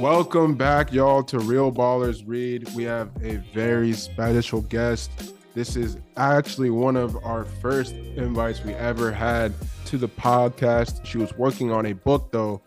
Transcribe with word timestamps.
Welcome 0.00 0.54
back, 0.54 0.92
y'all, 0.92 1.22
to 1.24 1.38
Real 1.40 1.72
Ballers 1.72 2.22
Read. 2.26 2.68
We 2.74 2.84
have 2.84 3.10
a 3.22 3.36
very 3.52 3.92
special 3.92 4.62
guest. 4.62 5.10
This 5.54 5.76
is 5.76 5.98
actually 6.16 6.70
one 6.70 6.96
of 6.96 7.16
our 7.24 7.44
first 7.44 7.94
invites 7.94 8.64
we 8.64 8.72
ever 8.74 9.12
had 9.12 9.52
to 9.86 9.98
the 9.98 10.08
podcast. 10.08 11.04
She 11.04 11.18
was 11.18 11.34
working 11.36 11.70
on 11.72 11.86
a 11.86 11.92
book, 11.92 12.32
though, 12.32 12.62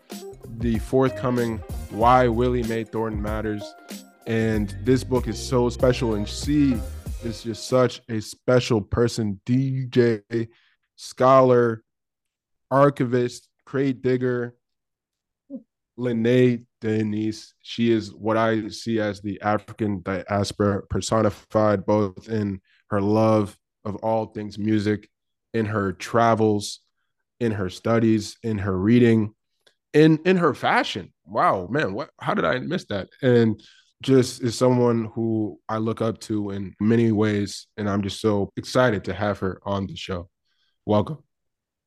the 0.58 0.78
forthcoming 0.78 1.58
Why 1.90 2.28
Willie 2.28 2.62
Mae 2.64 2.84
Thornton 2.84 3.22
Matters. 3.22 3.64
And 4.26 4.76
this 4.82 5.02
book 5.04 5.26
is 5.26 5.38
so 5.38 5.68
special, 5.70 6.14
and 6.14 6.28
she 6.28 6.76
is 7.24 7.42
just 7.42 7.68
such 7.68 8.02
a 8.08 8.20
special 8.20 8.80
person 8.80 9.40
DJ, 9.46 10.48
scholar, 10.96 11.82
archivist, 12.70 13.48
crate 13.64 14.02
digger, 14.02 14.54
Lynnée 15.98 16.64
Denise. 16.80 17.54
She 17.62 17.90
is 17.90 18.12
what 18.14 18.36
I 18.36 18.68
see 18.68 19.00
as 19.00 19.20
the 19.20 19.40
African 19.40 20.02
diaspora 20.02 20.82
personified, 20.88 21.86
both 21.86 22.28
in 22.28 22.60
her 22.90 23.00
love 23.00 23.56
of 23.84 23.96
all 23.96 24.26
things 24.26 24.58
music, 24.58 25.08
in 25.54 25.66
her 25.66 25.92
travels, 25.92 26.80
in 27.40 27.52
her 27.52 27.70
studies, 27.70 28.36
in 28.42 28.58
her 28.58 28.78
reading, 28.78 29.34
in 29.94 30.18
in 30.26 30.36
her 30.36 30.52
fashion. 30.52 31.12
Wow, 31.24 31.68
man, 31.70 31.94
what 31.94 32.10
how 32.20 32.34
did 32.34 32.44
I 32.44 32.58
miss 32.58 32.84
that? 32.86 33.08
And 33.22 33.60
just 34.02 34.42
is 34.42 34.56
someone 34.56 35.06
who 35.14 35.58
I 35.68 35.78
look 35.78 36.00
up 36.02 36.20
to 36.20 36.50
in 36.50 36.74
many 36.80 37.12
ways, 37.12 37.66
and 37.76 37.88
I'm 37.88 38.02
just 38.02 38.20
so 38.20 38.50
excited 38.56 39.04
to 39.04 39.14
have 39.14 39.38
her 39.38 39.60
on 39.64 39.86
the 39.86 39.96
show. 39.96 40.28
Welcome. 40.86 41.18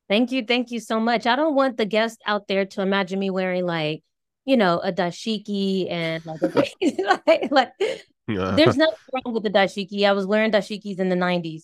Thank 0.09 0.31
you. 0.31 0.45
Thank 0.45 0.71
you 0.71 0.79
so 0.79 0.99
much. 0.99 1.27
I 1.27 1.35
don't 1.35 1.55
want 1.55 1.77
the 1.77 1.85
guest 1.85 2.21
out 2.25 2.47
there 2.47 2.65
to 2.65 2.81
imagine 2.81 3.19
me 3.19 3.29
wearing 3.29 3.65
like, 3.65 4.03
you 4.45 4.57
know, 4.57 4.79
a 4.79 4.91
dashiki 4.91 5.91
and 5.91 6.25
like, 6.25 6.41
like, 7.27 7.51
like 7.51 7.71
yeah. 8.27 8.51
there's 8.51 8.77
nothing 8.77 8.97
wrong 9.13 9.33
with 9.33 9.43
the 9.43 9.49
dashiki. 9.49 10.07
I 10.07 10.13
was 10.13 10.25
wearing 10.25 10.51
dashikis 10.51 10.99
in 10.99 11.09
the 11.09 11.15
90s. 11.15 11.63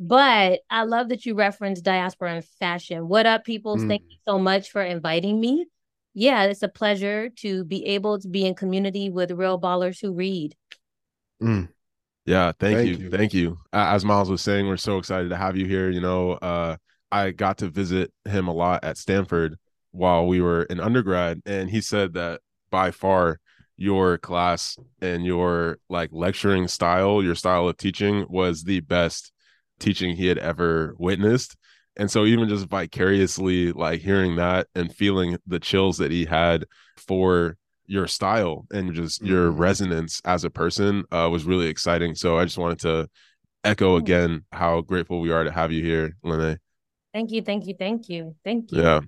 But 0.00 0.60
I 0.68 0.82
love 0.84 1.10
that 1.10 1.24
you 1.24 1.36
referenced 1.36 1.84
diaspora 1.84 2.34
and 2.34 2.44
fashion. 2.44 3.08
What 3.08 3.26
up, 3.26 3.44
people? 3.44 3.76
Mm. 3.76 3.88
Thank 3.88 4.02
you 4.08 4.16
so 4.26 4.38
much 4.40 4.70
for 4.70 4.82
inviting 4.82 5.40
me. 5.40 5.66
Yeah, 6.14 6.44
it's 6.44 6.62
a 6.62 6.68
pleasure 6.68 7.28
to 7.38 7.64
be 7.64 7.84
able 7.86 8.20
to 8.20 8.28
be 8.28 8.46
in 8.46 8.54
community 8.54 9.10
with 9.10 9.32
real 9.32 9.60
ballers 9.60 10.00
who 10.00 10.12
read. 10.12 10.54
Mm. 11.42 11.68
Yeah, 12.24 12.52
thank, 12.58 12.78
thank 12.78 12.88
you. 12.88 12.96
you. 12.96 13.10
Thank 13.10 13.34
you. 13.34 13.58
As 13.72 14.04
Miles 14.04 14.30
was 14.30 14.40
saying, 14.40 14.66
we're 14.66 14.76
so 14.76 14.98
excited 14.98 15.28
to 15.30 15.36
have 15.36 15.56
you 15.56 15.66
here. 15.66 15.90
You 15.90 16.00
know, 16.00 16.32
uh, 16.32 16.76
I 17.10 17.32
got 17.32 17.58
to 17.58 17.68
visit 17.68 18.12
him 18.24 18.48
a 18.48 18.54
lot 18.54 18.84
at 18.84 18.96
Stanford 18.96 19.56
while 19.90 20.26
we 20.26 20.40
were 20.40 20.62
in 20.64 20.80
undergrad, 20.80 21.42
and 21.46 21.68
he 21.68 21.80
said 21.80 22.14
that 22.14 22.40
by 22.70 22.90
far 22.90 23.40
your 23.76 24.18
class 24.18 24.76
and 25.02 25.26
your 25.26 25.78
like 25.88 26.10
lecturing 26.12 26.68
style, 26.68 27.22
your 27.22 27.34
style 27.34 27.68
of 27.68 27.76
teaching 27.76 28.24
was 28.28 28.62
the 28.62 28.80
best 28.80 29.32
teaching 29.80 30.16
he 30.16 30.26
had 30.26 30.38
ever 30.38 30.94
witnessed. 30.98 31.56
And 31.96 32.10
so 32.10 32.24
even 32.24 32.48
just 32.48 32.66
vicariously 32.66 33.72
like 33.72 34.00
hearing 34.00 34.36
that 34.36 34.66
and 34.74 34.94
feeling 34.94 35.38
the 35.46 35.60
chills 35.60 35.98
that 35.98 36.10
he 36.10 36.24
had 36.24 36.66
for 36.96 37.56
your 37.86 38.06
style 38.06 38.66
and 38.72 38.94
just 38.94 39.20
mm-hmm. 39.20 39.32
your 39.32 39.50
resonance 39.50 40.20
as 40.24 40.44
a 40.44 40.50
person 40.50 41.04
uh, 41.12 41.28
was 41.30 41.44
really 41.44 41.66
exciting. 41.66 42.14
So 42.14 42.38
I 42.38 42.44
just 42.44 42.58
wanted 42.58 42.80
to 42.80 43.08
echo 43.62 43.96
again 43.96 44.44
how 44.52 44.80
grateful 44.80 45.20
we 45.20 45.30
are 45.30 45.44
to 45.44 45.50
have 45.50 45.72
you 45.72 45.82
here, 45.82 46.16
Lynnée. 46.24 46.58
Thank 47.12 47.30
you, 47.30 47.42
thank 47.42 47.66
you, 47.66 47.74
thank 47.78 48.08
you, 48.08 48.34
thank 48.44 48.72
you. 48.72 48.82
Yeah, 48.82 49.00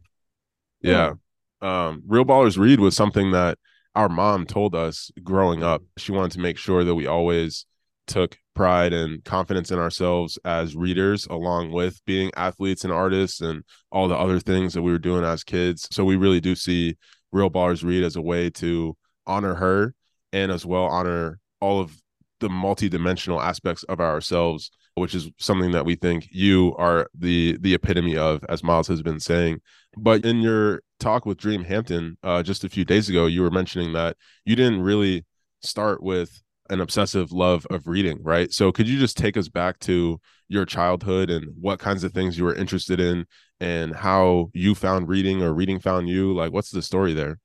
yeah. 0.80 1.12
Um, 1.60 2.02
Real 2.06 2.24
Ballers 2.24 2.58
Read 2.58 2.78
was 2.78 2.94
something 2.94 3.32
that 3.32 3.58
our 3.94 4.08
mom 4.08 4.46
told 4.46 4.74
us 4.74 5.10
growing 5.22 5.62
up. 5.62 5.82
She 5.96 6.12
wanted 6.12 6.32
to 6.32 6.40
make 6.40 6.58
sure 6.58 6.84
that 6.84 6.94
we 6.94 7.06
always 7.06 7.66
took 8.06 8.38
pride 8.54 8.92
and 8.92 9.24
confidence 9.24 9.70
in 9.70 9.78
ourselves 9.78 10.38
as 10.44 10.76
readers, 10.76 11.26
along 11.26 11.72
with 11.72 12.04
being 12.06 12.30
athletes 12.36 12.84
and 12.84 12.92
artists 12.92 13.40
and 13.40 13.62
all 13.90 14.08
the 14.08 14.16
other 14.16 14.40
things 14.40 14.74
that 14.74 14.82
we 14.82 14.92
were 14.92 14.98
doing 14.98 15.24
as 15.24 15.44
kids. 15.44 15.88
So 15.90 16.04
we 16.04 16.16
really 16.16 16.40
do 16.40 16.54
see 16.54 16.96
Real 17.32 17.50
Ballers 17.50 17.84
Read 17.84 18.04
as 18.04 18.16
a 18.16 18.22
way 18.22 18.50
to 18.50 18.96
honor 19.26 19.54
her 19.54 19.94
and 20.32 20.50
as 20.52 20.64
well 20.64 20.84
honor 20.84 21.38
all 21.60 21.80
of 21.80 22.00
the 22.40 22.48
multi-dimensional 22.48 23.40
aspects 23.40 23.82
of 23.84 24.00
ourselves 24.00 24.70
which 24.94 25.14
is 25.14 25.30
something 25.38 25.72
that 25.72 25.84
we 25.84 25.94
think 25.94 26.26
you 26.30 26.74
are 26.76 27.08
the 27.14 27.56
the 27.60 27.74
epitome 27.74 28.16
of 28.16 28.44
as 28.48 28.62
miles 28.62 28.88
has 28.88 29.02
been 29.02 29.20
saying 29.20 29.60
but 29.96 30.24
in 30.24 30.40
your 30.40 30.82
talk 31.00 31.24
with 31.26 31.38
dream 31.38 31.64
hampton 31.64 32.16
uh, 32.22 32.42
just 32.42 32.64
a 32.64 32.68
few 32.68 32.84
days 32.84 33.08
ago 33.08 33.26
you 33.26 33.42
were 33.42 33.50
mentioning 33.50 33.92
that 33.92 34.16
you 34.44 34.56
didn't 34.56 34.80
really 34.80 35.24
start 35.62 36.02
with 36.02 36.42
an 36.70 36.80
obsessive 36.80 37.32
love 37.32 37.66
of 37.70 37.86
reading 37.86 38.18
right 38.22 38.52
so 38.52 38.72
could 38.72 38.88
you 38.88 38.98
just 38.98 39.16
take 39.16 39.36
us 39.36 39.48
back 39.48 39.78
to 39.78 40.20
your 40.48 40.64
childhood 40.64 41.30
and 41.30 41.46
what 41.60 41.78
kinds 41.78 42.04
of 42.04 42.12
things 42.12 42.38
you 42.38 42.44
were 42.44 42.54
interested 42.54 43.00
in 43.00 43.26
and 43.60 43.94
how 43.94 44.50
you 44.52 44.74
found 44.74 45.08
reading 45.08 45.42
or 45.42 45.52
reading 45.52 45.78
found 45.80 46.08
you 46.08 46.34
like 46.34 46.52
what's 46.52 46.70
the 46.70 46.82
story 46.82 47.12
there 47.12 47.38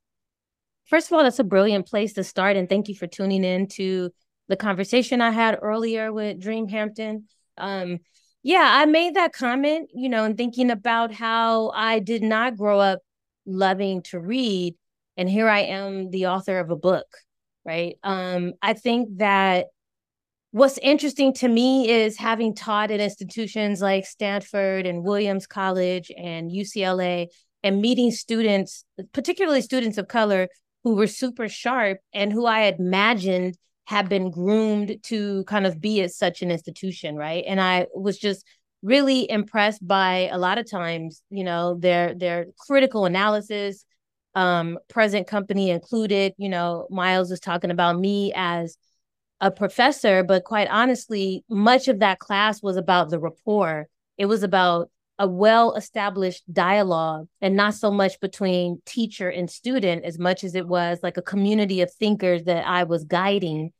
first 0.86 1.08
of 1.08 1.14
all 1.14 1.24
that's 1.24 1.40
a 1.40 1.44
brilliant 1.44 1.88
place 1.88 2.14
to 2.14 2.24
start 2.24 2.56
and 2.56 2.70
thank 2.70 2.88
you 2.88 2.96
for 2.96 3.08
tuning 3.08 3.44
in 3.44 3.68
to 3.68 4.12
the 4.52 4.58
conversation 4.58 5.22
I 5.22 5.32
had 5.32 5.58
earlier 5.62 6.12
with 6.12 6.40
Dream 6.40 6.68
Hampton. 6.68 7.26
Um, 7.58 8.00
yeah, 8.44 8.68
I 8.70 8.86
made 8.86 9.16
that 9.16 9.32
comment, 9.32 9.90
you 9.94 10.09
know, 10.09 10.26
and 10.26 10.38
thinking 10.38 10.70
about 10.70 11.14
how 11.14 11.70
I 11.70 12.00
did 12.00 12.22
not 12.22 12.58
grow 12.58 12.80
up 12.80 13.00
loving 13.46 14.02
to 14.03 14.20
read. 14.20 14.76
And 15.16 15.30
here 15.30 15.48
I 15.48 15.59
am, 15.59 16.09
the 16.09 16.28
author 16.28 16.59
of 16.59 16.70
a 16.70 16.76
book, 16.76 17.06
right? 17.66 17.98
Um, 18.04 18.54
I 18.62 18.74
think 18.74 19.18
that 19.18 19.68
what's 20.52 20.78
interesting 20.80 21.34
to 21.34 21.48
me 21.48 21.90
is 21.90 22.18
having 22.18 22.54
taught 22.54 22.92
at 22.92 23.00
institutions 23.00 23.82
like 23.82 24.06
Stanford 24.06 24.86
and 24.86 25.04
Williams 25.04 25.48
College 25.48 26.12
and 26.18 26.52
UCLA 26.52 27.28
and 27.64 27.82
meeting 27.82 28.12
students, 28.12 28.84
particularly 29.14 29.62
students 29.62 29.98
of 29.98 30.08
color 30.08 30.48
who 30.84 30.96
were 30.96 31.08
super 31.08 31.48
sharp 31.48 32.00
and 32.14 32.34
who 32.34 32.46
I 32.46 32.74
imagined 32.78 33.56
had 33.86 34.10
been 34.10 34.32
groomed 34.32 34.98
to 35.04 35.44
kind 35.46 35.66
of 35.66 35.80
be 35.82 36.02
at 36.02 36.12
such 36.12 36.42
an 36.42 36.52
institution, 36.52 37.16
right? 37.16 37.44
And 37.48 37.60
I 37.60 37.88
was 37.94 38.18
just 38.18 38.46
really 38.82 39.30
impressed 39.30 39.86
by 39.86 40.30
a 40.32 40.38
lot 40.38 40.58
of 40.58 40.70
times, 40.70 41.22
you 41.30 41.44
know, 41.44 41.78
their 41.80 42.16
their 42.16 42.48
critical 42.58 43.06
analysis, 43.06 43.86
um, 44.36 44.80
present 44.88 45.28
company 45.28 45.69
included. 45.69 46.34
You 46.38 46.50
know, 46.50 46.88
Miles 46.90 47.30
was 47.30 47.40
talking 47.40 47.72
about 47.72 48.00
me 48.00 48.31
as 48.36 48.78
a 49.40 49.52
professor, 49.52 50.24
but 50.24 50.44
quite 50.44 50.68
honestly, 50.69 51.44
much 51.50 51.88
of 51.88 52.00
that 52.00 52.19
class 52.19 52.62
was 52.62 52.78
about 52.78 53.09
the 53.09 53.20
rapport. 53.20 53.88
It 54.18 54.28
was 54.28 54.44
about 54.44 54.90
a 55.20 55.28
well 55.28 55.75
established 55.75 56.44
dialogue 56.52 57.28
and 57.41 57.56
not 57.56 57.75
so 57.75 57.91
much 57.91 58.20
between 58.20 58.81
teacher 58.86 59.30
and 59.30 59.50
student 59.50 60.03
as 60.03 60.18
much 60.18 60.44
as 60.44 60.56
it 60.56 60.68
was 60.68 61.00
like 61.03 61.18
a 61.18 61.22
community 61.22 61.81
of 61.81 61.94
thinkers 61.94 62.44
that 62.46 62.66
I 62.68 62.84
was 62.84 63.03
guiding 63.03 63.72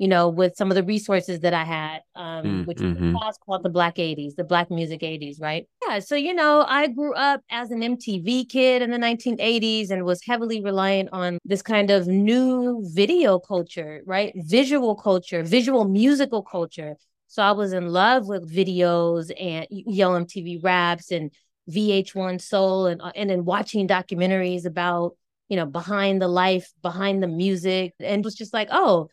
you 0.00 0.08
know, 0.08 0.30
with 0.30 0.56
some 0.56 0.70
of 0.70 0.76
the 0.76 0.82
resources 0.82 1.40
that 1.40 1.52
I 1.52 1.62
had, 1.62 2.00
um, 2.16 2.44
mm, 2.44 2.66
which 2.66 2.78
mm-hmm. 2.78 3.12
was 3.12 3.36
called 3.44 3.62
the 3.62 3.68
Black 3.68 3.96
80s, 3.96 4.34
the 4.34 4.44
Black 4.44 4.70
Music 4.70 5.02
80s, 5.02 5.42
right? 5.42 5.68
Yeah. 5.86 5.98
So, 5.98 6.14
you 6.14 6.32
know, 6.32 6.64
I 6.66 6.86
grew 6.86 7.12
up 7.12 7.42
as 7.50 7.70
an 7.70 7.80
MTV 7.80 8.48
kid 8.48 8.80
in 8.80 8.90
the 8.92 8.96
1980s 8.96 9.90
and 9.90 10.06
was 10.06 10.24
heavily 10.24 10.62
reliant 10.62 11.10
on 11.12 11.36
this 11.44 11.60
kind 11.60 11.90
of 11.90 12.06
new 12.06 12.82
video 12.94 13.38
culture, 13.38 14.00
right? 14.06 14.32
Visual 14.36 14.96
culture, 14.96 15.42
visual 15.42 15.84
musical 15.84 16.42
culture. 16.42 16.96
So 17.26 17.42
I 17.42 17.52
was 17.52 17.74
in 17.74 17.88
love 17.88 18.26
with 18.26 18.50
videos 18.50 19.30
and 19.38 19.66
Yo 19.68 20.12
MTV 20.12 20.64
raps 20.64 21.12
and 21.12 21.30
VH1 21.70 22.40
Soul 22.40 22.86
and 22.86 23.02
uh, 23.02 23.12
and 23.14 23.28
then 23.28 23.44
watching 23.44 23.86
documentaries 23.86 24.64
about 24.64 25.18
you 25.50 25.58
know 25.58 25.66
behind 25.66 26.22
the 26.22 26.28
life, 26.28 26.72
behind 26.80 27.22
the 27.22 27.28
music, 27.28 27.92
and 28.00 28.24
was 28.24 28.34
just 28.34 28.54
like, 28.54 28.68
oh, 28.70 29.10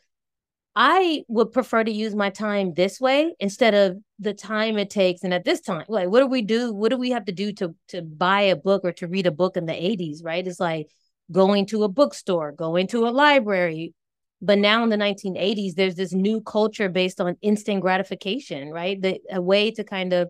I 0.79 1.23
would 1.27 1.53
prefer 1.53 1.83
to 1.83 1.91
use 1.91 2.13
my 2.13 2.29
time 2.29 2.75
this 2.75 3.01
way 3.01 3.33
instead 3.39 3.73
of 3.73 3.97
the 4.19 4.35
time 4.35 4.77
it 4.77 4.91
takes. 4.91 5.23
And 5.23 5.33
at 5.33 5.43
this 5.43 5.59
time, 5.59 5.85
like, 5.87 6.07
what 6.09 6.19
do 6.19 6.27
we 6.27 6.43
do? 6.43 6.71
What 6.71 6.89
do 6.89 6.97
we 6.97 7.09
have 7.09 7.25
to 7.25 7.31
do 7.31 7.51
to 7.53 7.75
to 7.87 8.03
buy 8.03 8.41
a 8.41 8.55
book 8.55 8.83
or 8.85 8.91
to 8.93 9.07
read 9.07 9.25
a 9.25 9.31
book 9.31 9.57
in 9.57 9.65
the 9.65 9.73
80s, 9.73 10.23
right? 10.23 10.45
It's 10.45 10.59
like 10.59 10.91
going 11.31 11.65
to 11.67 11.83
a 11.83 11.89
bookstore, 11.89 12.51
going 12.51 12.85
to 12.87 13.07
a 13.07 13.09
library. 13.09 13.95
But 14.39 14.59
now 14.59 14.83
in 14.83 14.89
the 14.91 14.97
1980s, 14.97 15.73
there's 15.73 15.95
this 15.95 16.13
new 16.13 16.41
culture 16.41 16.89
based 16.89 17.19
on 17.19 17.37
instant 17.41 17.81
gratification, 17.81 18.69
right? 18.69 19.01
The, 19.01 19.19
a 19.31 19.41
way 19.41 19.71
to 19.71 19.83
kind 19.83 20.13
of 20.13 20.29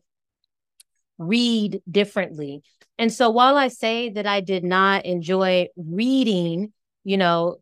read 1.18 1.82
differently. 1.92 2.62
And 2.98 3.12
so 3.12 3.30
while 3.30 3.58
I 3.58 3.68
say 3.68 4.12
that 4.12 4.26
I 4.26 4.40
did 4.40 4.64
not 4.64 5.06
enjoy 5.06 5.68
reading, 5.76 6.72
you 7.04 7.18
know, 7.18 7.58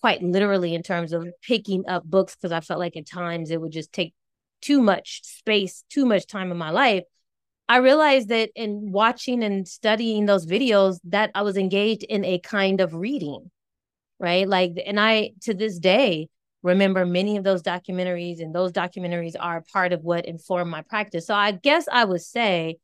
quite 0.00 0.22
literally 0.22 0.74
in 0.74 0.82
terms 0.82 1.12
of 1.12 1.26
picking 1.42 1.84
up 1.88 2.04
books 2.04 2.34
because 2.34 2.52
I 2.52 2.60
felt 2.60 2.80
like 2.80 2.96
at 2.96 3.06
times 3.06 3.50
it 3.50 3.60
would 3.60 3.72
just 3.72 3.92
take 3.92 4.14
too 4.60 4.82
much 4.82 5.20
space, 5.24 5.84
too 5.90 6.06
much 6.06 6.26
time 6.26 6.50
in 6.50 6.58
my 6.58 6.70
life. 6.70 7.04
I 7.68 7.78
realized 7.78 8.28
that 8.28 8.50
in 8.54 8.92
watching 8.92 9.44
and 9.44 9.68
studying 9.68 10.26
those 10.26 10.46
videos 10.46 10.98
that 11.04 11.30
I 11.34 11.42
was 11.42 11.56
engaged 11.56 12.02
in 12.02 12.24
a 12.24 12.38
kind 12.38 12.80
of 12.80 12.94
reading, 12.94 13.50
right? 14.18 14.48
Like, 14.48 14.72
and 14.86 14.98
I 14.98 15.32
to 15.42 15.54
this 15.54 15.78
day 15.78 16.28
remember 16.62 17.06
many 17.06 17.36
of 17.36 17.44
those 17.44 17.62
documentaries, 17.62 18.40
and 18.40 18.54
those 18.54 18.72
documentaries 18.72 19.34
are 19.38 19.64
part 19.72 19.92
of 19.92 20.02
what 20.02 20.26
informed 20.26 20.70
my 20.70 20.82
practice. 20.82 21.26
So 21.26 21.34
I 21.34 21.52
guess 21.52 21.86
I 21.90 22.04
would 22.04 22.22
say 22.22 22.78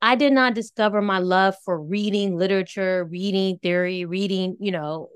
I 0.00 0.14
did 0.14 0.32
not 0.32 0.54
discover 0.54 1.02
my 1.02 1.18
love 1.18 1.56
for 1.64 1.80
reading 1.80 2.36
literature, 2.36 3.04
reading 3.04 3.58
theory, 3.58 4.04
reading, 4.04 4.56
you 4.60 4.70
know, 4.70 5.08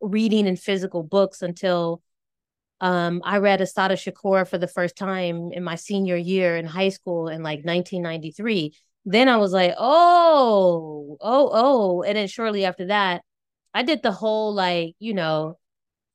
reading 0.00 0.46
in 0.46 0.56
physical 0.56 1.02
books 1.02 1.42
until 1.42 2.02
um, 2.80 3.22
I 3.24 3.38
read 3.38 3.60
Assata 3.60 3.94
Shakur 3.94 4.46
for 4.46 4.58
the 4.58 4.68
first 4.68 4.96
time 4.96 5.50
in 5.52 5.64
my 5.64 5.74
senior 5.74 6.16
year 6.16 6.56
in 6.56 6.64
high 6.64 6.90
school 6.90 7.28
in 7.28 7.42
like 7.42 7.64
1993. 7.64 8.74
Then 9.04 9.28
I 9.28 9.36
was 9.38 9.52
like, 9.52 9.74
oh, 9.78 11.16
oh, 11.20 11.50
oh. 11.52 12.02
And 12.02 12.16
then 12.16 12.28
shortly 12.28 12.64
after 12.64 12.86
that, 12.86 13.22
I 13.74 13.82
did 13.82 14.02
the 14.02 14.12
whole 14.12 14.54
like, 14.54 14.94
you 14.98 15.14
know, 15.14 15.58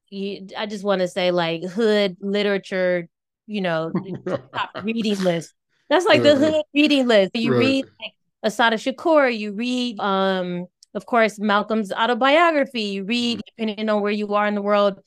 you, 0.09 0.47
I 0.57 0.65
just 0.67 0.83
want 0.83 1.01
to 1.01 1.07
say 1.07 1.31
like 1.31 1.63
hood 1.63 2.17
literature, 2.21 3.09
you 3.47 3.61
know, 3.61 3.91
reading 4.83 5.19
list. 5.23 5.53
That's 5.89 6.05
like 6.05 6.23
the 6.23 6.35
hood 6.35 6.63
reading 6.73 7.07
list. 7.07 7.35
You 7.35 7.51
right. 7.51 7.59
read 7.59 7.85
like 7.99 8.13
Assata 8.43 8.77
Shakur, 8.77 9.35
you 9.35 9.53
read 9.53 9.99
um 9.99 10.67
of 10.93 11.05
course 11.05 11.39
Malcolm's 11.39 11.91
autobiography, 11.91 12.81
you 12.81 13.03
read 13.03 13.39
mm-hmm. 13.39 13.63
depending 13.65 13.89
on 13.89 14.01
where 14.01 14.11
you 14.11 14.33
are 14.33 14.47
in 14.47 14.55
the 14.55 14.61
world, 14.61 14.99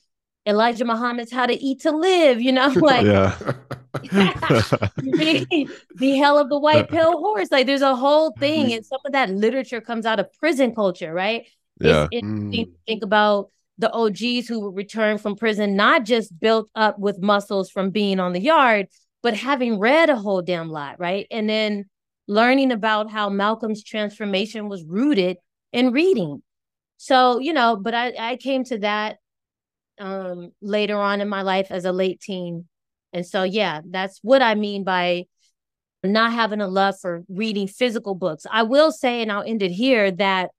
Elijah 0.47 0.85
Muhammad's 0.85 1.33
How 1.33 1.47
to 1.47 1.55
Eat 1.55 1.81
to 1.83 1.91
Live, 1.91 2.41
you 2.41 2.53
know, 2.53 2.69
like 2.77 3.05
yeah. 3.05 3.37
read 5.03 5.47
The 5.97 6.17
Hell 6.17 6.39
of 6.39 6.49
the 6.49 6.59
White 6.59 6.89
Pale 6.89 7.19
Horse. 7.19 7.51
Like 7.51 7.67
there's 7.67 7.83
a 7.83 7.97
whole 7.97 8.33
thing, 8.39 8.67
mm-hmm. 8.67 8.77
and 8.77 8.87
some 8.87 9.01
of 9.05 9.13
that 9.13 9.31
literature 9.31 9.81
comes 9.81 10.07
out 10.07 10.21
of 10.21 10.33
prison 10.35 10.75
culture, 10.75 11.13
right? 11.13 11.47
Yeah. 11.81 12.07
It's 12.11 12.27
mm. 12.27 12.71
think 12.87 13.03
about 13.03 13.51
the 13.79 13.93
OGs 13.93 14.49
who 14.49 14.71
return 14.71 15.19
from 15.19 15.37
prison, 15.37 15.77
not 15.77 16.05
just 16.05 16.39
built 16.41 16.71
up 16.75 16.99
with 16.99 17.21
muscles 17.21 17.71
from 17.71 17.91
being 17.91 18.21
on 18.21 18.33
the 18.33 18.41
yard, 18.41 18.89
but 19.23 19.35
having 19.35 19.79
read 19.79 20.09
a 20.09 20.17
whole 20.17 20.41
damn 20.41 20.71
lot, 20.71 20.99
right? 20.99 21.27
And 21.31 21.49
then 21.49 21.85
learning 22.27 22.73
about 22.73 23.11
how 23.11 23.29
Malcolm's 23.29 23.83
transformation 23.85 24.69
was 24.69 24.85
rooted 24.85 25.37
in 25.73 25.93
reading. 25.93 26.43
So, 26.97 27.39
you 27.39 27.53
know, 27.53 27.77
but 27.77 27.95
I, 27.95 28.15
I 28.19 28.37
came 28.37 28.65
to 28.65 28.79
that 28.79 29.19
um 29.99 30.53
later 30.61 30.99
on 31.01 31.23
in 31.23 31.29
my 31.29 31.43
life 31.43 31.69
as 31.71 31.85
a 31.85 31.93
late 31.93 32.21
teen. 32.21 32.67
And 33.13 33.27
so 33.27 33.43
yeah, 33.43 33.81
that's 33.89 34.19
what 34.23 34.43
I 34.43 34.55
mean 34.55 34.85
by 34.85 35.25
not 36.03 36.33
having 36.33 36.61
a 36.61 36.69
love 36.69 36.97
for 37.01 37.25
reading 37.29 37.67
physical 37.67 38.15
books. 38.15 38.47
I 38.51 38.63
will 38.63 38.93
say, 38.93 39.23
and 39.23 39.33
I'll 39.33 39.43
end 39.43 39.63
it 39.63 39.71
here, 39.71 40.11
that 40.13 40.51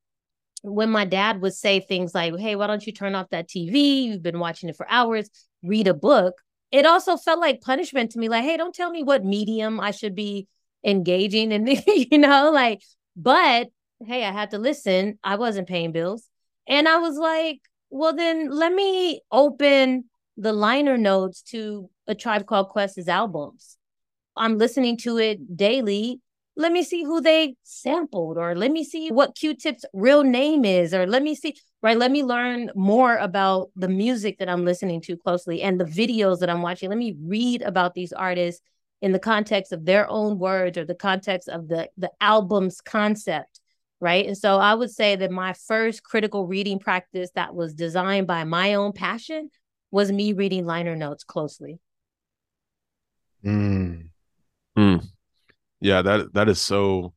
when 0.64 0.90
my 0.90 1.06
dad 1.06 1.42
would 1.42 1.54
say 1.54 1.80
things 1.80 2.16
like, 2.16 2.38
Hey, 2.38 2.56
why 2.56 2.68
don't 2.68 2.86
you 2.86 2.94
turn 2.94 3.16
off 3.16 3.30
that 3.30 3.48
TV? 3.48 4.04
You've 4.06 4.24
been 4.24 4.40
watching 4.40 4.70
it 4.70 4.76
for 4.76 4.90
hours, 4.90 5.30
read 5.64 5.88
a 5.88 5.94
book 5.94 6.36
it 6.72 6.86
also 6.86 7.18
felt 7.18 7.40
like 7.40 7.62
punishment 7.62 8.12
to 8.12 8.20
me 8.20 8.30
like 8.30 8.44
hey 8.44 8.58
don't 8.58 8.76
tell 8.76 8.90
me 8.90 9.04
what 9.04 9.24
medium 9.24 9.80
i 9.80 9.92
should 9.92 10.16
be 10.16 10.48
engaging 10.84 11.52
in 11.52 11.68
you 11.88 12.18
know 12.18 12.52
like 12.52 12.82
but 13.16 13.68
hey 14.06 14.26
i 14.26 14.32
had 14.32 14.52
to 14.52 14.58
listen. 14.58 15.18
I 15.24 15.36
wasn't 15.36 15.68
paying 15.68 15.92
bills. 15.92 16.28
And 16.68 16.88
i 16.88 16.98
was 16.98 17.18
like 17.18 17.62
well 17.90 18.16
then 18.16 18.50
let 18.52 18.74
me 18.74 19.22
open 19.32 20.06
the 20.36 20.54
liner 20.54 20.98
notes 20.98 21.42
to 21.42 21.90
a 22.08 22.16
tribe 22.16 22.46
called 22.46 22.70
quest's 22.70 23.08
albums. 23.08 23.78
I'm 24.36 24.58
listening 24.58 24.98
to 24.98 25.18
it 25.18 25.58
daily. 25.58 26.22
Let 26.56 26.72
me 26.72 26.84
see 26.84 27.04
who 27.04 27.22
they 27.22 27.56
sampled 27.64 28.38
or 28.38 28.56
let 28.56 28.72
me 28.72 28.84
see 28.84 29.10
what 29.10 29.36
q-tip's 29.36 29.86
real 29.94 30.24
name 30.24 30.66
is 30.66 30.94
or 30.94 31.06
let 31.06 31.24
me 31.24 31.36
see 31.36 31.56
right? 31.82 31.98
Let 31.98 32.12
me 32.12 32.24
learn 32.24 32.72
more 32.76 33.16
about 33.18 33.70
the 33.76 33.88
music 33.88 34.40
that 34.40 34.50
I'm 34.50 34.66
listening 34.66 35.02
to 35.02 35.18
closely 35.18 35.62
and 35.62 35.80
the 35.80 35.86
videos 35.86 36.40
that 36.40 36.50
I'm 36.50 36.62
watching. 36.62 36.90
Let 36.90 36.98
me 36.98 37.16
read 37.22 37.62
about 37.62 37.94
these 37.94 38.12
artists 38.12 38.62
in 39.02 39.12
the 39.12 39.20
context 39.20 39.72
of 39.72 39.86
their 39.86 40.10
own 40.10 40.40
words 40.40 40.78
or 40.78 40.86
the 40.86 40.96
context 40.96 41.48
of 41.48 41.68
the 41.68 41.90
the 41.98 42.12
album's 42.20 42.82
concept, 42.82 43.60
right? 44.00 44.26
And 44.26 44.38
so 44.38 44.58
I 44.58 44.74
would 44.74 44.92
say 44.92 45.16
that 45.16 45.32
my 45.32 45.54
first 45.54 46.04
critical 46.04 46.46
reading 46.46 46.80
practice 46.80 47.30
that 47.36 47.56
was 47.56 47.74
designed 47.74 48.28
by 48.28 48.44
my 48.44 48.76
own 48.76 48.94
passion 48.94 49.50
was 49.92 50.12
me 50.12 50.34
reading 50.34 50.66
liner 50.66 50.96
notes 50.96 51.24
closely. 51.24 51.80
Mm. 53.46 54.10
Mm. 54.78 55.08
Yeah, 55.80 56.02
that 56.02 56.34
that 56.34 56.50
is 56.50 56.60
so 56.60 57.14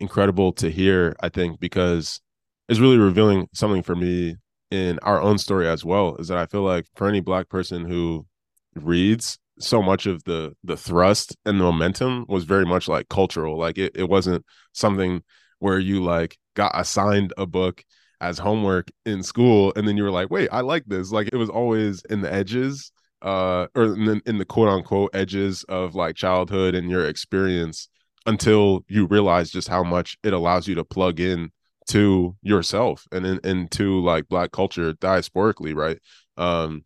incredible 0.00 0.52
to 0.54 0.70
hear, 0.70 1.16
I 1.20 1.28
think, 1.28 1.60
because 1.60 2.20
it's 2.68 2.80
really 2.80 2.98
revealing 2.98 3.48
something 3.54 3.82
for 3.82 3.96
me 3.96 4.36
in 4.70 4.98
our 5.00 5.20
own 5.20 5.36
story 5.36 5.68
as 5.68 5.84
well 5.84 6.16
is 6.16 6.28
that 6.28 6.38
I 6.38 6.46
feel 6.46 6.62
like 6.62 6.86
for 6.96 7.06
any 7.06 7.20
black 7.20 7.50
person 7.50 7.84
who 7.84 8.26
reads 8.74 9.38
so 9.58 9.82
much 9.82 10.06
of 10.06 10.24
the 10.24 10.54
the 10.64 10.78
thrust 10.78 11.36
and 11.44 11.60
the 11.60 11.64
momentum 11.64 12.24
was 12.26 12.44
very 12.44 12.64
much 12.64 12.88
like 12.88 13.08
cultural 13.10 13.58
like 13.58 13.76
it, 13.76 13.92
it 13.94 14.08
wasn't 14.08 14.42
something 14.72 15.22
where 15.62 15.78
you 15.78 16.02
like 16.02 16.36
got 16.54 16.72
assigned 16.74 17.32
a 17.38 17.46
book 17.46 17.84
as 18.20 18.38
homework 18.38 18.90
in 19.06 19.22
school 19.22 19.72
and 19.76 19.86
then 19.86 19.96
you 19.96 20.02
were 20.02 20.10
like 20.10 20.30
wait 20.30 20.48
i 20.52 20.60
like 20.60 20.84
this. 20.86 21.10
Like 21.12 21.28
it 21.32 21.36
was 21.36 21.48
always 21.48 22.02
in 22.10 22.20
the 22.20 22.32
edges 22.32 22.92
uh 23.22 23.68
or 23.76 23.94
in 23.94 24.04
the, 24.04 24.20
in 24.26 24.38
the 24.38 24.44
quote 24.44 24.68
unquote 24.68 25.10
edges 25.14 25.64
of 25.68 25.94
like 25.94 26.16
childhood 26.16 26.74
and 26.74 26.90
your 26.90 27.06
experience 27.06 27.88
until 28.26 28.84
you 28.88 29.06
realize 29.06 29.50
just 29.50 29.68
how 29.68 29.84
much 29.84 30.16
it 30.24 30.32
allows 30.32 30.66
you 30.66 30.74
to 30.74 30.84
plug 30.84 31.20
in 31.20 31.50
to 31.88 32.36
yourself 32.42 33.06
and 33.12 33.24
in, 33.24 33.40
into 33.44 34.00
like 34.02 34.28
black 34.28 34.50
culture 34.52 34.92
diasporically 34.94 35.74
right? 35.74 35.98
Um 36.36 36.82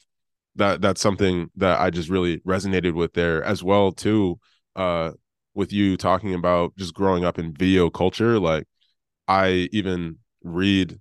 that 0.56 0.80
that's 0.80 1.00
something 1.00 1.50
that 1.56 1.80
i 1.80 1.90
just 1.90 2.08
really 2.08 2.38
resonated 2.40 2.94
with 2.94 3.12
there 3.12 3.42
as 3.44 3.62
well 3.62 3.92
too 3.92 4.38
uh 4.74 5.12
with 5.56 5.72
you 5.72 5.96
talking 5.96 6.34
about 6.34 6.76
just 6.76 6.94
growing 6.94 7.24
up 7.24 7.38
in 7.38 7.52
video 7.52 7.90
culture 7.90 8.38
like 8.38 8.64
i 9.26 9.68
even 9.72 10.16
read 10.44 10.98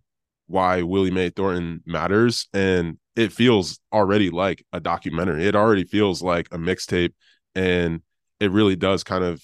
why 0.47 0.81
willie 0.81 1.11
mae 1.11 1.29
thornton 1.29 1.81
matters 1.85 2.47
and 2.53 2.97
it 3.15 3.31
feels 3.31 3.79
already 3.93 4.29
like 4.29 4.65
a 4.73 4.79
documentary 4.79 5.45
it 5.45 5.55
already 5.55 5.83
feels 5.83 6.23
like 6.23 6.47
a 6.51 6.57
mixtape 6.57 7.13
and 7.53 8.01
it 8.39 8.51
really 8.51 8.75
does 8.75 9.03
kind 9.03 9.23
of 9.23 9.41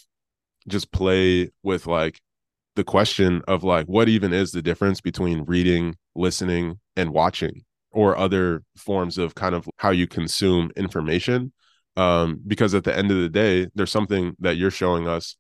just 0.68 0.92
play 0.92 1.50
with 1.64 1.88
like 1.88 2.20
the 2.76 2.84
question 2.84 3.42
of 3.48 3.64
like 3.64 3.86
what 3.88 4.10
even 4.10 4.34
is 4.34 4.52
the 4.52 4.62
difference 4.62 5.02
between 5.02 5.44
reading, 5.44 5.96
listening, 6.16 6.80
and 6.96 7.12
watching, 7.12 7.64
or 7.92 8.18
other 8.18 8.64
forms 8.78 9.18
of 9.18 9.36
kind 9.36 9.56
of 9.56 9.68
how 9.78 9.90
you 9.90 10.08
consume 10.08 10.72
information. 10.76 11.52
Um, 11.98 12.42
because 12.48 12.74
at 12.74 12.84
the 12.84 12.98
end 12.98 13.12
of 13.12 13.18
the 13.18 13.30
day, 13.30 13.68
there's 13.76 13.92
something 13.92 14.36
that 14.40 14.56
you're 14.56 14.72
showing 14.72 15.08
us 15.08 15.36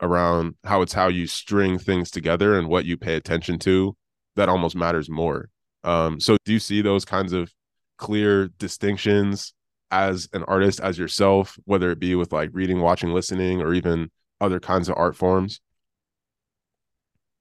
around 0.00 0.54
how 0.64 0.82
it's 0.82 0.92
how 0.92 1.08
you 1.08 1.26
string 1.26 1.78
things 1.78 2.10
together 2.10 2.58
and 2.58 2.68
what 2.68 2.84
you 2.84 2.96
pay 2.96 3.14
attention 3.14 3.58
to 3.58 3.96
that 4.36 4.48
almost 4.48 4.76
matters 4.76 5.10
more. 5.10 5.48
Um, 5.84 6.20
so 6.20 6.36
do 6.44 6.52
you 6.52 6.58
see 6.58 6.82
those 6.82 7.04
kinds 7.04 7.32
of 7.32 7.52
clear 7.96 8.48
distinctions 8.58 9.54
as 9.90 10.28
an 10.32 10.44
artist, 10.44 10.80
as 10.80 10.98
yourself, 10.98 11.56
whether 11.64 11.90
it 11.90 11.98
be 11.98 12.14
with 12.14 12.32
like 12.32 12.50
reading, 12.52 12.80
watching, 12.80 13.12
listening, 13.12 13.60
or 13.60 13.72
even 13.72 14.10
other 14.40 14.60
kinds 14.60 14.88
of 14.88 14.96
art 14.96 15.16
forms? 15.16 15.60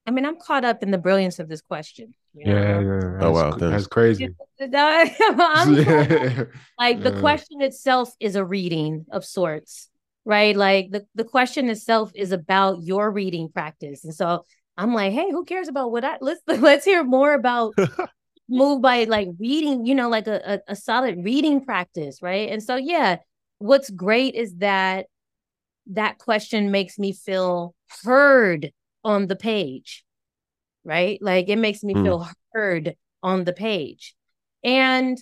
I 0.05 0.11
mean, 0.11 0.25
I'm 0.25 0.37
caught 0.39 0.63
up 0.63 0.83
in 0.83 0.91
the 0.91 0.97
brilliance 0.97 1.39
of 1.39 1.49
this 1.49 1.61
question. 1.61 2.13
You 2.35 2.47
know? 2.47 2.59
Yeah, 2.59 2.79
yeah. 2.79 2.85
Oh 3.19 3.31
wow, 3.31 3.61
that's 3.67 3.87
crazy. 3.87 4.35
like 6.79 7.03
the 7.03 7.13
question 7.13 7.61
itself 7.61 8.11
is 8.19 8.35
a 8.35 8.45
reading 8.45 9.05
of 9.11 9.25
sorts, 9.25 9.89
right? 10.25 10.55
Like 10.55 10.91
the, 10.91 11.05
the 11.15 11.23
question 11.25 11.69
itself 11.69 12.11
is 12.15 12.31
about 12.31 12.83
your 12.83 13.11
reading 13.11 13.49
practice. 13.49 14.03
And 14.03 14.13
so 14.15 14.45
I'm 14.77 14.93
like, 14.93 15.13
hey, 15.13 15.31
who 15.31 15.45
cares 15.45 15.67
about 15.69 15.91
what 15.91 16.03
I 16.05 16.17
let's 16.21 16.41
let's 16.47 16.85
hear 16.85 17.03
more 17.03 17.33
about 17.33 17.75
move 18.49 18.81
by 18.81 19.05
like 19.05 19.29
reading, 19.39 19.85
you 19.85 19.95
know, 19.95 20.09
like 20.09 20.27
a, 20.27 20.61
a, 20.67 20.73
a 20.73 20.75
solid 20.77 21.23
reading 21.23 21.65
practice, 21.65 22.21
right? 22.21 22.49
And 22.49 22.63
so 22.63 22.77
yeah, 22.77 23.17
what's 23.59 23.89
great 23.89 24.35
is 24.35 24.55
that 24.57 25.07
that 25.87 26.19
question 26.19 26.71
makes 26.71 26.99
me 26.99 27.13
feel 27.13 27.75
heard 28.03 28.71
on 29.03 29.27
the 29.27 29.35
page, 29.35 30.04
right? 30.85 31.19
Like 31.21 31.49
it 31.49 31.57
makes 31.57 31.83
me 31.83 31.93
mm. 31.93 32.03
feel 32.03 32.29
heard 32.53 32.95
on 33.21 33.43
the 33.43 33.53
page. 33.53 34.15
And 34.63 35.17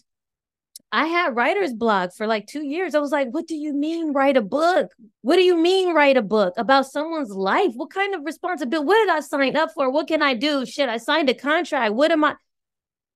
I 0.92 1.08
had 1.08 1.36
writer's 1.36 1.74
block 1.74 2.12
for 2.16 2.28
like 2.28 2.46
two 2.46 2.64
years. 2.64 2.94
I 2.94 3.00
was 3.00 3.12
like, 3.12 3.30
what 3.32 3.48
do 3.48 3.56
you 3.56 3.74
mean 3.74 4.14
write 4.14 4.38
a 4.38 4.42
book? 4.42 4.92
What 5.22 5.38
do 5.38 5.42
you 5.42 5.58
mean 5.58 5.96
write 5.96 6.18
a 6.18 6.22
book 6.22 6.54
about 6.56 6.86
someone's 6.86 7.32
life? 7.32 7.72
What 7.74 7.90
kind 7.90 8.14
of 8.14 8.24
responsibility? 8.24 8.86
What 8.86 9.00
did 9.06 9.10
I 9.10 9.22
sign 9.22 9.56
up 9.56 9.72
for? 9.74 9.90
What 9.90 10.08
can 10.08 10.22
I 10.22 10.36
do? 10.36 10.68
Shit, 10.68 10.90
I 10.90 10.98
signed 10.98 11.30
a 11.30 11.34
contract. 11.34 11.96
What 11.96 12.12
am 12.12 12.24
I? 12.24 12.36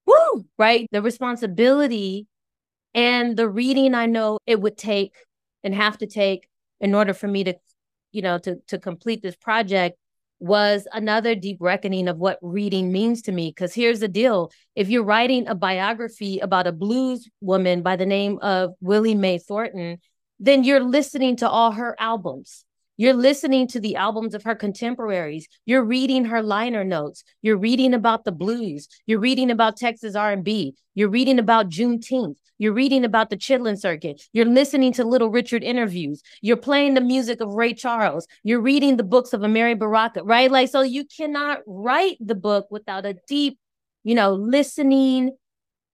Woo! 0.08 0.46
Right? 0.58 0.88
The 0.92 1.04
responsibility 1.04 2.26
and 2.96 3.38
the 3.38 3.48
reading 3.48 3.94
I 3.94 4.08
know 4.08 4.40
it 4.48 4.60
would 4.60 4.78
take 4.78 5.14
and 5.64 5.76
have 5.76 6.00
to 6.00 6.08
take 6.08 6.48
in 6.80 6.96
order 6.96 7.14
for 7.14 7.28
me 7.28 7.44
to, 7.44 7.54
you 8.12 8.24
know, 8.24 8.40
to 8.40 8.56
to 8.70 8.80
complete 8.80 9.22
this 9.22 9.36
project 9.36 9.98
was 10.40 10.88
another 10.94 11.36
deep 11.36 11.58
reckoning 11.60 12.08
of 12.08 12.18
what 12.18 12.38
reading 12.42 12.92
means 12.92 13.24
to 13.24 13.32
me. 13.32 13.50
Because 13.50 13.74
here's 13.74 14.00
the 14.00 14.08
deal 14.08 14.52
if 14.76 14.90
you're 14.90 15.04
writing 15.04 15.48
a 15.48 15.56
biography 15.56 16.40
about 16.40 16.68
a 16.68 16.72
blues 16.72 17.30
woman 17.42 17.82
by 17.82 17.96
the 17.96 18.06
name 18.06 18.38
of 18.40 18.74
Willie 18.82 19.16
Mae 19.16 19.40
Thornton, 19.40 19.98
then 20.40 20.64
you're 20.64 20.84
listening 20.84 21.38
to 21.38 21.50
all 21.50 21.72
her 21.72 21.96
albums. 22.00 22.64
You're 22.98 23.14
listening 23.14 23.68
to 23.68 23.80
the 23.80 23.96
albums 23.96 24.34
of 24.34 24.44
her 24.44 24.56
contemporaries. 24.56 25.48
You're 25.66 25.84
reading 25.84 26.26
her 26.26 26.42
liner 26.42 26.84
notes. 26.84 27.24
You're 27.44 27.58
reading 27.58 27.94
about 27.94 28.26
the 28.26 28.32
blues. 28.32 28.88
You're 29.06 29.20
reading 29.20 29.52
about 29.52 29.78
Texas 29.78 30.16
R&B. 30.16 30.76
You're 30.96 31.10
reading 31.10 31.38
about 31.38 31.70
Juneteenth. 31.70 32.38
You're 32.58 32.74
reading 32.74 33.06
about 33.06 33.30
the 33.30 33.38
Chitlin 33.38 33.80
Circuit. 33.80 34.24
You're 34.34 34.46
listening 34.46 34.94
to 34.94 35.06
Little 35.06 35.30
Richard 35.30 35.64
interviews. 35.64 36.24
You're 36.42 36.58
playing 36.58 36.96
the 36.96 37.02
music 37.02 37.40
of 37.40 37.54
Ray 37.54 37.76
Charles. 37.76 38.26
You're 38.44 38.62
reading 38.62 38.98
the 38.98 39.04
books 39.04 39.32
of 39.32 39.42
Amiri 39.42 39.78
Baraka, 39.78 40.24
right? 40.24 40.50
Like, 40.50 40.70
so 40.70 40.82
you 40.82 41.06
cannot 41.06 41.60
write 41.68 42.18
the 42.20 42.34
book 42.34 42.66
without 42.72 43.06
a 43.06 43.16
deep, 43.28 43.60
you 44.04 44.16
know, 44.16 44.34
listening, 44.34 45.38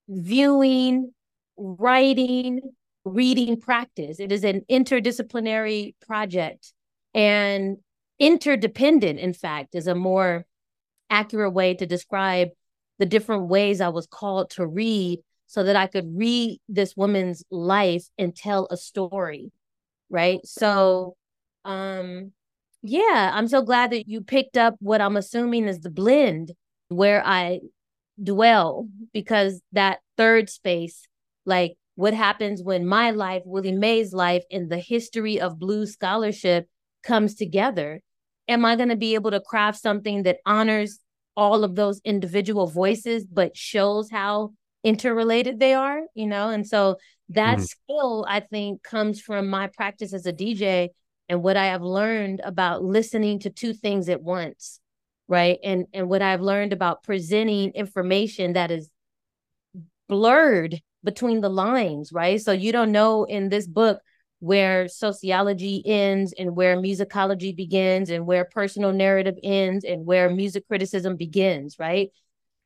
viewing, 0.08 1.12
writing, 1.58 2.60
reading 3.04 3.60
practice. 3.60 4.18
It 4.18 4.32
is 4.32 4.42
an 4.42 4.62
interdisciplinary 4.70 5.94
project 6.06 6.72
and 7.14 7.76
interdependent, 8.18 9.18
in 9.18 9.32
fact, 9.32 9.74
is 9.74 9.86
a 9.86 9.94
more 9.94 10.44
accurate 11.10 11.52
way 11.52 11.74
to 11.74 11.86
describe 11.86 12.48
the 12.98 13.06
different 13.06 13.48
ways 13.48 13.80
I 13.80 13.88
was 13.88 14.06
called 14.06 14.50
to 14.50 14.66
read 14.66 15.20
so 15.46 15.62
that 15.64 15.76
I 15.76 15.86
could 15.86 16.16
read 16.16 16.60
this 16.68 16.96
woman's 16.96 17.44
life 17.50 18.06
and 18.18 18.34
tell 18.34 18.66
a 18.70 18.76
story. 18.76 19.52
Right. 20.10 20.40
So, 20.44 21.16
um, 21.64 22.32
yeah, 22.82 23.30
I'm 23.32 23.48
so 23.48 23.62
glad 23.62 23.92
that 23.92 24.08
you 24.08 24.20
picked 24.20 24.56
up 24.56 24.74
what 24.80 25.00
I'm 25.00 25.16
assuming 25.16 25.66
is 25.66 25.80
the 25.80 25.90
blend 25.90 26.52
where 26.88 27.22
I 27.24 27.60
dwell 28.22 28.88
because 29.12 29.60
that 29.72 30.00
third 30.16 30.50
space, 30.50 31.06
like 31.46 31.76
what 31.94 32.14
happens 32.14 32.62
when 32.62 32.86
my 32.86 33.10
life, 33.10 33.42
Willie 33.44 33.72
Mae's 33.72 34.12
life, 34.12 34.44
and 34.50 34.70
the 34.70 34.78
history 34.78 35.40
of 35.40 35.58
blues 35.58 35.92
scholarship 35.92 36.68
comes 37.04 37.34
together? 37.34 38.00
Am 38.48 38.64
I 38.64 38.76
going 38.76 38.88
to 38.88 38.96
be 38.96 39.14
able 39.14 39.30
to 39.30 39.40
craft 39.40 39.80
something 39.80 40.24
that 40.24 40.38
honors 40.44 40.98
all 41.36 41.64
of 41.64 41.74
those 41.74 42.00
individual 42.04 42.66
voices, 42.66 43.24
but 43.24 43.56
shows 43.56 44.10
how 44.10 44.52
interrelated 44.82 45.58
they 45.58 45.74
are, 45.74 46.00
you 46.14 46.26
know? 46.26 46.50
And 46.50 46.66
so 46.66 46.96
that 47.30 47.58
mm-hmm. 47.58 47.64
skill, 47.64 48.26
I 48.28 48.40
think, 48.40 48.82
comes 48.82 49.20
from 49.20 49.48
my 49.48 49.68
practice 49.68 50.12
as 50.12 50.26
a 50.26 50.32
DJ 50.32 50.90
and 51.28 51.42
what 51.42 51.56
I 51.56 51.66
have 51.66 51.82
learned 51.82 52.40
about 52.44 52.84
listening 52.84 53.40
to 53.40 53.50
two 53.50 53.72
things 53.72 54.08
at 54.08 54.22
once, 54.22 54.80
right? 55.26 55.58
And 55.64 55.86
and 55.92 56.08
what 56.08 56.22
I've 56.22 56.42
learned 56.42 56.72
about 56.72 57.02
presenting 57.02 57.70
information 57.70 58.52
that 58.52 58.70
is 58.70 58.90
blurred 60.08 60.80
between 61.02 61.40
the 61.40 61.48
lines, 61.48 62.12
right? 62.12 62.40
So 62.40 62.52
you 62.52 62.72
don't 62.72 62.92
know 62.92 63.24
in 63.24 63.48
this 63.48 63.66
book 63.66 64.00
where 64.44 64.88
sociology 64.88 65.82
ends 65.86 66.34
and 66.38 66.54
where 66.54 66.76
musicology 66.76 67.56
begins 67.56 68.10
and 68.10 68.26
where 68.26 68.44
personal 68.44 68.92
narrative 68.92 69.38
ends 69.42 69.86
and 69.86 70.04
where 70.04 70.28
music 70.28 70.68
criticism 70.68 71.16
begins, 71.16 71.78
right? 71.78 72.10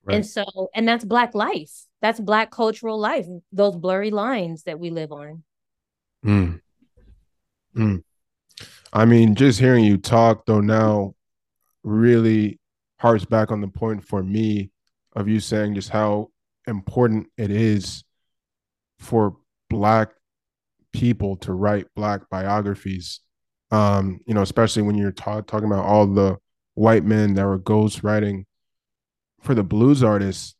right? 0.02 0.16
And 0.16 0.26
so, 0.26 0.70
and 0.74 0.88
that's 0.88 1.04
Black 1.04 1.36
life. 1.36 1.70
That's 2.02 2.18
Black 2.18 2.50
cultural 2.50 2.98
life, 2.98 3.26
those 3.52 3.76
blurry 3.76 4.10
lines 4.10 4.64
that 4.64 4.80
we 4.80 4.90
live 4.90 5.12
on. 5.12 5.44
Mm. 6.26 6.60
Mm. 7.76 8.02
I 8.92 9.04
mean, 9.04 9.36
just 9.36 9.60
hearing 9.60 9.84
you 9.84 9.98
talk, 9.98 10.46
though, 10.46 10.60
now 10.60 11.14
really 11.84 12.58
harps 12.98 13.24
back 13.24 13.52
on 13.52 13.60
the 13.60 13.68
point 13.68 14.02
for 14.02 14.20
me 14.20 14.72
of 15.14 15.28
you 15.28 15.38
saying 15.38 15.76
just 15.76 15.90
how 15.90 16.30
important 16.66 17.28
it 17.36 17.52
is 17.52 18.02
for 18.98 19.36
Black 19.70 20.10
people 20.98 21.36
to 21.36 21.52
write 21.52 21.86
black 21.94 22.28
biographies. 22.30 23.20
Um 23.70 24.20
you 24.26 24.34
know 24.34 24.42
especially 24.42 24.82
when 24.82 24.96
you're 24.96 25.12
ta- 25.12 25.42
talking 25.42 25.66
about 25.66 25.84
all 25.84 26.06
the 26.06 26.36
white 26.74 27.04
men 27.04 27.34
that 27.34 27.44
were 27.44 27.58
ghost 27.58 28.02
writing 28.02 28.46
for 29.40 29.54
the 29.54 29.62
blues 29.62 30.02
artists 30.02 30.54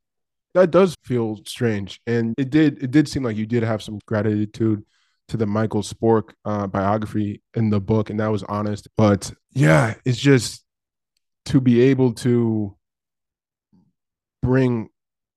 that 0.55 0.71
does 0.71 0.97
feel 1.05 1.39
strange. 1.47 2.01
And 2.07 2.35
it 2.37 2.51
did 2.51 2.83
it 2.83 2.91
did 2.91 3.09
seem 3.09 3.23
like 3.23 3.37
you 3.37 3.47
did 3.47 3.63
have 3.63 3.83
some 3.83 3.99
gratitude 4.07 4.85
to 5.29 5.37
the 5.37 5.47
Michael 5.47 5.83
Spörke 5.83 6.33
uh, 6.45 6.67
biography 6.67 7.43
in 7.55 7.71
the 7.71 7.81
book 7.81 8.11
and 8.11 8.19
that 8.21 8.29
was 8.33 8.43
honest. 8.45 8.89
But 8.97 9.33
yeah 9.55 9.95
it's 10.05 10.19
just 10.19 10.65
to 11.47 11.61
be 11.61 11.81
able 11.81 12.13
to 12.13 12.77
bring 14.43 14.89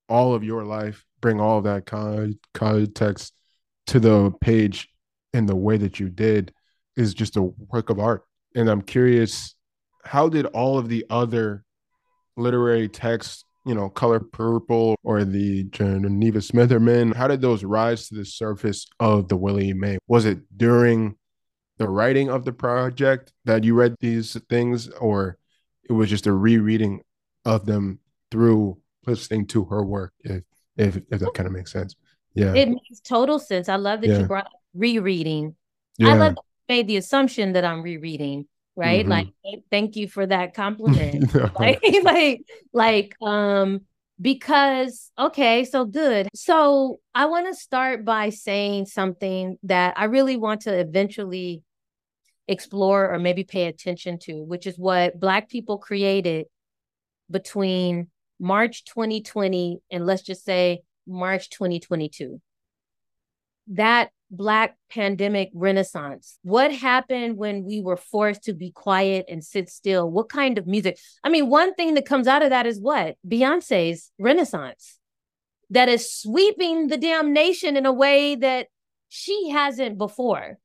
all 0.10 0.34
of 0.34 0.44
your 0.44 0.66
life 0.66 1.06
bring 1.22 1.40
all 1.40 1.60
of 1.60 1.64
that 1.64 1.86
con- 1.86 2.38
context 2.54 3.34
to 3.88 4.00
the 4.00 4.32
page 4.42 4.90
in 5.34 5.46
the 5.46 5.56
way 5.56 5.78
that 5.78 6.00
you 6.00 6.10
did 6.10 6.54
is 6.98 7.14
just 7.14 7.38
a 7.38 7.42
work 7.42 7.90
of 7.90 8.00
art. 8.00 8.24
And 8.56 8.70
I'm 8.70 8.82
curious, 8.82 9.56
how 10.04 10.30
did 10.30 10.46
all 10.48 10.78
of 10.78 10.90
the 10.90 11.06
other 11.10 11.64
literary 12.38 12.90
texts, 12.90 13.46
you 13.66 13.76
know, 13.76 13.90
Color 13.90 14.20
Purple 14.20 14.96
or 15.04 15.24
the 15.24 15.64
Geneva 15.66 16.40
Smitherman, 16.40 17.16
how 17.16 17.28
did 17.28 17.42
those 17.42 17.64
rise 17.64 18.08
to 18.08 18.16
the 18.16 18.26
surface 18.26 18.88
of 19.00 19.28
the 19.28 19.38
Willie 19.38 19.74
Mae? 19.74 19.98
Was 20.08 20.26
it 20.26 20.40
during 20.58 21.16
the 21.78 21.90
writing 21.90 22.30
of 22.30 22.46
the 22.46 22.54
project 22.54 23.32
that 23.46 23.64
you 23.64 23.74
read 23.74 23.96
these 24.00 24.40
things, 24.50 24.90
or 24.90 25.38
it 25.90 25.94
was 25.94 26.10
just 26.10 26.28
a 26.28 26.34
rereading 26.34 27.02
of 27.46 27.66
them 27.66 28.00
through 28.30 28.78
listening 29.08 29.48
to 29.48 29.66
her 29.66 29.84
work, 29.84 30.14
if 30.20 30.44
if, 30.78 30.98
if 30.98 31.20
that 31.20 31.34
kind 31.34 31.48
of 31.48 31.54
makes 31.54 31.72
sense? 31.72 31.96
Yeah. 32.34 32.54
It 32.54 32.70
makes 32.70 33.00
total 33.04 33.40
sense. 33.40 33.68
I 33.68 33.76
love 33.76 34.02
that 34.02 34.08
yeah. 34.08 34.20
you 34.20 34.26
brought 34.26 34.46
up 34.46 34.61
rereading. 34.74 35.56
Yeah. 35.98 36.10
I 36.10 36.14
love 36.14 36.36
that 36.36 36.44
made 36.72 36.88
the 36.88 36.98
assumption 36.98 37.54
that 37.54 37.66
I'm 37.66 37.82
rereading, 37.82 38.48
right? 38.76 39.02
Mm-hmm. 39.02 39.12
Like 39.12 39.28
thank 39.70 39.96
you 39.96 40.08
for 40.08 40.26
that 40.26 40.54
compliment. 40.54 41.34
like, 41.60 41.82
like, 42.04 42.42
like, 42.72 43.16
um, 43.22 43.82
because 44.20 45.12
okay, 45.18 45.66
so 45.66 45.86
good. 45.86 46.30
So 46.34 47.00
I 47.14 47.26
want 47.26 47.48
to 47.48 47.56
start 47.56 48.06
by 48.06 48.30
saying 48.30 48.86
something 48.86 49.58
that 49.64 49.96
I 49.98 50.06
really 50.06 50.38
want 50.38 50.62
to 50.62 50.74
eventually 50.80 51.64
explore 52.48 53.12
or 53.12 53.20
maybe 53.20 53.44
pay 53.44 53.66
attention 53.66 54.20
to, 54.20 54.44
which 54.44 54.68
is 54.68 54.78
what 54.78 55.20
Black 55.20 55.50
people 55.50 55.78
created 55.78 56.46
between 57.30 58.08
March 58.40 58.86
2020 58.86 59.80
and 59.92 60.06
let's 60.06 60.22
just 60.22 60.46
say 60.46 60.82
March 61.08 61.50
2022. 61.50 62.40
That 63.68 64.12
Black 64.32 64.78
pandemic 64.90 65.52
renaissance. 65.54 66.40
What 66.42 66.74
happened 66.74 67.38
when 67.38 67.66
we 67.66 67.82
were 67.82 67.98
forced 67.98 68.44
to 68.44 68.54
be 68.54 68.72
quiet 68.72 69.26
and 69.28 69.44
sit 69.44 69.70
still? 69.70 70.10
What 70.10 70.30
kind 70.30 70.58
of 70.58 70.66
music? 70.66 70.98
I 71.24 71.30
mean, 71.30 71.50
one 71.50 71.74
thing 71.76 71.96
that 71.96 72.06
comes 72.06 72.28
out 72.28 72.42
of 72.42 72.50
that 72.50 72.66
is 72.66 72.80
what? 72.80 73.18
Beyonce's 73.28 74.12
renaissance 74.18 74.98
that 75.72 75.90
is 75.90 76.14
sweeping 76.14 76.88
the 76.88 76.98
damn 76.98 77.34
nation 77.34 77.76
in 77.76 77.86
a 77.86 77.94
way 77.94 78.36
that 78.36 78.68
she 79.10 79.50
hasn't 79.50 79.98
before. 79.98 80.58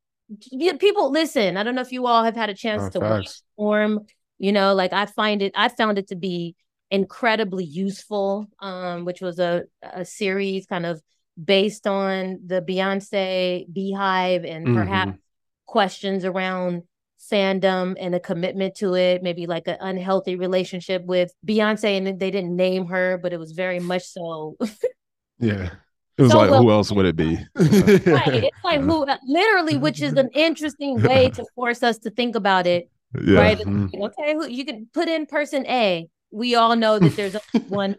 People 0.80 1.10
listen. 1.10 1.56
I 1.56 1.62
don't 1.62 1.74
know 1.76 1.82
if 1.82 1.92
you 1.92 2.06
all 2.06 2.24
have 2.24 2.36
had 2.36 2.50
a 2.50 2.54
chance 2.54 2.84
oh, 2.84 2.90
to 2.90 3.00
watch 3.00 3.28
Swarm. 3.54 4.06
You 4.38 4.52
know, 4.52 4.74
like 4.74 4.92
I 4.92 5.06
find 5.06 5.42
it, 5.42 5.52
I 5.56 5.68
found 5.68 5.98
it 5.98 6.08
to 6.08 6.16
be 6.16 6.56
incredibly 6.90 7.64
useful, 7.64 8.46
um, 8.60 9.04
which 9.04 9.20
was 9.20 9.38
a, 9.38 9.64
a 9.82 10.04
series 10.04 10.66
kind 10.66 10.84
of 10.84 11.00
based 11.42 11.86
on 11.86 12.40
the 12.46 12.62
Beyonce 12.62 13.72
beehive 13.72 14.44
and 14.44 14.66
mm-hmm. 14.66 14.76
perhaps 14.76 15.18
questions 15.66 16.24
around 16.24 16.82
fandom 17.30 17.96
and 17.98 18.14
a 18.14 18.20
commitment 18.20 18.76
to 18.76 18.94
it, 18.94 19.22
maybe 19.22 19.46
like 19.46 19.66
an 19.66 19.76
unhealthy 19.80 20.36
relationship 20.36 21.04
with 21.04 21.32
Beyonce. 21.46 21.96
And 21.96 22.18
they 22.18 22.30
didn't 22.30 22.54
name 22.54 22.86
her, 22.86 23.18
but 23.18 23.32
it 23.32 23.38
was 23.38 23.52
very 23.52 23.80
much 23.80 24.04
so. 24.04 24.56
yeah. 25.38 25.70
It 26.18 26.22
was 26.22 26.32
so 26.32 26.38
like, 26.38 26.50
well, 26.50 26.62
who 26.62 26.70
else 26.70 26.90
would 26.90 27.04
it 27.04 27.16
be? 27.16 27.36
right. 27.54 28.44
It's 28.44 28.64
like 28.64 28.80
who, 28.80 29.06
literally, 29.26 29.76
which 29.76 30.00
is 30.00 30.14
an 30.14 30.30
interesting 30.32 31.02
way 31.02 31.28
to 31.30 31.44
force 31.54 31.82
us 31.82 31.98
to 31.98 32.10
think 32.10 32.36
about 32.36 32.66
it. 32.66 32.88
Yeah. 33.22 33.38
Right. 33.38 33.58
Mm-hmm. 33.58 34.02
Okay. 34.02 34.50
You 34.50 34.64
can 34.64 34.88
put 34.94 35.08
in 35.08 35.26
person 35.26 35.66
A, 35.66 36.08
we 36.30 36.54
all 36.54 36.74
know 36.74 36.98
that 36.98 37.16
there's 37.16 37.36
one. 37.68 37.96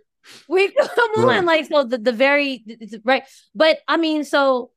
We 0.47 0.71
come 0.95 1.25
right. 1.25 1.37
on, 1.39 1.45
like 1.45 1.65
so 1.65 1.83
the 1.83 1.97
the 1.97 2.11
very 2.11 2.63
right, 3.03 3.23
but 3.55 3.79
I 3.87 3.97
mean, 3.97 4.23
so 4.23 4.71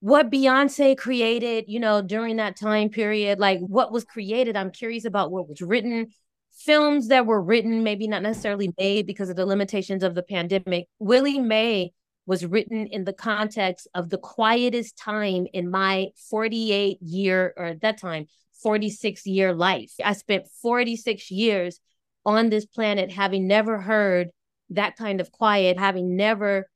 what 0.00 0.30
Beyonce 0.30 0.96
created, 0.96 1.64
you 1.68 1.80
know, 1.80 2.02
during 2.02 2.36
that 2.36 2.56
time 2.56 2.88
period, 2.88 3.38
like 3.38 3.60
what 3.60 3.92
was 3.92 4.04
created. 4.04 4.56
I'm 4.56 4.70
curious 4.70 5.04
about 5.04 5.30
what 5.30 5.48
was 5.48 5.60
written, 5.60 6.08
films 6.52 7.08
that 7.08 7.26
were 7.26 7.42
written, 7.42 7.82
maybe 7.82 8.06
not 8.06 8.22
necessarily 8.22 8.72
made 8.78 9.06
because 9.06 9.28
of 9.28 9.36
the 9.36 9.46
limitations 9.46 10.02
of 10.02 10.14
the 10.14 10.22
pandemic. 10.22 10.86
Willie 10.98 11.40
Mae 11.40 11.92
was 12.26 12.44
written 12.44 12.86
in 12.86 13.04
the 13.04 13.12
context 13.12 13.88
of 13.94 14.10
the 14.10 14.18
quietest 14.18 14.96
time 14.98 15.46
in 15.52 15.70
my 15.70 16.08
48 16.30 16.98
year, 17.00 17.54
or 17.56 17.64
at 17.66 17.80
that 17.80 17.98
time, 17.98 18.26
46 18.62 19.26
year 19.26 19.54
life. 19.54 19.92
I 20.04 20.12
spent 20.12 20.46
46 20.62 21.30
years 21.30 21.80
on 22.26 22.50
this 22.50 22.66
planet 22.66 23.10
having 23.10 23.46
never 23.46 23.80
heard 23.80 24.28
that 24.70 24.96
kind 24.96 25.20
of 25.20 25.32
quiet, 25.32 25.78
having 25.78 26.16
never 26.16 26.68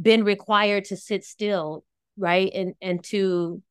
been 0.00 0.24
required 0.24 0.86
to 0.86 0.96
sit 0.96 1.24
still, 1.24 1.84
right? 2.16 2.50
And 2.54 2.74
and 2.80 3.02
to 3.04 3.62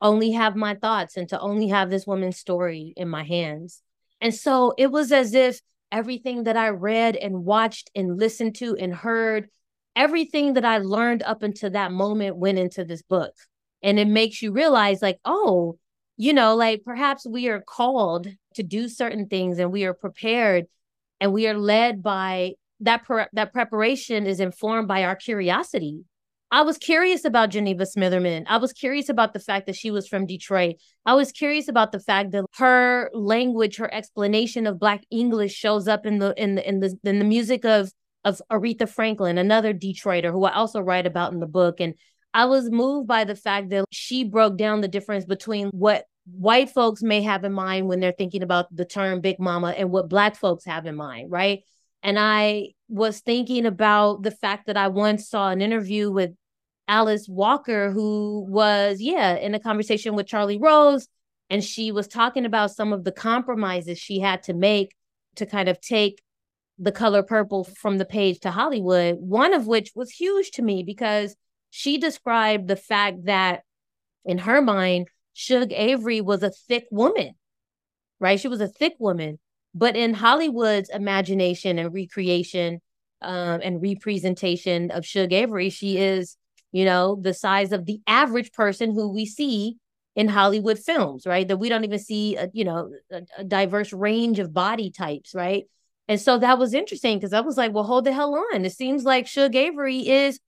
only 0.00 0.32
have 0.32 0.54
my 0.54 0.74
thoughts 0.74 1.16
and 1.16 1.28
to 1.28 1.40
only 1.40 1.68
have 1.68 1.90
this 1.90 2.06
woman's 2.06 2.38
story 2.38 2.92
in 2.96 3.08
my 3.08 3.24
hands. 3.24 3.82
And 4.20 4.34
so 4.34 4.74
it 4.78 4.90
was 4.90 5.12
as 5.12 5.34
if 5.34 5.60
everything 5.90 6.44
that 6.44 6.56
I 6.56 6.68
read 6.68 7.16
and 7.16 7.44
watched 7.44 7.90
and 7.94 8.18
listened 8.18 8.54
to 8.56 8.76
and 8.76 8.94
heard 8.94 9.48
everything 9.96 10.54
that 10.54 10.64
I 10.64 10.78
learned 10.78 11.22
up 11.22 11.42
until 11.42 11.70
that 11.70 11.92
moment 11.92 12.36
went 12.36 12.58
into 12.58 12.84
this 12.84 13.02
book. 13.02 13.34
And 13.82 13.98
it 13.98 14.08
makes 14.08 14.42
you 14.42 14.52
realize, 14.52 15.02
like, 15.02 15.18
oh, 15.24 15.78
you 16.16 16.32
know, 16.32 16.56
like 16.56 16.82
perhaps 16.84 17.26
we 17.26 17.48
are 17.48 17.60
called 17.60 18.26
to 18.54 18.62
do 18.62 18.88
certain 18.88 19.26
things 19.26 19.58
and 19.58 19.72
we 19.72 19.84
are 19.84 19.94
prepared 19.94 20.66
and 21.20 21.32
we 21.32 21.46
are 21.48 21.56
led 21.56 22.02
by 22.02 22.52
that 22.80 23.04
pre- 23.04 23.26
that 23.32 23.52
preparation 23.52 24.26
is 24.26 24.40
informed 24.40 24.88
by 24.88 25.04
our 25.04 25.16
curiosity. 25.16 26.04
I 26.50 26.62
was 26.62 26.78
curious 26.78 27.26
about 27.26 27.50
Geneva 27.50 27.84
Smitherman. 27.84 28.44
I 28.46 28.56
was 28.56 28.72
curious 28.72 29.10
about 29.10 29.34
the 29.34 29.40
fact 29.40 29.66
that 29.66 29.76
she 29.76 29.90
was 29.90 30.08
from 30.08 30.24
Detroit. 30.24 30.76
I 31.04 31.12
was 31.12 31.30
curious 31.30 31.68
about 31.68 31.92
the 31.92 32.00
fact 32.00 32.30
that 32.30 32.46
her 32.56 33.10
language, 33.12 33.76
her 33.76 33.92
explanation 33.92 34.66
of 34.66 34.78
Black 34.78 35.04
English 35.10 35.52
shows 35.52 35.86
up 35.86 36.06
in 36.06 36.20
the 36.20 36.32
in 36.42 36.54
the 36.54 36.66
in 36.66 36.80
the 36.80 36.98
in 37.04 37.18
the 37.18 37.24
music 37.24 37.64
of 37.64 37.92
of 38.24 38.40
Aretha 38.50 38.88
Franklin, 38.88 39.38
another 39.38 39.74
Detroiter 39.74 40.32
who 40.32 40.44
I 40.44 40.52
also 40.54 40.80
write 40.80 41.06
about 41.06 41.32
in 41.32 41.40
the 41.40 41.46
book. 41.46 41.80
And 41.80 41.94
I 42.32 42.46
was 42.46 42.70
moved 42.70 43.06
by 43.08 43.24
the 43.24 43.36
fact 43.36 43.70
that 43.70 43.84
she 43.90 44.24
broke 44.24 44.56
down 44.56 44.80
the 44.80 44.88
difference 44.88 45.24
between 45.24 45.68
what 45.68 46.04
white 46.32 46.70
folks 46.70 47.02
may 47.02 47.22
have 47.22 47.44
in 47.44 47.52
mind 47.52 47.88
when 47.88 48.00
they're 48.00 48.12
thinking 48.12 48.42
about 48.42 48.74
the 48.74 48.84
term 48.84 49.20
big 49.20 49.38
mama 49.38 49.68
and 49.70 49.90
what 49.90 50.08
black 50.08 50.36
folks 50.36 50.64
have 50.64 50.86
in 50.86 50.94
mind, 50.94 51.30
right? 51.30 51.62
And 52.02 52.18
I 52.18 52.70
was 52.88 53.20
thinking 53.20 53.66
about 53.66 54.22
the 54.22 54.30
fact 54.30 54.66
that 54.66 54.76
I 54.76 54.88
once 54.88 55.28
saw 55.28 55.50
an 55.50 55.60
interview 55.60 56.10
with 56.10 56.32
Alice 56.86 57.28
Walker, 57.28 57.90
who 57.90 58.46
was, 58.48 59.00
yeah, 59.00 59.36
in 59.36 59.54
a 59.54 59.60
conversation 59.60 60.14
with 60.14 60.26
Charlie 60.26 60.58
Rose. 60.58 61.08
And 61.50 61.62
she 61.64 61.92
was 61.92 62.08
talking 62.08 62.44
about 62.44 62.70
some 62.70 62.92
of 62.92 63.04
the 63.04 63.12
compromises 63.12 63.98
she 63.98 64.20
had 64.20 64.42
to 64.44 64.54
make 64.54 64.94
to 65.36 65.46
kind 65.46 65.68
of 65.68 65.80
take 65.80 66.22
the 66.78 66.92
color 66.92 67.22
purple 67.22 67.64
from 67.64 67.98
the 67.98 68.04
page 68.04 68.40
to 68.40 68.50
Hollywood, 68.50 69.16
one 69.18 69.52
of 69.52 69.66
which 69.66 69.92
was 69.94 70.10
huge 70.10 70.52
to 70.52 70.62
me 70.62 70.82
because 70.82 71.34
she 71.70 71.98
described 71.98 72.68
the 72.68 72.76
fact 72.76 73.24
that 73.24 73.62
in 74.24 74.38
her 74.38 74.62
mind, 74.62 75.08
Shug 75.38 75.72
Avery 75.72 76.20
was 76.20 76.42
a 76.42 76.50
thick 76.50 76.88
woman, 76.90 77.34
right? 78.18 78.40
She 78.40 78.48
was 78.48 78.60
a 78.60 78.66
thick 78.66 78.94
woman. 78.98 79.38
But 79.72 79.94
in 79.94 80.12
Hollywood's 80.12 80.90
imagination 80.90 81.78
and 81.78 81.94
recreation 81.94 82.80
um, 83.22 83.60
and 83.62 83.80
representation 83.80 84.90
of 84.90 85.06
Shug 85.06 85.32
Avery, 85.32 85.70
she 85.70 85.96
is, 85.96 86.36
you 86.72 86.84
know, 86.84 87.16
the 87.22 87.32
size 87.32 87.70
of 87.70 87.86
the 87.86 88.00
average 88.08 88.50
person 88.50 88.92
who 88.92 89.12
we 89.12 89.26
see 89.26 89.76
in 90.16 90.26
Hollywood 90.26 90.80
films, 90.80 91.24
right? 91.24 91.46
That 91.46 91.58
we 91.58 91.68
don't 91.68 91.84
even 91.84 92.00
see, 92.00 92.34
a, 92.34 92.50
you 92.52 92.64
know, 92.64 92.90
a, 93.12 93.22
a 93.38 93.44
diverse 93.44 93.92
range 93.92 94.40
of 94.40 94.52
body 94.52 94.90
types, 94.90 95.36
right? 95.36 95.66
And 96.08 96.20
so 96.20 96.38
that 96.38 96.58
was 96.58 96.74
interesting 96.74 97.16
because 97.16 97.32
I 97.32 97.42
was 97.42 97.56
like, 97.56 97.72
well, 97.72 97.84
hold 97.84 98.06
the 98.06 98.12
hell 98.12 98.34
on. 98.34 98.64
It 98.64 98.72
seems 98.72 99.04
like 99.04 99.28
Shug 99.28 99.54
Avery 99.54 100.08
is 100.08 100.40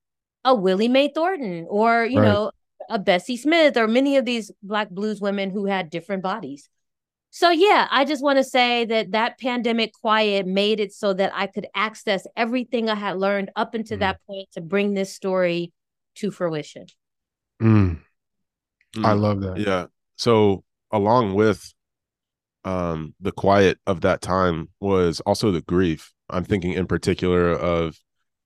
a 0.45 0.53
Willie 0.53 0.89
Mae 0.89 1.13
Thornton 1.15 1.67
or, 1.71 2.05
you 2.05 2.19
right. 2.19 2.27
know, 2.27 2.51
a 2.91 2.99
Bessie 2.99 3.37
Smith 3.37 3.77
or 3.77 3.89
many 3.89 4.17
of 4.17 4.25
these 4.27 4.51
Black 4.63 4.91
blues 4.91 5.21
women 5.21 5.51
who 5.51 5.65
had 5.67 5.89
different 5.89 6.23
bodies. 6.23 6.69
So, 7.31 7.51
yeah, 7.51 7.87
I 7.91 8.05
just 8.05 8.25
want 8.25 8.39
to 8.39 8.45
say 8.45 8.85
that 8.87 9.13
that 9.13 9.39
pandemic 9.39 9.93
quiet 9.93 10.47
made 10.47 10.81
it 10.81 10.93
so 10.93 11.13
that 11.15 11.31
I 11.33 11.47
could 11.47 11.69
access 11.75 12.27
everything 12.37 12.91
I 12.91 12.97
had 12.97 13.19
learned 13.19 13.53
up 13.55 13.75
until 13.75 13.99
mm. 13.99 14.01
that 14.01 14.21
point 14.27 14.49
to 14.53 14.61
bring 14.61 14.95
this 14.95 15.15
story 15.15 15.73
to 16.17 16.33
fruition. 16.33 16.87
Mm. 17.63 18.01
Mm. 18.97 19.05
I 19.05 19.13
love 19.13 19.41
that. 19.43 19.59
Yeah. 19.59 19.87
So, 20.17 20.65
along 20.91 21.35
with 21.35 21.73
um, 22.65 23.15
the 23.21 23.33
quiet 23.33 23.79
of 23.87 24.01
that 24.01 24.21
time 24.21 24.71
was 24.81 25.21
also 25.21 25.53
the 25.53 25.63
grief. 25.63 26.13
I'm 26.29 26.45
thinking 26.45 26.73
in 26.73 26.89
particular 26.89 27.53
of 27.53 27.97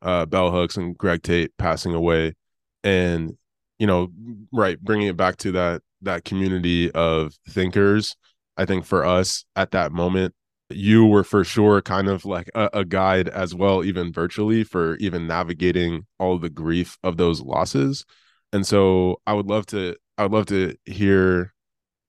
uh, 0.03 0.27
Bell 0.27 0.51
Hooks 0.51 0.77
and 0.77 0.97
Greg 0.97 1.23
Tate 1.23 1.57
passing 1.57 1.95
away, 1.95 2.35
and 2.83 3.33
you 3.79 3.87
know, 3.87 4.09
right, 4.53 4.81
bringing 4.81 5.09
it 5.09 5.17
back 5.17 5.37
to 5.39 5.53
that 5.53 5.83
that 6.03 6.25
community 6.25 6.91
of 6.93 7.35
thinkers. 7.49 8.17
I 8.57 8.65
think 8.67 8.85
for 8.85 9.05
us 9.05 9.45
at 9.57 9.73
that 9.73 9.93
moment, 9.93 10.35
you 10.71 11.07
were 11.07 11.25
for 11.25 11.45
sure 11.45 11.83
kind 11.83 12.09
of 12.09 12.25
like 12.25 12.51
a, 12.55 12.71
a 12.73 12.85
guide 12.85 13.29
as 13.29 13.55
well, 13.55 13.85
even 13.85 14.13
virtually, 14.13 14.65
for 14.65 14.97
even 14.97 15.27
navigating 15.27 16.07
all 16.19 16.39
the 16.39 16.51
grief 16.51 16.99
of 17.03 17.17
those 17.17 17.41
losses. 17.41 18.05
And 18.53 18.67
so, 18.67 19.21
I 19.27 19.33
would 19.33 19.47
love 19.47 19.67
to, 19.67 19.97
I 20.17 20.23
would 20.25 20.33
love 20.33 20.47
to 20.47 20.77
hear 20.85 21.53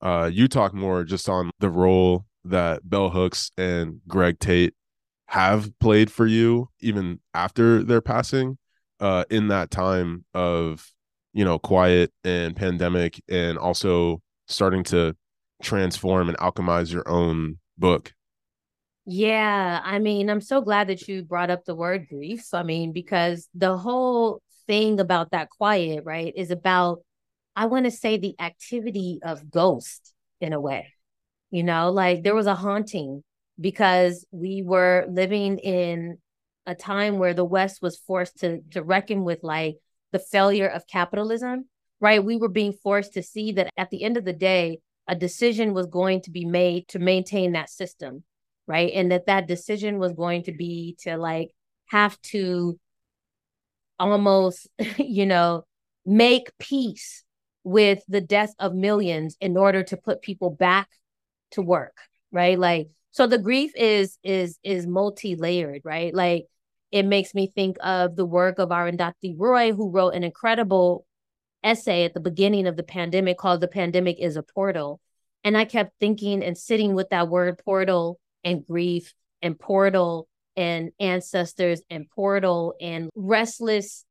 uh, 0.00 0.30
you 0.32 0.48
talk 0.48 0.74
more 0.74 1.04
just 1.04 1.28
on 1.28 1.50
the 1.58 1.70
role 1.70 2.26
that 2.44 2.88
Bell 2.88 3.10
Hooks 3.10 3.50
and 3.58 4.00
Greg 4.06 4.38
Tate 4.38 4.74
have 5.28 5.76
played 5.80 6.10
for 6.10 6.26
you, 6.26 6.68
even 6.80 7.20
after 7.34 7.82
their 7.82 8.00
passing, 8.00 8.58
uh, 9.00 9.24
in 9.30 9.48
that 9.48 9.70
time 9.70 10.24
of 10.34 10.92
you 11.36 11.44
know 11.44 11.58
quiet 11.58 12.10
and 12.24 12.56
pandemic, 12.56 13.22
and 13.28 13.58
also 13.58 14.22
starting 14.48 14.82
to 14.84 15.14
transform 15.62 16.30
and 16.30 16.38
alchemize 16.38 16.90
your 16.90 17.06
own 17.06 17.58
book. 17.76 18.14
Yeah, 19.04 19.80
I 19.84 19.98
mean, 19.98 20.30
I'm 20.30 20.40
so 20.40 20.62
glad 20.62 20.88
that 20.88 21.06
you 21.06 21.22
brought 21.22 21.50
up 21.50 21.66
the 21.66 21.74
word 21.74 22.08
grief. 22.08 22.54
I 22.54 22.62
mean, 22.62 22.92
because 22.92 23.48
the 23.54 23.76
whole 23.76 24.40
thing 24.66 24.98
about 24.98 25.32
that 25.32 25.50
quiet, 25.50 26.04
right, 26.04 26.32
is 26.34 26.50
about 26.50 27.00
I 27.54 27.66
want 27.66 27.84
to 27.84 27.90
say 27.90 28.16
the 28.16 28.34
activity 28.40 29.20
of 29.22 29.50
ghost 29.50 30.14
in 30.40 30.54
a 30.54 30.60
way. 30.60 30.94
You 31.50 31.64
know, 31.64 31.90
like 31.90 32.22
there 32.22 32.34
was 32.34 32.46
a 32.46 32.54
haunting 32.54 33.22
because 33.60 34.26
we 34.30 34.62
were 34.62 35.06
living 35.10 35.58
in 35.58 36.16
a 36.64 36.74
time 36.74 37.18
where 37.18 37.34
the 37.34 37.44
West 37.44 37.82
was 37.82 37.98
forced 37.98 38.38
to 38.40 38.62
to 38.70 38.82
reckon 38.82 39.22
with 39.22 39.40
like 39.42 39.76
the 40.12 40.18
failure 40.18 40.68
of 40.68 40.86
capitalism, 40.86 41.66
right? 42.00 42.24
We 42.24 42.36
were 42.36 42.48
being 42.48 42.72
forced 42.72 43.14
to 43.14 43.22
see 43.22 43.52
that 43.52 43.70
at 43.76 43.90
the 43.90 44.02
end 44.02 44.16
of 44.16 44.24
the 44.24 44.32
day, 44.32 44.80
a 45.08 45.14
decision 45.14 45.72
was 45.74 45.86
going 45.86 46.22
to 46.22 46.30
be 46.30 46.44
made 46.44 46.88
to 46.88 46.98
maintain 46.98 47.52
that 47.52 47.70
system, 47.70 48.24
right? 48.66 48.90
And 48.94 49.12
that 49.12 49.26
that 49.26 49.46
decision 49.46 49.98
was 49.98 50.12
going 50.12 50.44
to 50.44 50.52
be 50.52 50.96
to 51.00 51.16
like 51.16 51.50
have 51.90 52.20
to 52.22 52.78
almost, 53.98 54.68
you 54.98 55.26
know, 55.26 55.64
make 56.04 56.56
peace 56.58 57.24
with 57.64 58.02
the 58.06 58.20
death 58.20 58.54
of 58.60 58.74
millions 58.74 59.36
in 59.40 59.56
order 59.56 59.82
to 59.82 59.96
put 59.96 60.22
people 60.22 60.50
back 60.50 60.88
to 61.50 61.62
work 61.62 61.96
right 62.30 62.58
like 62.58 62.88
so 63.10 63.26
the 63.26 63.38
grief 63.38 63.72
is 63.74 64.18
is 64.22 64.58
is 64.62 64.86
multi-layered 64.86 65.80
right 65.84 66.14
like 66.14 66.46
it 66.96 67.04
makes 67.04 67.34
me 67.34 67.52
think 67.54 67.76
of 67.82 68.16
the 68.16 68.24
work 68.24 68.58
of 68.58 68.70
Arundhati 68.70 69.34
Roy 69.36 69.74
who 69.74 69.90
wrote 69.90 70.14
an 70.14 70.24
incredible 70.24 71.04
essay 71.62 72.04
at 72.04 72.14
the 72.14 72.20
beginning 72.20 72.66
of 72.66 72.76
the 72.76 72.82
pandemic 72.82 73.36
called 73.36 73.60
the 73.60 73.68
pandemic 73.68 74.18
is 74.18 74.36
a 74.36 74.42
portal. 74.42 74.98
And 75.44 75.58
i 75.58 75.66
kept 75.66 75.92
thinking 76.00 76.42
and 76.42 76.56
sitting 76.56 76.94
with 76.94 77.10
that 77.10 77.28
word 77.28 77.60
portal 77.62 78.18
and 78.44 78.64
grief 78.66 79.12
and 79.42 79.58
portal 79.58 80.26
and 80.56 80.90
ancestors 80.98 81.82
and 81.90 82.08
portal 82.08 82.74
and 82.80 83.10
restless 83.14 84.06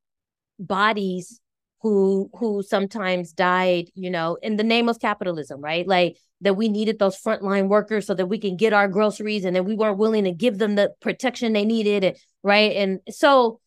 bodies 0.59 1.41
who 1.85 2.31
who 2.33 2.63
sometimes 2.63 3.31
died, 3.31 3.91
you 3.93 4.09
know, 4.09 4.39
in 4.41 4.55
the 4.57 4.63
name 4.63 4.89
of 4.89 4.99
capitalism, 4.99 5.61
right? 5.61 5.87
Like 5.87 6.17
that 6.41 6.55
we 6.55 6.67
needed 6.67 6.97
those 6.97 7.15
frontline 7.15 7.67
workers 7.67 8.07
so 8.07 8.15
that 8.15 8.25
we 8.25 8.39
can 8.39 8.57
get 8.57 8.73
our 8.73 8.87
groceries 8.87 9.45
and 9.45 9.55
then 9.55 9.65
we 9.65 9.75
weren't 9.75 9.99
willing 9.99 10.23
to 10.23 10.31
give 10.31 10.57
them 10.57 10.73
the 10.73 10.95
protection 10.99 11.53
they 11.53 11.63
needed, 11.63 12.03
and, 12.03 12.17
right? 12.41 12.75
And 12.75 13.01
so 13.11 13.59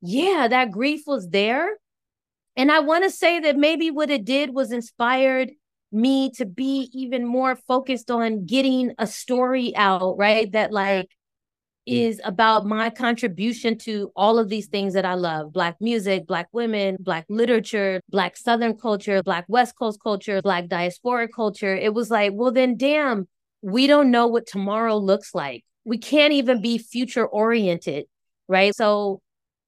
yeah, 0.00 0.48
that 0.48 0.70
grief 0.70 1.02
was 1.06 1.28
there. 1.28 1.68
And 2.56 2.72
I 2.72 2.80
want 2.80 3.04
to 3.04 3.10
say 3.10 3.40
that 3.40 3.58
maybe 3.58 3.90
what 3.90 4.08
it 4.08 4.24
did 4.24 4.54
was 4.54 4.72
inspired 4.72 5.50
me 5.92 6.30
to 6.36 6.46
be 6.46 6.88
even 6.94 7.26
more 7.26 7.56
focused 7.56 8.10
on 8.10 8.46
getting 8.46 8.94
a 8.96 9.06
story 9.06 9.76
out, 9.76 10.16
right? 10.16 10.50
That 10.52 10.72
like 10.72 11.10
Mm. 11.88 12.08
is 12.08 12.20
about 12.24 12.64
my 12.64 12.88
contribution 12.88 13.76
to 13.78 14.10
all 14.16 14.38
of 14.38 14.48
these 14.48 14.68
things 14.68 14.94
that 14.94 15.04
I 15.04 15.14
love 15.14 15.52
Black 15.52 15.76
music, 15.80 16.26
Black 16.26 16.48
women, 16.52 16.96
Black 16.98 17.26
literature, 17.28 18.00
Black 18.08 18.36
Southern 18.36 18.76
culture, 18.76 19.22
Black 19.22 19.44
West 19.48 19.76
Coast 19.78 20.00
culture, 20.02 20.40
Black 20.40 20.66
diasporic 20.66 21.28
culture. 21.34 21.76
It 21.76 21.92
was 21.92 22.10
like, 22.10 22.32
well, 22.34 22.52
then, 22.52 22.76
damn, 22.76 23.28
we 23.60 23.86
don't 23.86 24.10
know 24.10 24.26
what 24.26 24.46
tomorrow 24.46 24.96
looks 24.96 25.34
like. 25.34 25.64
We 25.84 25.98
can't 25.98 26.32
even 26.32 26.62
be 26.62 26.78
future 26.78 27.26
oriented, 27.26 28.06
right? 28.48 28.74
So, 28.74 29.20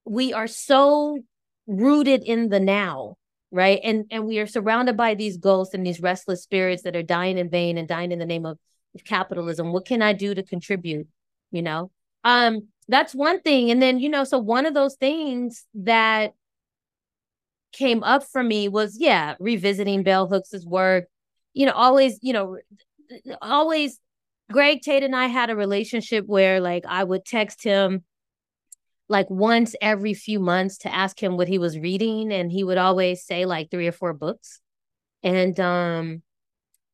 we 0.07 0.33
are 0.33 0.47
so 0.47 1.19
rooted 1.67 2.23
in 2.23 2.49
the 2.49 2.61
now 2.61 3.17
right 3.51 3.81
and 3.83 4.05
and 4.11 4.25
we 4.27 4.39
are 4.39 4.47
surrounded 4.47 4.97
by 4.97 5.15
these 5.15 5.37
ghosts 5.37 5.75
and 5.75 5.85
these 5.85 6.01
restless 6.01 6.43
spirits 6.43 6.83
that 6.83 6.97
are 6.97 7.03
dying 7.03 7.39
in 7.39 7.51
vain 7.51 7.77
and 7.77 7.89
dying 7.89 8.13
in 8.13 8.19
the 8.19 8.27
name 8.27 8.47
of 8.47 8.59
capitalism 9.05 9.73
what 9.73 9.85
can 9.85 10.01
i 10.03 10.13
do 10.13 10.35
to 10.35 10.43
contribute 10.43 11.07
you 11.51 11.63
know 11.63 11.91
um 12.27 12.69
that's 12.89 13.15
one 13.15 13.41
thing. 13.41 13.71
And 13.71 13.81
then 13.81 13.99
you 13.99 14.09
know 14.09 14.25
so 14.25 14.39
one 14.39 14.67
of 14.67 14.75
those 14.75 14.97
things 14.97 15.65
that 15.75 16.35
came 17.73 18.03
up 18.03 18.25
for 18.25 18.43
me 18.43 18.69
was 18.69 18.99
yeah 18.99 19.35
revisiting 19.41 20.03
bell 20.03 20.27
hooks's 20.27 20.67
work. 20.67 21.07
You 21.55 21.67
know 21.67 21.73
always 21.73 22.19
you 22.23 22.33
know 22.33 22.59
always 23.41 23.99
greg 24.51 24.81
tate 24.81 25.03
and 25.03 25.15
i 25.17 25.27
had 25.27 25.51
a 25.51 25.57
relationship 25.57 26.25
where 26.27 26.61
like 26.61 26.85
i 26.89 27.03
would 27.03 27.25
text 27.25 27.65
him 27.65 28.05
like 29.09 29.29
once 29.31 29.75
every 29.81 30.15
few 30.15 30.41
months 30.41 30.79
to 30.79 30.93
ask 30.95 31.23
him 31.23 31.37
what 31.37 31.49
he 31.49 31.59
was 31.59 31.79
reading 31.79 32.33
and 32.33 32.51
he 32.51 32.65
would 32.65 32.79
always 32.79 33.25
say 33.25 33.47
like 33.47 33.71
three 33.71 33.87
or 33.87 33.93
four 33.93 34.13
books. 34.13 34.61
And 35.23 35.59
um 35.61 36.23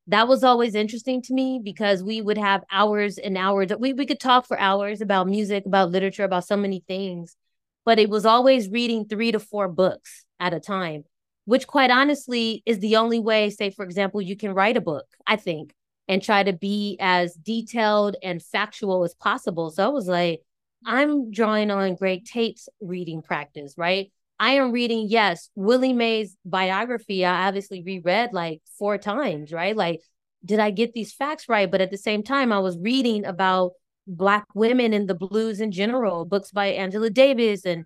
that 0.09 0.29
was 0.29 0.43
always 0.43 0.75
interesting 0.75 1.23
to 1.23 1.33
me 1.33 1.61
because 1.63 2.03
we 2.03 2.21
would 2.21 2.39
have 2.39 2.65
hours 2.71 3.19
and 3.19 3.37
hours 3.37 3.69
we, 3.79 3.93
we 3.93 4.07
could 4.07 4.21
talk 4.21 4.47
for 4.47 4.59
hours 4.59 5.01
about 5.01 5.29
music 5.29 5.65
about 5.67 5.91
literature 5.91 6.25
about 6.25 6.47
so 6.47 6.57
many 6.57 6.83
things 6.87 7.37
but 7.85 7.99
it 7.99 8.09
was 8.09 8.27
always 8.27 8.69
reading 8.69 9.05
three 9.05 9.33
to 9.33 9.39
four 9.39 9.69
books 9.69 10.25
at 10.41 10.55
a 10.55 10.61
time 10.61 11.05
which 11.45 11.67
quite 11.67 11.91
honestly 11.91 12.63
is 12.67 12.79
the 12.81 12.97
only 12.97 13.19
way 13.19 13.51
say 13.51 13.71
for 13.71 13.85
example 13.85 14.21
you 14.21 14.37
can 14.37 14.53
write 14.53 14.77
a 14.77 14.81
book 14.81 15.07
i 15.27 15.37
think 15.37 15.73
and 16.09 16.23
try 16.23 16.43
to 16.43 16.53
be 16.53 16.97
as 17.01 17.35
detailed 17.35 18.17
and 18.23 18.43
factual 18.43 19.05
as 19.05 19.15
possible 19.15 19.71
so 19.71 19.85
i 19.85 19.89
was 19.89 20.09
like 20.09 20.41
I'm 20.85 21.31
drawing 21.31 21.71
on 21.71 21.95
Greg 21.95 22.25
Tate's 22.25 22.69
reading 22.81 23.23
practice, 23.23 23.75
right? 23.77 24.11
I 24.39 24.53
am 24.53 24.73
reading, 24.73 25.07
yes, 25.09 25.49
Willie 25.55 25.93
Mae's 25.93 26.37
biography. 26.45 27.25
I 27.25 27.47
obviously 27.47 27.83
reread 27.83 28.33
like 28.33 28.61
four 28.79 28.99
times, 28.99 29.53
right? 29.53 29.77
Like, 29.77 30.01
did 30.45 30.59
I 30.59 30.71
get 30.71 30.93
these 30.93 31.13
facts 31.13 31.49
right? 31.49 31.71
But 31.71 31.81
at 31.81 31.91
the 31.91 31.97
same 31.99 32.23
time, 32.23 32.53
I 32.53 32.59
was 32.59 32.77
reading 32.79 33.25
about 33.25 33.73
Black 34.07 34.47
women 34.55 34.93
in 34.93 35.07
the 35.07 35.15
blues 35.15 35.61
in 35.61 35.71
general, 35.71 36.25
books 36.25 36.51
by 36.51 36.69
Angela 36.69 37.09
Davis. 37.09 37.65
And 37.65 37.85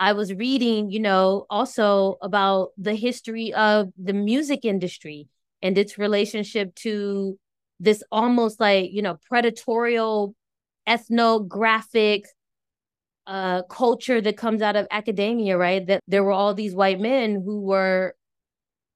I 0.00 0.12
was 0.12 0.34
reading, 0.34 0.90
you 0.90 0.98
know, 0.98 1.46
also 1.48 2.18
about 2.20 2.70
the 2.76 2.94
history 2.94 3.54
of 3.54 3.90
the 3.96 4.12
music 4.12 4.64
industry 4.64 5.28
and 5.62 5.78
its 5.78 5.98
relationship 5.98 6.74
to 6.76 7.38
this 7.78 8.02
almost 8.10 8.58
like, 8.58 8.90
you 8.92 9.02
know, 9.02 9.18
predatorial 9.30 10.34
ethnographic 10.86 12.24
uh, 13.26 13.62
culture 13.62 14.20
that 14.20 14.36
comes 14.36 14.62
out 14.62 14.76
of 14.76 14.86
academia, 14.90 15.56
right? 15.56 15.86
That 15.86 16.00
there 16.08 16.24
were 16.24 16.32
all 16.32 16.54
these 16.54 16.74
white 16.74 17.00
men 17.00 17.42
who 17.44 17.60
were 17.60 18.14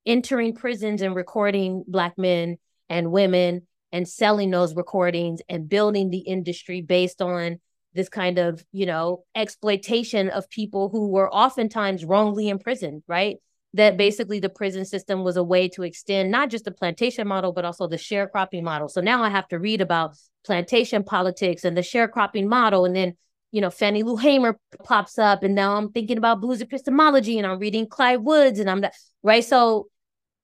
entering 0.05 0.55
prisons 0.55 1.03
and 1.03 1.15
recording 1.15 1.85
Black 1.87 2.17
men 2.17 2.59
and 2.89 3.12
women 3.12 3.67
and 3.93 4.09
selling 4.09 4.51
those 4.51 4.75
recordings 4.75 5.41
and 5.49 5.69
building 5.69 6.11
the 6.11 6.19
industry 6.19 6.81
based 6.81 7.23
on 7.23 7.59
this 7.95 8.09
kind 8.09 8.39
of, 8.39 8.65
you 8.73 8.87
know, 8.87 9.25
exploitation 9.35 10.29
of 10.29 10.49
people 10.51 10.91
who 10.91 11.09
were 11.09 11.33
oftentimes 11.33 12.05
wrongly 12.05 12.49
imprisoned, 12.49 13.03
right? 13.09 13.37
That 13.75 13.97
basically 13.97 14.39
the 14.39 14.49
prison 14.49 14.85
system 14.85 15.25
was 15.25 15.37
a 15.37 15.43
way 15.43 15.69
to 15.71 15.83
extend 15.83 16.31
not 16.31 16.51
just 16.51 16.65
the 16.65 16.71
plantation 16.71 17.27
model, 17.27 17.53
but 17.53 17.65
also 17.65 17.87
the 17.87 17.97
sharecropping 17.97 18.62
model. 18.62 18.89
So 18.89 19.01
now 19.01 19.23
I 19.23 19.31
have 19.31 19.49
to 19.49 19.59
read 19.59 19.81
about 19.81 20.17
plantation 20.45 21.05
politics 21.05 21.65
and 21.65 21.77
the 21.77 21.81
sharecropping 21.81 22.47
model. 22.47 22.85
And 22.85 22.95
then, 22.95 23.17
you 23.57 23.62
know, 23.62 23.71
Fannie 23.71 24.03
Lou 24.03 24.16
Hamer 24.16 24.59
pops 24.85 25.19
up. 25.19 25.42
And 25.42 25.55
now 25.55 25.77
I'm 25.77 25.90
thinking 25.90 26.19
about 26.19 26.42
blues 26.42 26.61
epistemology 26.61 27.38
and 27.38 27.47
I'm 27.47 27.59
reading 27.59 27.87
Clyde 27.88 28.23
Woods 28.23 28.59
and 28.59 28.69
I'm 28.69 28.83
that, 28.83 28.92
right. 29.23 29.42
So 29.42 29.88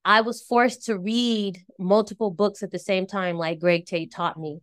I 0.03 0.23
was 0.23 0.41
forced 0.41 0.87
to 0.87 0.99
read 0.99 1.59
multiple 1.79 2.31
books 2.31 2.63
at 2.63 2.71
the 2.71 2.79
same 2.79 3.07
time, 3.07 3.37
like 3.37 3.61
Greg 3.61 3.85
Tate 3.85 4.11
taught 4.11 4.41
me. 4.41 4.61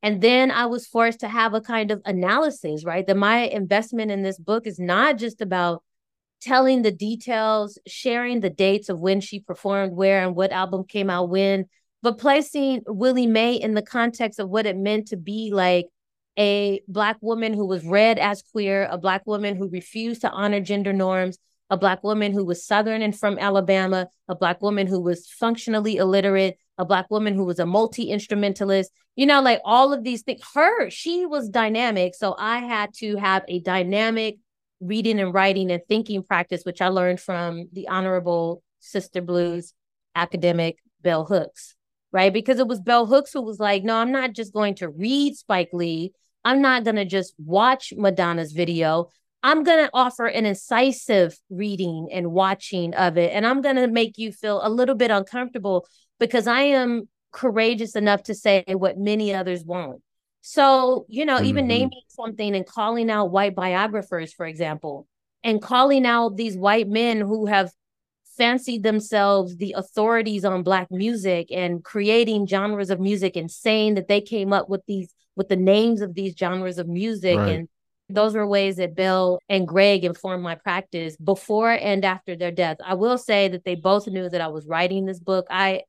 And 0.00 0.20
then 0.20 0.52
I 0.52 0.66
was 0.66 0.86
forced 0.86 1.18
to 1.20 1.28
have 1.28 1.52
a 1.52 1.60
kind 1.60 1.90
of 1.90 2.00
analysis, 2.04 2.84
right? 2.84 3.04
That 3.04 3.16
my 3.16 3.38
investment 3.38 4.12
in 4.12 4.22
this 4.22 4.38
book 4.38 4.64
is 4.68 4.78
not 4.78 5.18
just 5.18 5.40
about 5.40 5.82
telling 6.40 6.82
the 6.82 6.92
details, 6.92 7.80
sharing 7.88 8.42
the 8.42 8.48
dates 8.48 8.88
of 8.88 9.00
when 9.00 9.20
she 9.20 9.40
performed 9.40 9.96
where 9.96 10.24
and 10.24 10.36
what 10.36 10.52
album 10.52 10.84
came 10.84 11.10
out 11.10 11.28
when, 11.28 11.64
but 12.00 12.16
placing 12.16 12.82
Willie 12.86 13.26
Mae 13.26 13.54
in 13.54 13.74
the 13.74 13.82
context 13.82 14.38
of 14.38 14.48
what 14.48 14.66
it 14.66 14.76
meant 14.76 15.08
to 15.08 15.16
be 15.16 15.50
like 15.52 15.86
a 16.40 16.80
Black 16.88 17.18
woman 17.20 17.52
who 17.52 17.66
was 17.66 17.84
read 17.84 18.18
as 18.18 18.42
queer, 18.42 18.88
a 18.90 18.96
Black 18.96 19.26
woman 19.26 19.56
who 19.56 19.68
refused 19.68 20.22
to 20.22 20.30
honor 20.30 20.60
gender 20.60 20.92
norms, 20.92 21.38
a 21.68 21.76
Black 21.76 22.02
woman 22.02 22.32
who 22.32 22.46
was 22.46 22.64
Southern 22.64 23.02
and 23.02 23.16
from 23.16 23.38
Alabama, 23.38 24.08
a 24.26 24.34
Black 24.34 24.62
woman 24.62 24.86
who 24.86 25.00
was 25.00 25.28
functionally 25.28 25.96
illiterate, 25.96 26.56
a 26.78 26.86
Black 26.86 27.10
woman 27.10 27.34
who 27.34 27.44
was 27.44 27.58
a 27.58 27.66
multi 27.66 28.10
instrumentalist, 28.10 28.90
you 29.16 29.26
know, 29.26 29.42
like 29.42 29.60
all 29.66 29.92
of 29.92 30.02
these 30.02 30.22
things. 30.22 30.40
Her, 30.54 30.88
she 30.88 31.26
was 31.26 31.50
dynamic. 31.50 32.14
So 32.14 32.34
I 32.38 32.60
had 32.60 32.94
to 32.94 33.16
have 33.16 33.44
a 33.46 33.60
dynamic 33.60 34.38
reading 34.80 35.20
and 35.20 35.34
writing 35.34 35.70
and 35.70 35.82
thinking 35.90 36.22
practice, 36.22 36.62
which 36.64 36.80
I 36.80 36.88
learned 36.88 37.20
from 37.20 37.68
the 37.74 37.88
Honorable 37.88 38.62
Sister 38.78 39.20
Blues 39.20 39.74
academic 40.14 40.78
Bell 41.02 41.26
Hooks 41.26 41.76
right? 42.12 42.32
Because 42.32 42.58
it 42.58 42.66
was 42.66 42.80
Bell 42.80 43.06
Hooks 43.06 43.32
who 43.32 43.40
was 43.40 43.60
like, 43.60 43.84
no, 43.84 43.96
I'm 43.96 44.10
not 44.10 44.32
just 44.32 44.52
going 44.52 44.74
to 44.76 44.88
read 44.88 45.36
Spike 45.36 45.70
Lee. 45.72 46.12
I'm 46.44 46.62
not 46.62 46.84
going 46.84 46.96
to 46.96 47.04
just 47.04 47.34
watch 47.38 47.92
Madonna's 47.96 48.52
video. 48.52 49.10
I'm 49.42 49.62
going 49.62 49.84
to 49.84 49.90
offer 49.94 50.26
an 50.26 50.46
incisive 50.46 51.38
reading 51.48 52.08
and 52.12 52.32
watching 52.32 52.94
of 52.94 53.16
it. 53.16 53.32
And 53.32 53.46
I'm 53.46 53.62
going 53.62 53.76
to 53.76 53.88
make 53.88 54.18
you 54.18 54.32
feel 54.32 54.60
a 54.62 54.68
little 54.68 54.94
bit 54.94 55.10
uncomfortable 55.10 55.86
because 56.18 56.46
I 56.46 56.62
am 56.62 57.08
courageous 57.32 57.96
enough 57.96 58.24
to 58.24 58.34
say 58.34 58.64
what 58.68 58.98
many 58.98 59.34
others 59.34 59.64
won't. 59.64 60.02
So, 60.42 61.06
you 61.08 61.24
know, 61.24 61.36
mm-hmm. 61.36 61.46
even 61.46 61.66
naming 61.66 62.02
something 62.08 62.54
and 62.54 62.66
calling 62.66 63.10
out 63.10 63.30
white 63.30 63.54
biographers, 63.54 64.32
for 64.32 64.46
example, 64.46 65.06
and 65.42 65.60
calling 65.60 66.06
out 66.06 66.36
these 66.36 66.56
white 66.56 66.88
men 66.88 67.20
who 67.20 67.46
have 67.46 67.70
fancied 68.36 68.82
themselves 68.82 69.56
the 69.56 69.74
authorities 69.76 70.44
on 70.44 70.62
black 70.62 70.90
music 70.90 71.48
and 71.50 71.84
creating 71.84 72.46
genres 72.46 72.88
of 72.88 72.98
music 72.98 73.36
and 73.36 73.50
saying 73.50 73.94
that 73.94 74.08
they 74.08 74.20
came 74.20 74.52
up 74.52 74.68
with 74.68 74.82
these 74.86 75.14
with 75.40 75.48
the 75.48 75.56
names 75.56 76.02
of 76.02 76.12
these 76.12 76.36
genres 76.36 76.76
of 76.76 76.86
music 76.86 77.38
right. 77.38 77.48
and 77.48 77.68
those 78.10 78.34
were 78.34 78.46
ways 78.46 78.76
that 78.76 78.94
Bell 78.94 79.38
and 79.48 79.66
Greg 79.66 80.04
informed 80.04 80.42
my 80.42 80.54
practice 80.54 81.16
before 81.16 81.70
and 81.70 82.04
after 82.04 82.36
their 82.36 82.50
death. 82.50 82.76
I 82.84 82.92
will 82.92 83.16
say 83.16 83.48
that 83.48 83.64
they 83.64 83.74
both 83.74 84.06
knew 84.06 84.28
that 84.28 84.42
I 84.42 84.48
was 84.48 84.66
writing 84.66 85.06
this 85.06 85.18
book. 85.18 85.46
I 85.48 85.84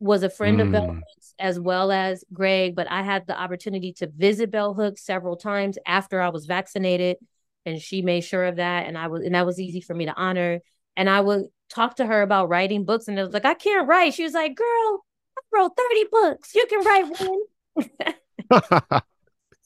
was 0.00 0.22
a 0.22 0.28
friend 0.28 0.58
mm. 0.58 0.66
of 0.66 0.72
Bell. 0.72 0.86
Hooks 0.96 1.34
as 1.38 1.58
well 1.58 1.90
as 1.90 2.24
Greg, 2.30 2.76
but 2.76 2.90
I 2.90 3.00
had 3.00 3.26
the 3.26 3.40
opportunity 3.40 3.94
to 3.94 4.06
visit 4.06 4.50
Bell 4.50 4.74
Hooks 4.74 5.02
several 5.02 5.38
times 5.38 5.78
after 5.86 6.20
I 6.20 6.28
was 6.28 6.44
vaccinated, 6.44 7.16
and 7.64 7.80
she 7.80 8.02
made 8.02 8.20
sure 8.20 8.44
of 8.44 8.56
that. 8.56 8.86
And 8.86 8.98
I 8.98 9.06
was, 9.06 9.24
and 9.24 9.34
that 9.34 9.46
was 9.46 9.58
easy 9.58 9.80
for 9.80 9.94
me 9.94 10.04
to 10.04 10.14
honor. 10.14 10.60
And 10.94 11.08
I 11.08 11.22
would 11.22 11.46
talk 11.70 11.96
to 11.96 12.06
her 12.06 12.20
about 12.20 12.50
writing 12.50 12.84
books, 12.84 13.08
and 13.08 13.18
it 13.18 13.22
was 13.22 13.32
like, 13.32 13.46
I 13.46 13.54
can't 13.54 13.88
write. 13.88 14.12
She 14.12 14.24
was 14.24 14.34
like, 14.34 14.54
Girl, 14.54 15.04
I 15.38 15.40
wrote 15.54 15.72
30 15.74 16.04
books. 16.10 16.54
You 16.54 16.66
can 16.68 16.84
write 16.84 17.20
one. 17.74 18.14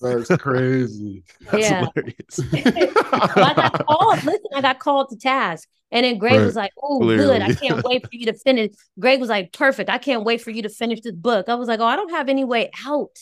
That's 0.00 0.28
crazy. 0.36 1.24
That's 1.50 1.68
yeah. 1.68 1.86
hilarious. 1.94 2.40
I 3.36 3.52
got 3.54 3.86
called. 3.86 4.24
Listen, 4.24 4.50
I 4.54 4.60
got 4.60 4.78
called 4.78 5.10
to 5.10 5.16
task. 5.16 5.68
And 5.90 6.04
then 6.04 6.18
Greg 6.18 6.34
right. 6.34 6.44
was 6.44 6.54
like, 6.54 6.70
Oh, 6.80 7.00
good. 7.00 7.42
I 7.42 7.52
can't 7.54 7.82
wait 7.84 8.04
for 8.04 8.10
you 8.12 8.26
to 8.26 8.34
finish. 8.34 8.72
Greg 9.00 9.18
was 9.20 9.28
like, 9.28 9.52
Perfect. 9.52 9.90
I 9.90 9.98
can't 9.98 10.24
wait 10.24 10.40
for 10.40 10.50
you 10.50 10.62
to 10.62 10.68
finish 10.68 11.00
this 11.00 11.14
book. 11.14 11.48
I 11.48 11.56
was 11.56 11.66
like, 11.66 11.80
Oh, 11.80 11.86
I 11.86 11.96
don't 11.96 12.10
have 12.10 12.28
any 12.28 12.44
way 12.44 12.70
out 12.86 13.18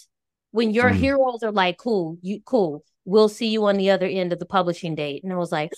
when 0.50 0.70
your 0.70 0.90
mm. 0.90 0.96
heroes 0.96 1.42
are 1.42 1.52
like, 1.52 1.78
Cool, 1.78 2.18
you 2.20 2.40
cool. 2.44 2.84
We'll 3.06 3.28
see 3.28 3.48
you 3.48 3.64
on 3.66 3.76
the 3.76 3.90
other 3.90 4.06
end 4.06 4.32
of 4.32 4.38
the 4.38 4.46
publishing 4.46 4.96
date. 4.96 5.24
And 5.24 5.32
I 5.32 5.36
was 5.36 5.52
like, 5.52 5.72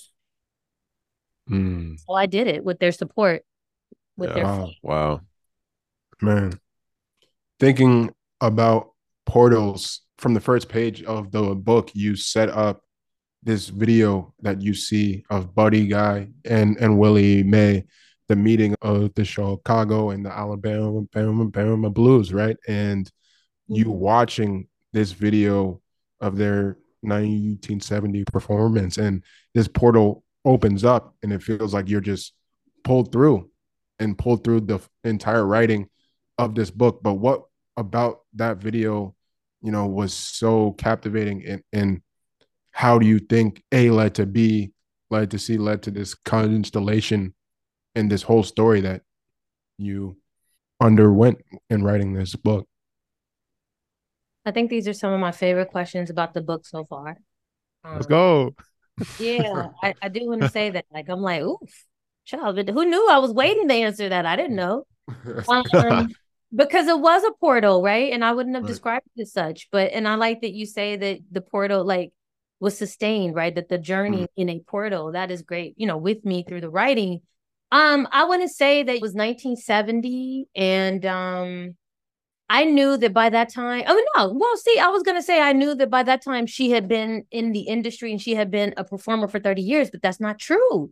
Mm. 1.48 1.98
So 2.00 2.12
I 2.12 2.26
did 2.26 2.46
it 2.46 2.64
with 2.64 2.78
their 2.78 2.92
support. 2.92 3.42
With 4.16 4.30
yeah. 4.30 4.34
their 4.34 4.44
wow. 4.44 4.70
wow, 4.82 5.20
man. 6.20 6.58
Thinking 7.60 8.14
about 8.40 8.92
portals 9.28 10.00
from 10.18 10.34
the 10.34 10.40
first 10.40 10.68
page 10.68 11.04
of 11.04 11.30
the 11.30 11.54
book, 11.54 11.90
you 11.94 12.16
set 12.16 12.48
up 12.48 12.82
this 13.44 13.68
video 13.68 14.34
that 14.40 14.60
you 14.60 14.74
see 14.74 15.24
of 15.30 15.54
Buddy 15.54 15.86
Guy 15.86 16.28
and 16.44 16.76
and 16.78 16.98
Willie 16.98 17.44
Mae 17.44 17.84
the 18.28 18.36
meeting 18.36 18.74
of 18.82 19.12
the 19.14 19.24
Chicago 19.24 20.10
and 20.10 20.24
the 20.24 20.30
Alabama 20.30 21.02
Alabama 21.14 21.90
Blues, 21.90 22.32
right? 22.32 22.56
And 22.68 23.10
you 23.68 23.86
mm-hmm. 23.86 23.92
watching 23.92 24.68
this 24.92 25.12
video 25.12 25.80
of 26.20 26.36
their 26.36 26.78
1970 27.02 28.24
performance 28.24 28.98
and 28.98 29.22
this 29.54 29.68
portal 29.68 30.24
opens 30.44 30.84
up 30.84 31.14
and 31.22 31.32
it 31.32 31.42
feels 31.42 31.72
like 31.72 31.88
you're 31.88 32.00
just 32.00 32.34
pulled 32.84 33.12
through 33.12 33.50
and 33.98 34.18
pulled 34.18 34.44
through 34.44 34.60
the 34.60 34.80
entire 35.04 35.46
writing 35.46 35.88
of 36.38 36.54
this 36.54 36.70
book. 36.70 37.02
But 37.02 37.14
what 37.14 37.44
about 37.76 38.22
that 38.34 38.58
video, 38.58 39.14
you 39.62 39.72
know, 39.72 39.86
was 39.86 40.14
so 40.14 40.72
captivating 40.72 41.44
and, 41.46 41.62
and 41.72 42.02
how 42.70 42.98
do 42.98 43.06
you 43.06 43.18
think 43.18 43.62
A 43.72 43.90
led 43.90 44.14
to 44.16 44.26
B, 44.26 44.72
led 45.10 45.30
to 45.32 45.38
C, 45.38 45.56
led 45.56 45.82
to 45.82 45.90
this 45.90 46.14
constellation 46.14 47.34
and 47.94 48.10
this 48.10 48.22
whole 48.22 48.44
story 48.44 48.80
that 48.82 49.02
you 49.78 50.16
underwent 50.80 51.38
in 51.70 51.82
writing 51.82 52.12
this 52.12 52.36
book? 52.36 52.68
I 54.46 54.52
think 54.52 54.70
these 54.70 54.86
are 54.86 54.92
some 54.92 55.12
of 55.12 55.20
my 55.20 55.32
favorite 55.32 55.70
questions 55.70 56.08
about 56.08 56.34
the 56.34 56.40
book 56.40 56.66
so 56.66 56.84
far. 56.84 57.18
Um, 57.84 57.94
Let's 57.94 58.06
go. 58.06 58.54
Yeah, 59.18 59.68
I, 59.82 59.94
I 60.00 60.08
do 60.08 60.28
want 60.28 60.42
to 60.42 60.48
say 60.48 60.70
that. 60.70 60.86
Like, 60.92 61.08
I'm 61.08 61.20
like, 61.20 61.42
oof, 61.42 61.84
child, 62.24 62.56
but 62.56 62.68
who 62.68 62.84
knew 62.84 63.08
I 63.10 63.18
was 63.18 63.32
waiting 63.32 63.68
to 63.68 63.74
answer 63.74 64.08
that? 64.08 64.24
I 64.24 64.36
didn't 64.36 64.56
know. 64.56 64.84
Um, 65.48 66.14
because 66.54 66.86
it 66.86 66.98
was 66.98 67.22
a 67.24 67.32
portal, 67.32 67.82
right? 67.82 68.12
And 68.12 68.24
I 68.24 68.32
wouldn't 68.32 68.56
have 68.56 68.64
right. 68.64 68.68
described 68.68 69.06
it 69.16 69.22
as 69.22 69.32
such. 69.32 69.68
But 69.70 69.92
and 69.92 70.08
I 70.08 70.14
like 70.14 70.40
that 70.40 70.54
you 70.54 70.66
say 70.66 70.96
that 70.96 71.20
the 71.30 71.40
portal 71.40 71.84
like 71.84 72.12
was 72.60 72.76
sustained, 72.76 73.34
right? 73.34 73.54
That 73.54 73.68
the 73.68 73.78
journey 73.78 74.22
mm-hmm. 74.22 74.40
in 74.40 74.48
a 74.48 74.60
portal 74.60 75.12
that 75.12 75.30
is 75.30 75.42
great, 75.42 75.74
you 75.76 75.86
know, 75.86 75.98
with 75.98 76.24
me 76.24 76.44
through 76.46 76.62
the 76.62 76.70
writing. 76.70 77.20
Um, 77.70 78.08
I 78.10 78.24
want 78.24 78.42
to 78.42 78.48
say 78.48 78.82
that 78.82 78.96
it 78.96 79.02
was 79.02 79.12
1970, 79.12 80.48
and 80.56 81.04
um, 81.04 81.76
I 82.48 82.64
knew 82.64 82.96
that 82.96 83.12
by 83.12 83.28
that 83.28 83.52
time. 83.52 83.84
Oh 83.86 84.04
no, 84.16 84.32
well, 84.32 84.56
see, 84.56 84.78
I 84.78 84.88
was 84.88 85.02
gonna 85.02 85.22
say 85.22 85.42
I 85.42 85.52
knew 85.52 85.74
that 85.74 85.90
by 85.90 86.02
that 86.02 86.24
time 86.24 86.46
she 86.46 86.70
had 86.70 86.88
been 86.88 87.26
in 87.30 87.52
the 87.52 87.60
industry 87.60 88.10
and 88.10 88.22
she 88.22 88.34
had 88.34 88.50
been 88.50 88.72
a 88.78 88.84
performer 88.84 89.28
for 89.28 89.38
30 89.38 89.60
years, 89.60 89.90
but 89.90 90.00
that's 90.00 90.20
not 90.20 90.38
true. 90.38 90.90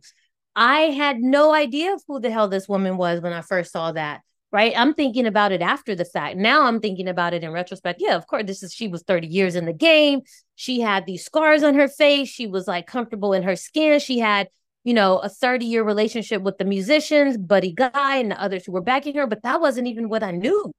I 0.55 0.81
had 0.91 1.19
no 1.19 1.53
idea 1.53 1.97
who 2.07 2.19
the 2.19 2.31
hell 2.31 2.47
this 2.47 2.67
woman 2.67 2.97
was 2.97 3.21
when 3.21 3.33
I 3.33 3.41
first 3.41 3.71
saw 3.71 3.91
that 3.91 4.21
right? 4.51 4.73
I'm 4.75 4.93
thinking 4.93 5.25
about 5.25 5.51
it 5.51 5.61
after 5.61 5.95
the 5.95 6.05
fact. 6.05 6.37
Now 6.37 6.63
I'm 6.63 6.79
thinking 6.79 7.07
about 7.07 7.33
it 7.33 7.43
in 7.43 7.51
retrospect. 7.51 8.01
Yeah, 8.01 8.15
of 8.15 8.27
course, 8.27 8.43
this 8.45 8.63
is 8.63 8.73
she 8.73 8.87
was 8.87 9.03
30 9.03 9.27
years 9.27 9.55
in 9.55 9.65
the 9.65 9.73
game. 9.73 10.21
She 10.55 10.79
had 10.79 11.05
these 11.05 11.25
scars 11.25 11.63
on 11.63 11.75
her 11.75 11.87
face. 11.87 12.29
She 12.29 12.47
was 12.47 12.67
like 12.67 12.87
comfortable 12.87 13.33
in 13.33 13.43
her 13.43 13.55
skin. 13.55 13.99
She 13.99 14.19
had, 14.19 14.47
you 14.83 14.93
know, 14.93 15.19
a 15.19 15.29
30 15.29 15.65
year 15.65 15.83
relationship 15.83 16.41
with 16.41 16.57
the 16.57 16.65
musicians, 16.65 17.37
Buddy 17.37 17.73
Guy, 17.73 18.17
and 18.17 18.31
the 18.31 18.41
others 18.41 18.65
who 18.65 18.71
were 18.71 18.81
backing 18.81 19.15
her. 19.15 19.27
But 19.27 19.43
that 19.43 19.59
wasn't 19.59 19.87
even 19.87 20.09
what 20.09 20.23
I 20.23 20.31
knew. 20.31 20.71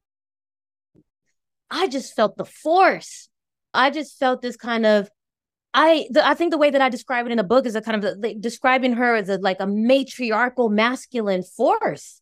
I 1.69 1.87
just 1.87 2.15
felt 2.15 2.37
the 2.37 2.45
force. 2.45 3.29
I 3.73 3.91
just 3.91 4.17
felt 4.17 4.41
this 4.41 4.57
kind 4.57 4.85
of 4.85 5.09
I 5.71 6.07
the, 6.09 6.27
I 6.27 6.33
think 6.33 6.49
the 6.49 6.57
way 6.57 6.71
that 6.71 6.81
I 6.81 6.89
describe 6.89 7.27
it 7.27 7.31
in 7.31 7.37
the 7.37 7.43
book 7.43 7.67
is 7.67 7.75
a 7.75 7.81
kind 7.81 8.03
of 8.03 8.17
like, 8.17 8.41
describing 8.41 8.93
her 8.93 9.13
as 9.13 9.29
a 9.29 9.37
like 9.37 9.59
a 9.59 9.67
matriarchal 9.67 10.69
masculine 10.69 11.43
force 11.43 12.21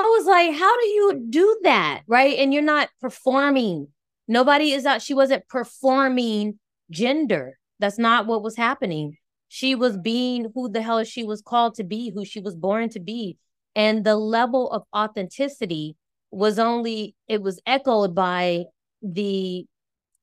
I 0.00 0.02
was 0.02 0.26
like, 0.26 0.54
how 0.54 0.80
do 0.80 0.86
you 0.86 1.26
do 1.30 1.60
that? 1.62 2.02
Right. 2.06 2.38
And 2.38 2.52
you're 2.52 2.62
not 2.62 2.88
performing. 3.00 3.88
Nobody 4.26 4.72
is 4.72 4.86
out. 4.86 5.02
She 5.02 5.14
wasn't 5.14 5.48
performing 5.48 6.58
gender. 6.90 7.58
That's 7.78 7.98
not 7.98 8.26
what 8.26 8.42
was 8.42 8.56
happening. 8.56 9.16
She 9.48 9.74
was 9.74 9.96
being 9.96 10.50
who 10.54 10.68
the 10.68 10.82
hell 10.82 11.04
she 11.04 11.22
was 11.22 11.42
called 11.42 11.76
to 11.76 11.84
be, 11.84 12.10
who 12.10 12.24
she 12.24 12.40
was 12.40 12.56
born 12.56 12.88
to 12.90 13.00
be. 13.00 13.38
And 13.76 14.04
the 14.04 14.16
level 14.16 14.70
of 14.70 14.82
authenticity 14.94 15.96
was 16.30 16.58
only, 16.58 17.14
it 17.28 17.42
was 17.42 17.60
echoed 17.66 18.14
by 18.14 18.64
the 19.02 19.66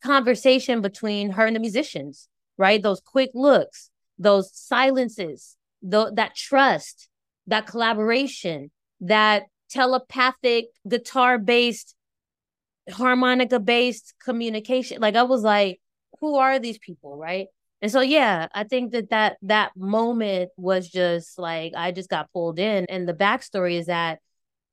conversation 0.03 0.81
between 0.81 1.31
her 1.31 1.45
and 1.45 1.55
the 1.55 1.59
musicians, 1.59 2.27
right? 2.57 2.81
Those 2.81 2.99
quick 2.99 3.29
looks, 3.33 3.89
those 4.17 4.51
silences, 4.53 5.55
the, 5.81 6.11
that 6.15 6.35
trust, 6.35 7.07
that 7.47 7.67
collaboration, 7.67 8.71
that 9.01 9.43
telepathic 9.71 10.65
guitar 10.87 11.37
based 11.37 11.95
harmonica 12.91 13.59
based 13.59 14.13
communication. 14.23 15.01
Like 15.01 15.15
i 15.15 15.23
was 15.23 15.43
like 15.43 15.79
who 16.19 16.35
are 16.35 16.59
these 16.59 16.77
people 16.77 17.17
right? 17.17 17.47
And 17.81 17.91
so 17.91 18.01
yeah 18.01 18.47
i 18.53 18.63
think 18.63 18.91
that 18.91 19.09
that 19.09 19.37
that 19.43 19.71
moment 19.75 20.51
was 20.57 20.87
just 20.89 21.39
like 21.39 21.73
i 21.75 21.91
just 21.91 22.09
got 22.09 22.31
pulled 22.31 22.59
in. 22.59 22.85
And 22.89 23.07
the 23.07 23.13
backstory 23.13 23.79
is 23.79 23.87
that 23.87 24.19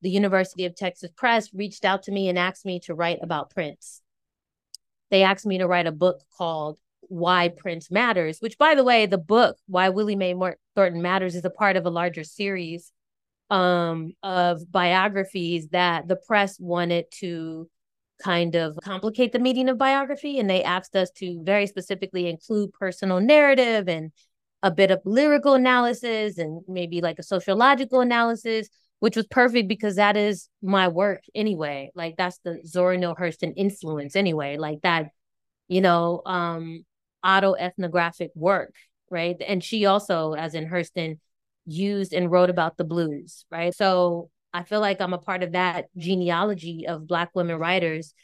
the 0.02 0.10
university 0.10 0.64
of 0.64 0.74
texas 0.74 1.10
press 1.16 1.52
reached 1.54 1.84
out 1.84 2.04
to 2.04 2.12
me 2.12 2.28
and 2.28 2.38
asked 2.38 2.66
me 2.66 2.80
to 2.80 2.94
write 2.94 3.18
about 3.22 3.50
prince. 3.50 4.02
They 5.10 5.22
asked 5.22 5.46
me 5.46 5.58
to 5.58 5.66
write 5.66 5.86
a 5.86 5.92
book 5.92 6.22
called 6.36 6.78
why 7.02 7.48
prince 7.48 7.90
matters 7.90 8.38
which 8.40 8.58
by 8.58 8.74
the 8.74 8.84
way 8.84 9.06
the 9.06 9.16
book 9.16 9.56
why 9.66 9.88
willie 9.88 10.16
mae 10.16 10.34
thornton 10.76 11.00
matters 11.00 11.34
is 11.34 11.44
a 11.44 11.48
part 11.48 11.74
of 11.74 11.86
a 11.86 11.90
larger 11.90 12.22
series 12.22 12.92
um, 13.50 14.12
of 14.22 14.70
biographies 14.70 15.68
that 15.68 16.08
the 16.08 16.16
press 16.16 16.58
wanted 16.60 17.06
to 17.20 17.68
kind 18.22 18.54
of 18.56 18.76
complicate 18.82 19.32
the 19.32 19.38
meaning 19.38 19.68
of 19.68 19.78
biography. 19.78 20.38
And 20.38 20.50
they 20.50 20.62
asked 20.62 20.96
us 20.96 21.10
to 21.12 21.42
very 21.42 21.66
specifically 21.66 22.28
include 22.28 22.72
personal 22.72 23.20
narrative 23.20 23.88
and 23.88 24.12
a 24.62 24.70
bit 24.70 24.90
of 24.90 25.00
lyrical 25.04 25.54
analysis 25.54 26.38
and 26.38 26.62
maybe 26.66 27.00
like 27.00 27.18
a 27.18 27.22
sociological 27.22 28.00
analysis, 28.00 28.68
which 28.98 29.16
was 29.16 29.26
perfect 29.26 29.68
because 29.68 29.96
that 29.96 30.16
is 30.16 30.48
my 30.62 30.88
work 30.88 31.22
anyway. 31.34 31.90
Like 31.94 32.16
that's 32.16 32.38
the 32.38 32.60
Zora 32.66 32.98
Neale 32.98 33.14
Hurston 33.14 33.52
influence 33.56 34.16
anyway. 34.16 34.56
Like 34.56 34.82
that, 34.82 35.10
you 35.68 35.80
know, 35.80 36.22
um, 36.26 36.84
autoethnographic 37.24 38.30
work, 38.34 38.74
right? 39.10 39.36
And 39.46 39.62
she 39.62 39.86
also, 39.86 40.32
as 40.32 40.54
in 40.54 40.68
Hurston, 40.68 41.18
used 41.68 42.12
and 42.12 42.30
wrote 42.30 42.50
about 42.50 42.76
the 42.76 42.84
blues, 42.84 43.44
right? 43.50 43.74
So 43.74 44.30
I 44.52 44.62
feel 44.62 44.80
like 44.80 45.00
I'm 45.00 45.12
a 45.12 45.18
part 45.18 45.42
of 45.42 45.52
that 45.52 45.86
genealogy 45.96 46.86
of 46.86 47.06
Black 47.06 47.30
women 47.34 47.56
writers 47.56 48.14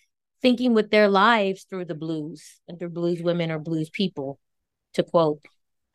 thinking 0.43 0.75
with 0.75 0.91
their 0.91 1.09
lives 1.09 1.67
through 1.69 1.87
the 1.87 1.95
blues 1.95 2.61
and 2.69 2.79
through 2.79 2.91
blues 2.91 3.23
women 3.23 3.51
or 3.51 3.59
blues 3.59 3.91
people, 3.91 4.39
to 4.95 5.03
quote 5.03 5.41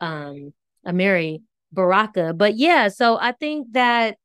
um, 0.00 0.52
Amiri 0.86 1.42
Baraka. 1.72 2.32
But 2.34 2.56
yeah, 2.56 2.88
so 2.88 3.18
I 3.20 3.32
think 3.32 3.72
that 3.72 4.16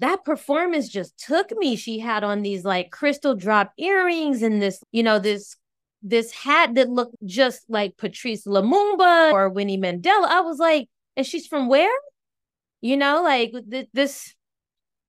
that 0.00 0.24
performance 0.24 0.88
just 0.88 1.16
took 1.18 1.56
me. 1.56 1.76
She 1.76 1.98
had 1.98 2.24
on 2.24 2.42
these 2.42 2.64
like 2.64 2.90
crystal 2.90 3.34
drop 3.34 3.72
earrings 3.78 4.42
and 4.42 4.60
this, 4.60 4.82
you 4.92 5.02
know, 5.02 5.18
this 5.18 5.56
this 6.02 6.32
hat 6.32 6.74
that 6.74 6.90
looked 6.90 7.16
just 7.24 7.64
like 7.68 7.96
Patrice 7.96 8.46
Lumumba 8.46 9.32
or 9.32 9.48
Winnie 9.48 9.78
Mandela. 9.78 10.26
I 10.26 10.40
was 10.40 10.58
like, 10.58 10.88
and 11.16 11.26
she's 11.26 11.46
from 11.46 11.68
where? 11.68 11.90
You 12.84 12.98
know, 12.98 13.22
like 13.22 13.54
th- 13.70 13.88
this 13.94 14.34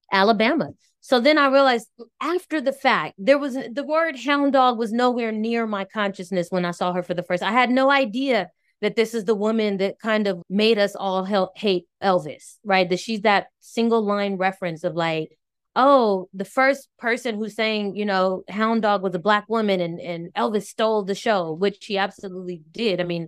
Alabama. 0.10 0.70
So 1.02 1.20
then 1.20 1.38
I 1.38 1.48
realized 1.48 1.90
after 2.22 2.62
the 2.62 2.72
fact, 2.72 3.16
there 3.18 3.38
was 3.38 3.56
the 3.56 3.84
word 3.84 4.16
hound 4.18 4.54
dog 4.54 4.78
was 4.80 4.94
nowhere 4.94 5.34
near 5.34 5.68
my 5.68 5.84
consciousness 5.84 6.48
when 6.50 6.64
I 6.64 6.72
saw 6.72 6.94
her 6.94 7.04
for 7.04 7.14
the 7.14 7.22
first. 7.22 7.44
I 7.44 7.52
had 7.52 7.70
no 7.70 7.92
idea 7.92 8.50
that 8.80 8.96
this 8.96 9.14
is 9.14 9.26
the 9.26 9.36
woman 9.36 9.76
that 9.78 10.00
kind 10.00 10.26
of 10.26 10.42
made 10.50 10.78
us 10.78 10.96
all 10.96 11.26
hate 11.26 11.86
Elvis, 12.02 12.56
right? 12.64 12.90
That 12.90 13.00
she's 13.02 13.22
that 13.22 13.48
single 13.60 14.06
line 14.06 14.38
reference 14.38 14.86
of 14.86 14.96
like, 14.96 15.38
oh, 15.76 16.30
the 16.34 16.46
first 16.46 16.88
person 16.98 17.36
who's 17.36 17.56
saying, 17.56 17.98
you 17.98 18.06
know, 18.06 18.44
hound 18.48 18.84
dog 18.84 19.04
was 19.04 19.16
a 19.16 19.20
black 19.20 19.50
woman 19.50 19.82
and, 19.82 20.00
and 20.00 20.34
Elvis 20.34 20.68
stole 20.68 21.04
the 21.04 21.14
show, 21.14 21.52
which 21.52 21.84
she 21.84 21.98
absolutely 21.98 22.62
did. 22.72 23.02
I 23.02 23.04
mean, 23.04 23.28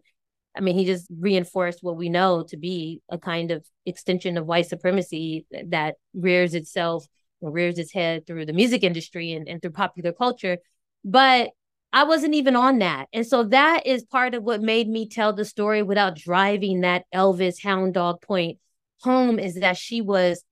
I 0.58 0.62
mean, 0.62 0.78
he 0.78 0.86
just 0.86 1.08
reinforced 1.20 1.80
what 1.84 1.98
we 1.98 2.10
know 2.10 2.44
to 2.50 2.58
be 2.58 3.02
a 3.10 3.18
kind 3.18 3.52
of 3.52 3.66
extension 3.86 4.38
of 4.38 4.46
white 4.46 4.68
supremacy 4.68 5.46
that 5.68 5.96
rears 6.14 6.56
itself 6.56 7.06
or 7.42 7.52
rears 7.52 7.78
its 7.78 7.94
head 7.94 8.26
through 8.26 8.46
the 8.48 8.54
music 8.54 8.84
industry 8.84 9.34
and, 9.34 9.48
and 9.48 9.62
through 9.62 9.72
popular 9.72 10.12
culture. 10.12 10.58
But 11.06 11.52
I 11.94 12.04
wasn't 12.04 12.34
even 12.34 12.56
on 12.56 12.80
that. 12.80 13.08
And 13.14 13.26
so 13.26 13.44
that 13.46 13.86
is 13.86 14.04
part 14.04 14.34
of 14.34 14.44
what 14.44 14.62
made 14.62 14.90
me 14.90 15.08
tell 15.08 15.34
the 15.34 15.46
story 15.46 15.84
without 15.84 16.16
driving 16.16 16.82
that 16.82 17.06
Elvis 17.14 17.64
hound 17.64 17.94
dog 17.94 18.22
point 18.22 18.58
home 19.02 19.40
is 19.40 19.56
that 19.56 19.78
she 19.78 20.02
was 20.02 20.44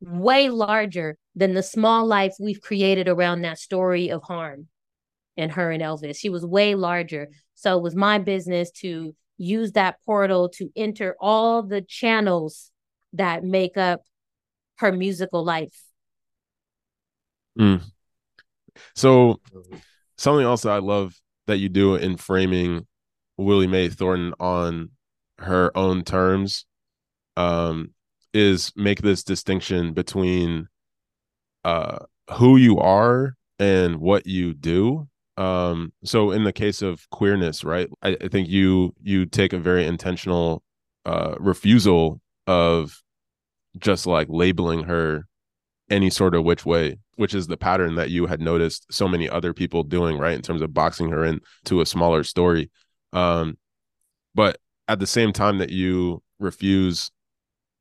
way 0.00 0.50
larger 0.50 1.16
than 1.34 1.54
the 1.54 1.62
small 1.62 2.06
life 2.06 2.34
we've 2.38 2.60
created 2.60 3.08
around 3.08 3.42
that 3.42 3.58
story 3.58 4.10
of 4.10 4.22
harm 4.22 4.68
and 5.36 5.52
her 5.52 5.70
and 5.70 5.82
Elvis. 5.82 6.18
She 6.18 6.28
was 6.28 6.44
way 6.44 6.74
larger. 6.74 7.28
So 7.54 7.76
it 7.76 7.82
was 7.82 7.96
my 7.96 8.18
business 8.18 8.70
to 8.82 9.14
use 9.36 9.72
that 9.72 9.96
portal 10.04 10.48
to 10.48 10.70
enter 10.76 11.16
all 11.20 11.62
the 11.62 11.82
channels 11.82 12.70
that 13.12 13.44
make 13.44 13.76
up 13.76 14.02
her 14.78 14.92
musical 14.92 15.44
life. 15.44 15.80
Mm. 17.58 17.82
So, 18.94 19.40
something 20.18 20.44
else 20.44 20.62
that 20.62 20.72
I 20.72 20.78
love 20.78 21.14
that 21.46 21.58
you 21.58 21.68
do 21.68 21.94
in 21.94 22.16
framing 22.16 22.86
Willie 23.36 23.66
Mae 23.66 23.88
Thornton 23.88 24.34
on 24.40 24.90
her 25.38 25.76
own 25.76 26.04
terms 26.04 26.66
um, 27.36 27.92
is 28.32 28.72
make 28.76 29.02
this 29.02 29.22
distinction 29.22 29.92
between 29.92 30.68
uh, 31.64 31.98
who 32.32 32.56
you 32.56 32.78
are 32.78 33.34
and 33.58 33.96
what 33.96 34.26
you 34.26 34.54
do 34.54 35.08
um 35.36 35.92
so 36.04 36.30
in 36.30 36.44
the 36.44 36.52
case 36.52 36.80
of 36.80 37.08
queerness 37.10 37.64
right 37.64 37.88
I, 38.02 38.16
I, 38.20 38.28
think 38.28 38.48
you 38.48 38.94
you 39.02 39.26
take 39.26 39.52
a 39.52 39.58
very 39.58 39.84
intentional 39.84 40.62
uh 41.04 41.34
refusal 41.40 42.20
of 42.46 43.02
just 43.78 44.06
like 44.06 44.28
labeling 44.30 44.84
her 44.84 45.26
any 45.90 46.08
sort 46.08 46.34
of 46.34 46.44
which 46.44 46.64
way 46.64 46.98
which 47.16 47.34
is 47.34 47.46
the 47.46 47.56
pattern 47.56 47.94
that 47.96 48.10
you 48.10 48.26
had 48.26 48.40
noticed 48.40 48.86
so 48.90 49.06
many 49.08 49.28
other 49.28 49.52
people 49.52 49.82
doing 49.82 50.18
right 50.18 50.34
in 50.34 50.42
terms 50.42 50.62
of 50.62 50.74
boxing 50.74 51.10
her 51.10 51.24
into 51.24 51.80
a 51.80 51.86
smaller 51.86 52.24
story. 52.24 52.70
Um 53.12 53.56
but 54.34 54.58
at 54.88 54.98
the 54.98 55.06
same 55.06 55.32
time 55.32 55.58
that 55.58 55.70
you 55.70 56.22
refuse 56.38 57.10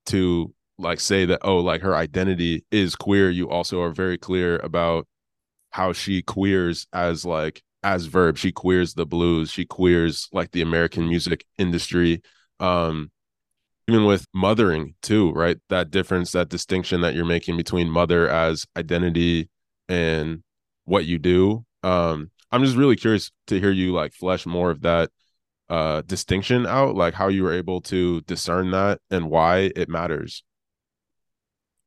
to 0.07 0.53
like 0.77 0.99
say 0.99 1.25
that 1.25 1.39
oh 1.43 1.57
like 1.57 1.81
her 1.81 1.95
identity 1.95 2.65
is 2.71 2.95
queer 2.95 3.29
you 3.29 3.49
also 3.49 3.81
are 3.81 3.91
very 3.91 4.17
clear 4.17 4.57
about 4.59 5.07
how 5.73 5.93
she 5.93 6.21
queers 6.21 6.87
as 6.93 7.25
like 7.25 7.61
as 7.83 8.05
verb. 8.05 8.37
She 8.37 8.51
queers 8.51 8.93
the 8.93 9.05
blues. 9.05 9.51
She 9.51 9.65
queers 9.65 10.29
like 10.31 10.51
the 10.51 10.61
american 10.61 11.07
music 11.09 11.45
industry. 11.57 12.21
Um 12.59 13.11
even 13.87 14.05
with 14.05 14.25
mothering 14.33 14.95
too 15.01 15.31
right? 15.33 15.57
That 15.69 15.91
difference 15.91 16.31
that 16.33 16.49
distinction 16.49 17.01
that 17.01 17.15
you're 17.15 17.25
making 17.25 17.57
between 17.57 17.89
mother 17.89 18.29
as 18.29 18.65
identity 18.77 19.49
and 19.89 20.43
what 20.85 21.05
you 21.05 21.19
do. 21.19 21.65
Um 21.83 22.31
i'm 22.51 22.63
just 22.63 22.77
really 22.77 22.95
curious 22.95 23.31
to 23.47 23.59
hear 23.59 23.71
you 23.71 23.91
like 23.93 24.13
flesh 24.13 24.45
more 24.45 24.69
of 24.71 24.81
that 24.81 25.09
uh 25.69 26.01
distinction 26.03 26.67
out 26.67 26.95
like 26.95 27.15
how 27.15 27.27
you 27.27 27.43
were 27.43 27.53
able 27.53 27.81
to 27.81 28.21
discern 28.21 28.71
that 28.71 28.99
and 29.09 29.29
why 29.29 29.71
it 29.75 29.89
matters 29.89 30.43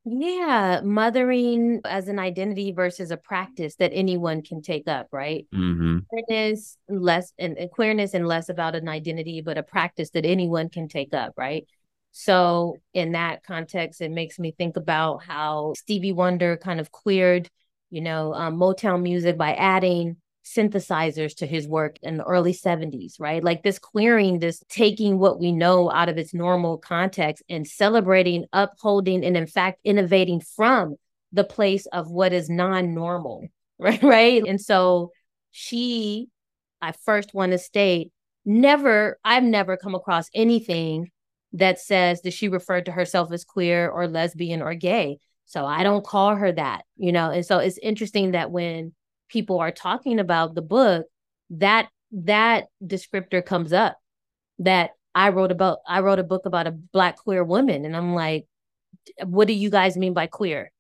yeah, 0.09 0.83
mothering 0.85 1.81
as 1.85 2.07
an 2.07 2.21
identity 2.21 2.71
versus 2.71 3.11
a 3.11 3.17
practice 3.17 3.75
that 3.77 3.91
anyone 3.93 4.41
can 4.41 4.63
take 4.63 4.87
up, 4.87 5.09
right? 5.11 5.49
mm-hmm. 5.53 5.99
Queerness 6.09 6.79
less 6.89 7.33
and, 7.41 7.59
and 7.59 7.69
queerness 7.73 8.15
and 8.15 8.29
less 8.29 8.49
about 8.49 8.77
an 8.77 8.89
identity, 8.89 9.41
but 9.41 9.59
a 9.59 9.65
practice 9.65 10.11
that 10.11 10.25
anyone 10.25 10.69
can 10.69 10.87
take 10.87 11.13
up, 11.13 11.33
right? 11.37 11.67
So 12.13 12.77
in 12.95 13.13
that 13.13 13.43
context, 13.43 14.01
it 14.01 14.13
makes 14.13 14.39
me 14.39 14.53
think 14.57 14.77
about 14.77 15.25
how 15.25 15.73
Stevie 15.77 16.13
Wonder 16.13 16.57
kind 16.57 16.79
of 16.79 16.93
queered, 16.93 17.49
you 17.91 18.01
know, 18.01 18.33
um, 18.33 18.57
Motown 18.57 19.03
music 19.03 19.37
by 19.37 19.55
adding 19.55 20.19
synthesizers 20.47 21.35
to 21.37 21.47
his 21.47 21.67
work 21.67 21.97
in 22.03 22.19
the 22.19 22.25
early 22.25 22.53
70s, 22.53 23.19
right? 23.19 23.43
Like 23.43 23.63
this 23.63 23.81
queering, 23.81 24.39
this 24.39 24.63
taking 24.69 25.19
what 25.19 25.41
we 25.41 25.51
know 25.51 25.91
out 25.91 26.09
of 26.09 26.19
its 26.19 26.33
normal 26.33 26.79
context 26.79 27.43
and 27.49 27.67
celebrating, 27.67 28.45
upholding, 28.53 29.25
and 29.25 29.37
in 29.37 29.49
fact, 29.49 29.81
innovating 29.83 30.41
from 30.41 30.95
the 31.33 31.45
place 31.45 31.87
of 31.87 32.11
what 32.11 32.33
is 32.33 32.49
non 32.49 32.95
normal, 32.95 33.49
right? 33.79 34.03
Right. 34.03 34.43
And 34.47 34.61
so 34.61 35.11
she, 35.51 36.29
I 36.81 36.93
first 36.93 37.35
want 37.35 37.53
to 37.53 37.59
state, 37.59 38.13
never, 38.45 39.19
I've 39.25 39.43
never 39.43 39.77
come 39.77 39.97
across 39.97 40.31
anything 40.33 41.11
that 41.55 41.81
says 41.81 42.23
that 42.23 42.33
she 42.33 42.49
referred 42.49 42.87
to 42.87 42.93
herself 42.93 43.33
as 43.33 43.45
queer 43.45 43.89
or 43.89 44.07
lesbian 44.07 44.63
or 44.63 44.75
gay. 44.75 45.19
So 45.47 45.67
I 45.67 45.83
don't 45.83 46.05
call 46.05 46.37
her 46.37 46.53
that, 46.53 46.85
you 46.97 47.13
know. 47.13 47.31
And 47.31 47.45
so 47.45 47.59
it's 47.59 47.79
interesting 47.79 48.33
that 48.33 48.51
when 48.51 48.95
people 49.29 49.59
are 49.59 49.73
talking 49.73 50.19
about 50.19 50.55
the 50.55 50.63
book, 50.63 51.07
that 51.51 51.89
that 52.13 52.67
descriptor 52.85 53.45
comes 53.45 53.73
up 53.73 53.99
that 54.59 54.91
I 55.15 55.31
wrote 55.31 55.53
about 55.53 55.79
I 55.87 56.01
wrote 56.01 56.19
a 56.19 56.25
book 56.25 56.47
about 56.47 56.67
a 56.67 56.73
black 56.73 57.19
queer 57.19 57.45
woman 57.45 57.85
and 57.85 57.97
I'm 57.97 58.15
like 58.15 58.47
what 59.25 59.49
do 59.49 59.55
you 59.55 59.71
guys 59.71 59.97
mean 59.97 60.15
by 60.15 60.27
queer? 60.27 60.73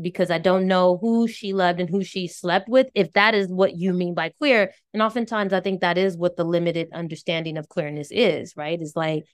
Because 0.00 0.30
I 0.30 0.38
don't 0.38 0.66
know 0.66 0.98
who 1.00 1.28
she 1.28 1.52
loved 1.52 1.80
and 1.80 1.88
who 1.88 2.02
she 2.02 2.26
slept 2.26 2.68
with. 2.68 2.88
If 2.94 3.12
that 3.12 3.34
is 3.34 3.48
what 3.48 3.76
you 3.76 3.92
mean 3.92 4.14
by 4.14 4.30
queer, 4.30 4.72
and 4.92 5.02
oftentimes 5.02 5.52
I 5.52 5.60
think 5.60 5.80
that 5.80 5.98
is 5.98 6.16
what 6.16 6.36
the 6.36 6.44
limited 6.44 6.88
understanding 6.92 7.56
of 7.58 7.68
queerness 7.68 8.08
is, 8.10 8.56
right? 8.56 8.80
Is 8.80 8.94
like 8.96 9.24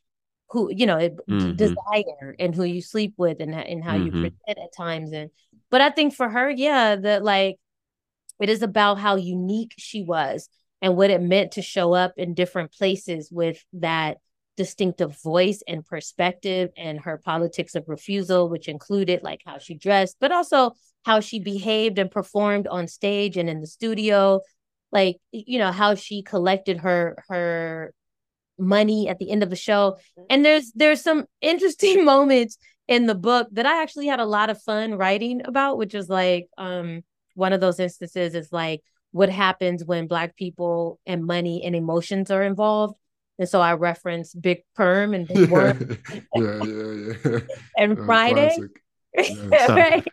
who 0.51 0.71
you 0.75 0.85
know 0.85 0.97
mm-hmm. 0.99 1.53
desire 1.55 2.35
and 2.39 2.55
who 2.55 2.65
you 2.65 2.83
sleep 2.83 3.15
with 3.17 3.41
and 3.41 3.55
and 3.55 3.83
how 3.83 3.95
mm-hmm. 3.95 4.07
you 4.07 4.11
present 4.11 4.59
at 4.59 4.77
times 4.77 5.13
and 5.13 5.31
but 5.71 5.81
I 5.81 5.91
think 5.91 6.15
for 6.15 6.29
her, 6.29 6.51
yeah, 6.51 6.97
that 6.97 7.23
like 7.23 7.57
it 8.41 8.49
is 8.49 8.63
about 8.63 8.99
how 8.99 9.17
unique 9.17 9.75
she 9.79 10.03
was 10.03 10.49
and 10.83 10.97
what 10.97 11.11
it 11.11 11.21
meant 11.21 11.53
to 11.53 11.63
show 11.63 11.93
up 11.93 12.15
in 12.17 12.35
different 12.35 12.73
places 12.73 13.31
with 13.31 13.63
that 13.75 14.19
distinctive 14.57 15.21
voice 15.23 15.63
and 15.67 15.87
perspective 15.87 16.71
and 16.77 17.01
her 17.01 17.19
politics 17.25 17.75
of 17.75 17.85
refusal 17.87 18.49
which 18.49 18.69
included 18.69 19.23
like 19.23 19.41
how 19.47 19.57
she 19.57 19.75
dressed 19.75 20.17
but 20.21 20.33
also 20.33 20.73
how 21.05 21.21
she 21.21 21.39
behaved 21.39 21.99
and 21.99 22.11
performed 22.11 22.67
on 22.67 22.87
stage 22.87 23.37
and 23.37 23.49
in 23.49 23.61
the 23.61 23.67
studio. 23.67 24.41
Like 24.93 25.19
you 25.33 25.59
know 25.59 25.73
how 25.73 25.95
she 25.95 26.23
collected 26.23 26.79
her 26.79 27.23
her 27.29 27.95
money 28.59 29.09
at 29.09 29.19
the 29.19 29.31
end 29.31 29.43
of 29.43 29.51
the 29.51 29.57
show. 29.57 29.99
And 30.29 30.45
there's 30.45 30.73
there's 30.75 31.01
some 31.01 31.27
interesting 31.41 32.05
moments 32.13 32.59
in 32.89 33.07
the 33.07 33.15
book 33.15 33.49
that 33.53 33.67
I 33.67 33.83
actually 33.83 34.09
had 34.09 34.21
a 34.21 34.27
lot 34.27 34.51
of 34.51 34.61
fun 34.63 34.95
writing 34.95 35.43
about 35.45 35.79
which 35.79 35.95
is 35.95 36.09
like 36.09 36.49
um 36.59 37.03
one 37.35 37.53
of 37.53 37.61
those 37.61 37.81
instances 37.81 38.35
is 38.35 38.53
like 38.53 38.83
what 39.13 39.29
happens 39.29 39.85
when 39.85 40.07
black 40.07 40.37
people 40.37 41.01
and 41.07 41.25
money 41.25 41.63
and 41.65 41.75
emotions 41.75 42.31
are 42.31 42.43
involved. 42.43 42.95
And 43.39 43.49
so 43.49 43.61
I 43.61 43.75
reference 43.75 44.35
Big 44.35 44.63
Perm 44.75 45.15
and 45.15 45.27
Big 45.27 45.51
Worm. 45.51 45.99
yeah, 46.35 46.63
yeah, 46.63 47.15
yeah. 47.25 47.39
and 47.77 47.99
uh, 47.99 48.05
Friday. 48.05 48.57
Yeah. 49.13 49.73
right? 49.73 50.09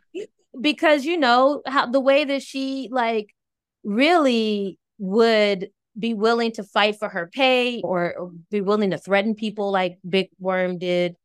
Because 0.59 1.05
you 1.05 1.19
know 1.19 1.61
how 1.67 1.85
the 1.85 1.99
way 1.99 2.25
that 2.25 2.41
she 2.41 2.89
like 2.91 3.27
really 3.83 4.79
would 4.97 5.69
be 5.97 6.15
willing 6.15 6.51
to 6.53 6.63
fight 6.63 6.97
for 6.97 7.07
her 7.07 7.29
pay 7.31 7.81
or, 7.81 8.15
or 8.15 8.31
be 8.49 8.61
willing 8.61 8.89
to 8.89 8.97
threaten 8.97 9.35
people 9.35 9.71
like 9.71 9.99
Big 10.07 10.29
Worm 10.39 10.79
did, 10.79 11.15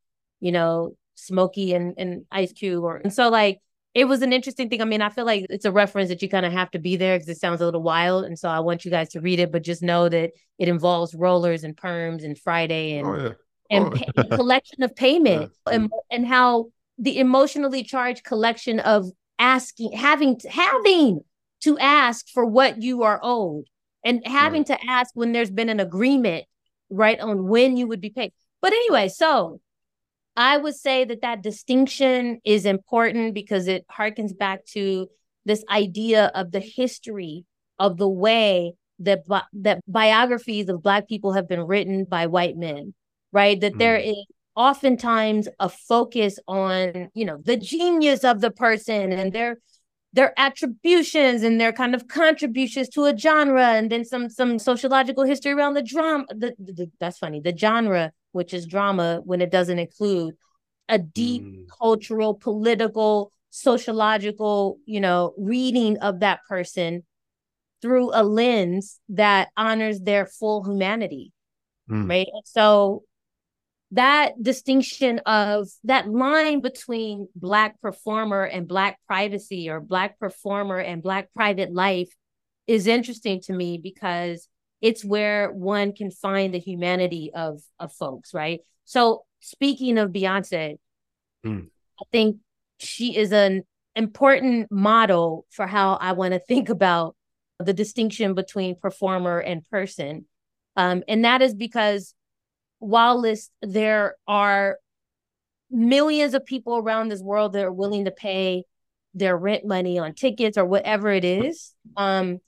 you 0.40 0.52
know, 0.52 0.96
Smokey 1.14 1.72
and, 1.72 1.94
and 1.96 2.26
Ice 2.31 2.52
Cube 2.52 2.85
or 2.85 2.96
and 2.96 3.12
so 3.12 3.28
like 3.28 3.61
it 3.94 4.07
was 4.07 4.22
an 4.22 4.33
interesting 4.33 4.70
thing. 4.70 4.81
I 4.81 4.87
mean, 4.87 5.02
I 5.02 5.11
feel 5.11 5.26
like 5.26 5.46
it's 5.50 5.66
a 5.66 5.72
reference 5.72 6.09
that 6.09 6.22
you 6.22 6.28
kind 6.28 6.46
of 6.46 6.52
have 6.52 6.70
to 6.70 6.78
be 6.78 6.96
there 6.96 7.16
because 7.16 7.28
it 7.28 7.38
sounds 7.38 7.61
a 7.61 7.64
little 7.64 7.83
wild. 7.83 8.24
And 8.24 8.38
so 8.38 8.48
I 8.48 8.61
want 8.61 8.85
you 8.85 8.90
guys 8.90 9.11
to 9.11 9.20
read 9.20 9.38
it, 9.38 9.52
but 9.52 9.62
just 9.62 9.83
know 9.83 10.09
that 10.09 10.31
it 10.59 10.68
involves 10.68 11.14
rollers 11.14 11.62
and 11.62 11.76
perms 11.76 12.24
and 12.24 12.38
Friday 12.38 12.96
and 12.96 13.07
oh, 13.07 13.16
yeah. 13.16 13.33
and 13.70 13.87
oh. 13.87 13.90
pay, 13.90 14.28
collection 14.37 14.83
of 14.83 14.96
payment 14.96 15.52
yeah. 15.66 15.74
and, 15.74 15.90
and 16.11 16.26
how 16.26 16.70
the 16.98 17.18
emotionally 17.18 17.83
charged 17.83 18.24
collection 18.24 18.81
of 18.81 19.11
asking, 19.38 19.92
having, 19.92 20.40
having 20.48 21.20
to 21.62 21.78
ask 21.78 22.28
for 22.28 22.46
what 22.46 22.81
you 22.81 23.02
are 23.02 23.20
owed 23.22 23.64
and 24.05 24.26
having 24.26 24.61
right. 24.61 24.78
to 24.78 24.90
ask 24.90 25.11
when 25.14 25.33
there's 25.33 25.50
been 25.50 25.68
an 25.68 25.81
agreement, 25.81 26.46
right, 26.88 27.20
on 27.20 27.46
when 27.46 27.76
you 27.76 27.87
would 27.88 28.00
be 28.00 28.11
paid. 28.11 28.33
But 28.62 28.72
anyway, 28.72 29.09
so 29.09 29.61
I 30.37 30.57
would 30.57 30.75
say 30.75 31.05
that 31.05 31.21
that 31.23 31.42
distinction 31.42 32.40
is 32.45 32.64
important 32.64 33.35
because 33.35 33.68
it 33.68 33.85
harkens 33.88 34.37
back 34.37 34.64
to 34.66 35.09
this 35.45 35.64
idea 35.71 36.31
of 36.35 36.53
the 36.53 36.61
history 36.61 37.45
of 37.79 37.99
the 37.99 38.09
way 38.09 38.75
that 39.01 39.27
bi- 39.27 39.42
that 39.53 39.81
biographies 39.87 40.68
of 40.68 40.83
black 40.83 41.09
people 41.09 41.33
have 41.33 41.49
been 41.49 41.62
written 41.62 42.05
by 42.05 42.27
white 42.27 42.57
men, 42.57 42.95
right? 43.33 43.61
That 43.61 43.75
mm. 43.75 43.79
there 43.79 43.97
is 43.97 44.25
oftentimes 44.55 45.49
a 45.59 45.68
focus 45.68 46.38
on, 46.47 47.09
you 47.14 47.25
know, 47.25 47.38
the 47.45 47.57
genius 47.57 48.25
of 48.25 48.40
the 48.40 48.51
person 48.51 49.12
and 49.12 49.33
their 49.33 49.59
their 50.12 50.38
attributions 50.38 51.42
and 51.42 51.61
their 51.61 51.72
kind 51.72 51.94
of 51.94 52.07
contributions 52.07 52.88
to 52.90 53.07
a 53.07 53.16
genre 53.16 53.68
and 53.68 53.90
then 53.90 54.05
some 54.05 54.29
some 54.29 54.59
sociological 54.59 55.25
history 55.25 55.53
around 55.53 55.75
the 55.75 55.83
drama 55.83 56.25
the, 56.29 56.55
the, 56.59 56.72
the 56.72 56.90
that's 57.01 57.18
funny 57.18 57.40
the 57.40 57.57
genre 57.57 58.12
which 58.33 58.53
is 58.53 58.66
drama 58.66 59.20
when 59.25 59.40
it 59.40 59.51
doesn't 59.51 59.79
include 59.79 60.35
a 60.88 60.98
deep 60.98 61.42
mm. 61.42 61.66
cultural, 61.81 62.35
political, 62.35 63.33
sociological, 63.51 64.79
you 64.85 65.01
know, 65.01 65.35
reading 65.38 65.98
of 65.98 66.20
that 66.20 66.40
person 66.48 67.03
through 67.81 68.11
a 68.12 68.22
lens 68.22 69.01
that 69.09 69.48
honors 69.57 70.01
their 70.01 70.27
full 70.27 70.64
humanity. 70.64 71.33
Mm. 71.90 72.09
Right. 72.09 72.29
so 72.44 73.03
that 73.92 74.42
distinction 74.42 75.20
of 75.26 75.68
that 75.85 76.09
line 76.09 76.61
between 76.61 77.28
black 77.37 77.81
performer 77.81 78.42
and 78.42 78.66
black 78.66 78.98
privacy 79.07 79.68
or 79.68 79.81
black 79.81 80.18
performer 80.18 80.78
and 80.78 81.02
black 81.02 81.33
private 81.35 81.72
life 81.72 82.09
is 82.66 82.87
interesting 82.87 83.40
to 83.42 83.52
me 83.52 83.78
because 83.78 84.48
it's 84.81 85.05
where 85.05 85.52
one 85.52 85.92
can 85.92 86.11
find 86.11 86.55
the 86.55 86.59
humanity 86.59 87.31
of 87.35 87.61
of 87.78 87.92
folks, 87.92 88.33
right? 88.33 88.61
So 88.87 89.25
speaking 89.40 89.98
of 89.98 90.10
Beyonce, 90.10 90.79
mm. 91.44 91.67
I 92.00 92.04
think 92.10 92.38
she 92.79 93.17
is 93.17 93.31
an 93.31 93.62
important 93.94 94.73
model 94.73 95.44
for 95.50 95.67
how 95.67 95.94
I 95.94 96.12
want 96.12 96.33
to 96.33 96.40
think 96.40 96.71
about 96.71 97.14
the 97.58 97.75
distinction 97.75 98.33
between 98.33 98.75
performer 98.75 99.38
and 99.38 99.69
person. 99.69 100.25
Um, 100.77 101.02
and 101.06 101.27
that 101.27 101.42
is 101.42 101.54
because 101.54 102.14
while 102.83 103.24
there 103.62 104.16
are 104.26 104.78
millions 105.70 106.35
of 106.35 106.44
people 106.44 106.76
around 106.76 107.08
this 107.08 107.22
world 107.22 107.52
that 107.52 107.64
are 107.64 107.72
willing 107.72 108.06
to 108.06 108.10
pay 108.10 108.64
their 109.14 109.37
rent 109.37 109.64
money 109.64 110.00
on 110.00 110.14
tickets 110.14 110.58
or 110.58 110.64
whatever 110.64 111.08
it 111.10 111.24
is, 111.24 111.74
um, 111.96 112.40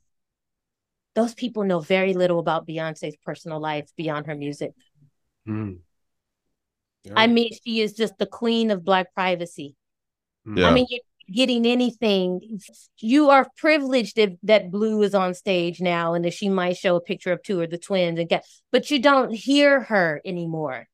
those 1.14 1.34
people 1.34 1.62
know 1.62 1.78
very 1.78 2.14
little 2.14 2.40
about 2.40 2.66
Beyonce's 2.66 3.16
personal 3.24 3.60
life 3.60 3.88
beyond 3.96 4.26
her 4.26 4.34
music. 4.34 4.72
Mm. 5.46 5.78
Yeah. 7.04 7.12
I 7.14 7.28
mean, 7.28 7.50
she 7.64 7.80
is 7.80 7.92
just 7.92 8.18
the 8.18 8.26
queen 8.26 8.72
of 8.72 8.84
black 8.84 9.14
privacy. 9.14 9.76
Yeah. 10.44 10.68
I 10.68 10.72
mean, 10.74 10.86
you, 10.90 10.98
getting 11.32 11.66
anything. 11.66 12.60
You 12.98 13.30
are 13.30 13.48
privileged 13.56 14.18
if 14.18 14.32
that 14.42 14.70
Blue 14.70 15.02
is 15.02 15.14
on 15.14 15.34
stage 15.34 15.80
now 15.80 16.14
and 16.14 16.24
that 16.24 16.34
she 16.34 16.48
might 16.48 16.76
show 16.76 16.96
a 16.96 17.00
picture 17.00 17.32
of 17.32 17.42
two 17.42 17.60
of 17.60 17.70
the 17.70 17.78
twins 17.78 18.18
and 18.18 18.28
get, 18.28 18.46
but 18.72 18.90
you 18.90 19.00
don't 19.00 19.32
hear 19.32 19.80
her 19.80 20.20
anymore. 20.24 20.86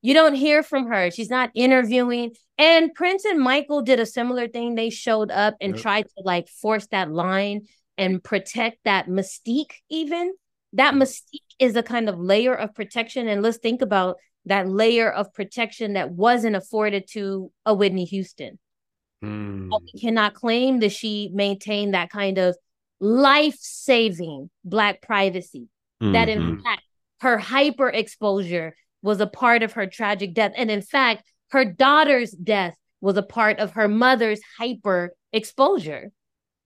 You 0.00 0.14
don't 0.14 0.34
hear 0.34 0.62
from 0.62 0.86
her. 0.86 1.10
She's 1.10 1.30
not 1.30 1.50
interviewing. 1.54 2.32
And 2.56 2.94
Prince 2.94 3.24
and 3.24 3.40
Michael 3.40 3.82
did 3.82 4.00
a 4.00 4.06
similar 4.06 4.48
thing. 4.48 4.74
They 4.74 4.90
showed 4.90 5.30
up 5.30 5.54
and 5.60 5.74
yep. 5.74 5.82
tried 5.82 6.02
to 6.02 6.22
like 6.24 6.48
force 6.48 6.86
that 6.88 7.10
line 7.10 7.66
and 7.96 8.22
protect 8.22 8.78
that 8.84 9.08
mystique, 9.08 9.72
even. 9.90 10.34
That 10.74 10.94
mystique 10.94 11.40
is 11.58 11.76
a 11.76 11.82
kind 11.82 12.08
of 12.08 12.18
layer 12.18 12.54
of 12.54 12.74
protection. 12.74 13.26
And 13.26 13.42
let's 13.42 13.58
think 13.58 13.82
about 13.82 14.18
that 14.46 14.68
layer 14.68 15.10
of 15.10 15.32
protection 15.34 15.94
that 15.94 16.10
wasn't 16.10 16.56
afforded 16.56 17.06
to 17.10 17.50
a 17.66 17.74
Whitney 17.74 18.04
Houston. 18.06 18.58
Mm. 19.22 19.70
We 19.70 20.00
cannot 20.00 20.34
claim 20.34 20.80
that 20.80 20.92
she 20.92 21.30
maintained 21.32 21.94
that 21.94 22.10
kind 22.10 22.38
of 22.38 22.56
life 23.00 23.56
saving 23.58 24.50
Black 24.64 25.02
privacy. 25.02 25.68
Mm-hmm. 26.02 26.12
That 26.12 26.28
in 26.28 26.38
mm-hmm. 26.38 26.62
fact, 26.62 26.82
her 27.20 27.38
hyper 27.38 27.88
exposure 27.88 28.74
was 29.02 29.20
a 29.20 29.26
part 29.26 29.62
of 29.62 29.72
her 29.72 29.86
tragic 29.86 30.34
death. 30.34 30.52
And 30.56 30.70
in 30.70 30.82
fact, 30.82 31.24
her 31.50 31.64
daughter's 31.64 32.30
death 32.30 32.76
was 33.00 33.16
a 33.16 33.22
part 33.22 33.58
of 33.58 33.72
her 33.72 33.88
mother's 33.88 34.40
hyper 34.58 35.14
exposure. 35.32 36.10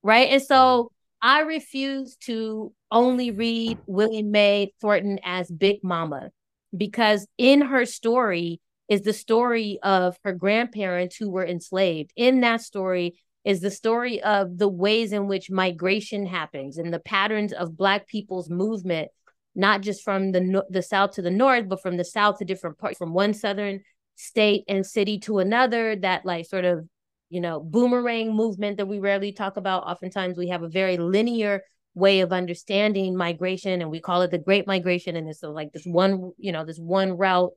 Right. 0.03 0.29
And 0.31 0.43
so 0.43 0.91
I 1.21 1.41
refuse 1.41 2.17
to 2.23 2.73
only 2.91 3.31
read 3.31 3.79
Willie 3.87 4.23
Mae 4.23 4.73
Thornton 4.81 5.21
as 5.25 5.51
Big 5.51 5.83
Mama 5.83 6.31
because 6.77 7.27
in 7.39 7.61
her 7.63 7.85
story 7.85 8.61
is 8.89 9.03
the 9.03 9.13
story 9.13 9.79
of 9.83 10.19
her 10.25 10.33
grandparents 10.33 11.17
who 11.17 11.31
were 11.31 11.47
enslaved. 11.47 12.13
In 12.17 12.41
that 12.41 12.61
story 12.61 13.19
is 13.45 13.61
the 13.61 13.71
story 13.71 14.23
of 14.23 14.59
the 14.59 14.69
ways 14.69 15.13
in 15.13 15.27
which 15.27 15.51
migration 15.51 16.27
happens 16.27 16.79
and 16.79 16.93
the 16.93 17.01
patterns 17.01 17.53
of 17.53 17.77
Black 17.77 18.07
people's 18.07 18.49
movement, 18.49 19.09
not 19.55 19.81
just 19.81 20.03
from 20.03 20.33
the, 20.33 20.63
the 20.71 20.83
South 20.83 21.13
to 21.13 21.23
the 21.23 21.31
North, 21.31 21.69
but 21.69 21.83
from 21.83 21.97
the 21.97 22.05
South 22.05 22.39
to 22.39 22.45
different 22.45 22.79
parts, 22.79 22.99
from 22.99 23.13
one 23.13 23.35
Southern 23.35 23.81
state 24.15 24.65
and 24.69 24.87
city 24.87 25.19
to 25.19 25.39
another, 25.39 25.97
that 25.97 26.25
like 26.25 26.47
sort 26.47 26.65
of, 26.65 26.87
you 27.31 27.41
know, 27.41 27.61
boomerang 27.61 28.35
movement 28.35 28.77
that 28.77 28.87
we 28.87 28.99
rarely 28.99 29.33
talk 29.33 29.57
about. 29.57 29.85
Oftentimes 29.85 30.37
we 30.37 30.49
have 30.49 30.63
a 30.63 30.69
very 30.69 30.97
linear 30.97 31.63
way 31.95 32.21
of 32.21 32.33
understanding 32.33 33.17
migration 33.17 33.83
and 33.83 33.91
we 33.91 34.01
call 34.01 34.23
it 34.23 34.31
the 34.31 34.39
great 34.39 34.67
migration 34.67 35.15
and 35.15 35.29
it's 35.29 35.43
like 35.43 35.73
this 35.73 35.85
one 35.85 36.33
you 36.39 36.51
know 36.51 36.65
this 36.65 36.79
one 36.79 37.17
route 37.17 37.53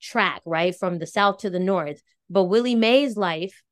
track 0.00 0.42
right 0.44 0.76
from 0.76 0.98
the 0.98 1.06
south 1.06 1.38
to 1.38 1.50
the 1.50 1.58
north. 1.58 2.02
But 2.30 2.44
willie 2.44 2.74
mae's 2.74 3.16
life 3.16 3.62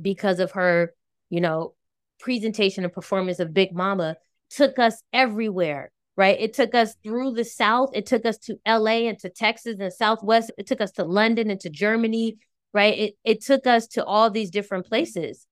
because 0.00 0.38
of 0.40 0.52
her 0.52 0.94
you 1.28 1.40
know 1.40 1.74
presentation 2.20 2.84
and 2.84 2.92
performance 2.92 3.40
of 3.40 3.52
big 3.52 3.74
mama 3.74 4.16
took 4.50 4.78
us 4.78 5.02
everywhere 5.12 5.90
right? 6.18 6.40
It 6.40 6.54
took 6.54 6.74
us 6.74 6.94
through 7.04 7.32
the 7.32 7.44
south. 7.44 7.90
It 7.92 8.06
took 8.06 8.24
us 8.24 8.38
to 8.38 8.58
la 8.66 8.86
and 8.86 9.18
to 9.18 9.28
texas 9.28 9.76
and 9.78 9.92
southwest. 9.92 10.50
It 10.56 10.66
took 10.66 10.80
us 10.80 10.92
to 10.92 11.04
london 11.04 11.50
and 11.50 11.60
to 11.60 11.70
germany 11.70 12.38
right? 12.72 12.98
It, 12.98 13.14
it 13.24 13.42
took 13.42 13.66
us 13.66 13.86
to 13.88 14.04
all 14.04 14.30
these 14.30 14.50
different 14.50 14.86
places 14.86 15.46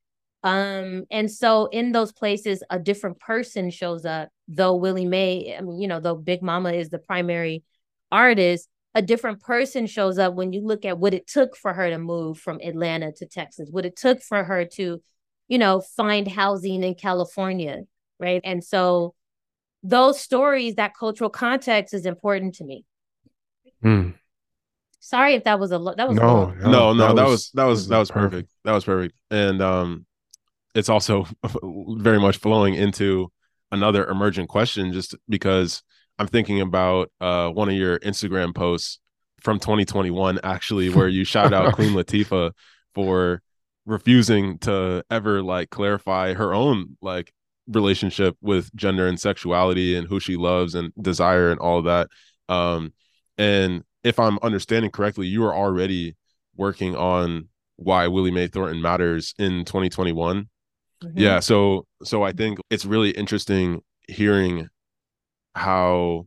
um, 0.45 1.07
and 1.11 1.30
so 1.30 1.66
in 1.66 1.92
those 1.92 2.12
places, 2.12 2.62
a 2.68 2.78
different 2.78 3.18
person 3.18 3.70
shows 3.70 4.05
up, 4.05 4.28
though 4.47 4.74
Willie 4.74 5.07
Mae, 5.07 5.57
I 5.57 5.62
mean, 5.62 5.80
you 5.80 5.88
know, 5.88 6.01
though 6.01 6.14
Big 6.14 6.42
Mama 6.42 6.72
is 6.72 6.90
the 6.90 6.99
primary 6.99 7.64
artist, 8.12 8.68
a 8.95 9.01
different 9.01 9.40
person 9.40 9.86
shows 9.86 10.18
up 10.18 10.34
when 10.34 10.53
you 10.53 10.61
look 10.61 10.84
at 10.84 10.99
what 10.99 11.14
it 11.14 11.26
took 11.26 11.57
for 11.57 11.72
her 11.72 11.88
to 11.88 11.99
move 11.99 12.38
from 12.38 12.61
Atlanta 12.62 13.11
to 13.12 13.26
Texas, 13.26 13.70
what 13.72 13.86
it 13.86 13.97
took 13.97 14.20
for 14.20 14.45
her 14.45 14.66
to, 14.66 15.03
you 15.49 15.59
know, 15.59 15.80
find 15.80 16.28
housing 16.28 16.84
in 16.84 16.95
California, 16.95 17.84
right? 18.20 18.42
And 18.45 18.62
so 18.62 19.14
those 19.82 20.20
stories, 20.20 20.74
that 20.74 20.92
cultural 20.95 21.30
context 21.30 21.95
is 21.95 22.05
important 22.05 22.57
to 22.57 22.64
me. 22.64 22.84
Mm. 23.82 24.14
Sorry 25.01 25.34
if 25.34 25.45
that 25.45 25.59
was 25.59 25.70
a 25.70 25.78
lo- 25.78 25.95
that 25.97 26.07
was 26.07 26.16
no, 26.16 26.51
no, 26.51 26.70
no, 26.70 26.92
no, 26.92 27.14
that 27.14 27.26
was 27.26 27.51
that 27.53 27.64
was 27.64 27.88
that 27.88 27.99
was 27.99 28.11
perfect. 28.11 28.51
That 28.64 28.72
was 28.72 28.84
perfect. 28.84 29.14
And 29.30 29.61
um 29.62 30.07
it's 30.74 30.88
also 30.88 31.26
very 31.62 32.20
much 32.20 32.38
flowing 32.38 32.74
into 32.74 33.30
another 33.70 34.06
emergent 34.06 34.48
question 34.48 34.92
just 34.92 35.14
because 35.28 35.82
I'm 36.18 36.26
thinking 36.26 36.60
about 36.60 37.10
uh, 37.20 37.50
one 37.50 37.68
of 37.68 37.74
your 37.74 37.98
Instagram 38.00 38.54
posts 38.54 39.00
from 39.40 39.58
2021 39.58 40.40
actually 40.42 40.88
where 40.88 41.08
you 41.08 41.24
shout 41.24 41.52
out 41.52 41.74
Queen 41.74 41.92
Latifah 41.94 42.52
for 42.94 43.42
refusing 43.86 44.58
to 44.58 45.04
ever 45.10 45.42
like 45.42 45.70
clarify 45.70 46.32
her 46.34 46.54
own 46.54 46.96
like 47.02 47.32
relationship 47.66 48.36
with 48.40 48.74
gender 48.74 49.06
and 49.06 49.20
sexuality 49.20 49.96
and 49.96 50.08
who 50.08 50.20
she 50.20 50.36
loves 50.36 50.74
and 50.74 50.92
desire 51.00 51.50
and 51.50 51.60
all 51.60 51.78
of 51.78 51.84
that. 51.84 52.08
Um 52.48 52.92
and 53.38 53.82
if 54.02 54.18
i'm 54.18 54.38
understanding 54.42 54.90
correctly 54.90 55.26
you 55.26 55.44
are 55.44 55.54
already 55.54 56.16
working 56.56 56.94
on 56.94 57.48
why 57.76 58.06
willie 58.06 58.30
mae 58.30 58.46
thornton 58.46 58.80
matters 58.80 59.34
in 59.38 59.64
2021 59.64 60.48
Mm-hmm. 61.05 61.18
Yeah, 61.18 61.40
so 61.40 61.86
so 62.02 62.22
I 62.22 62.32
think 62.32 62.59
it's 62.70 62.84
really 62.84 63.11
interesting 63.11 63.82
hearing 64.09 64.68
how 65.55 66.26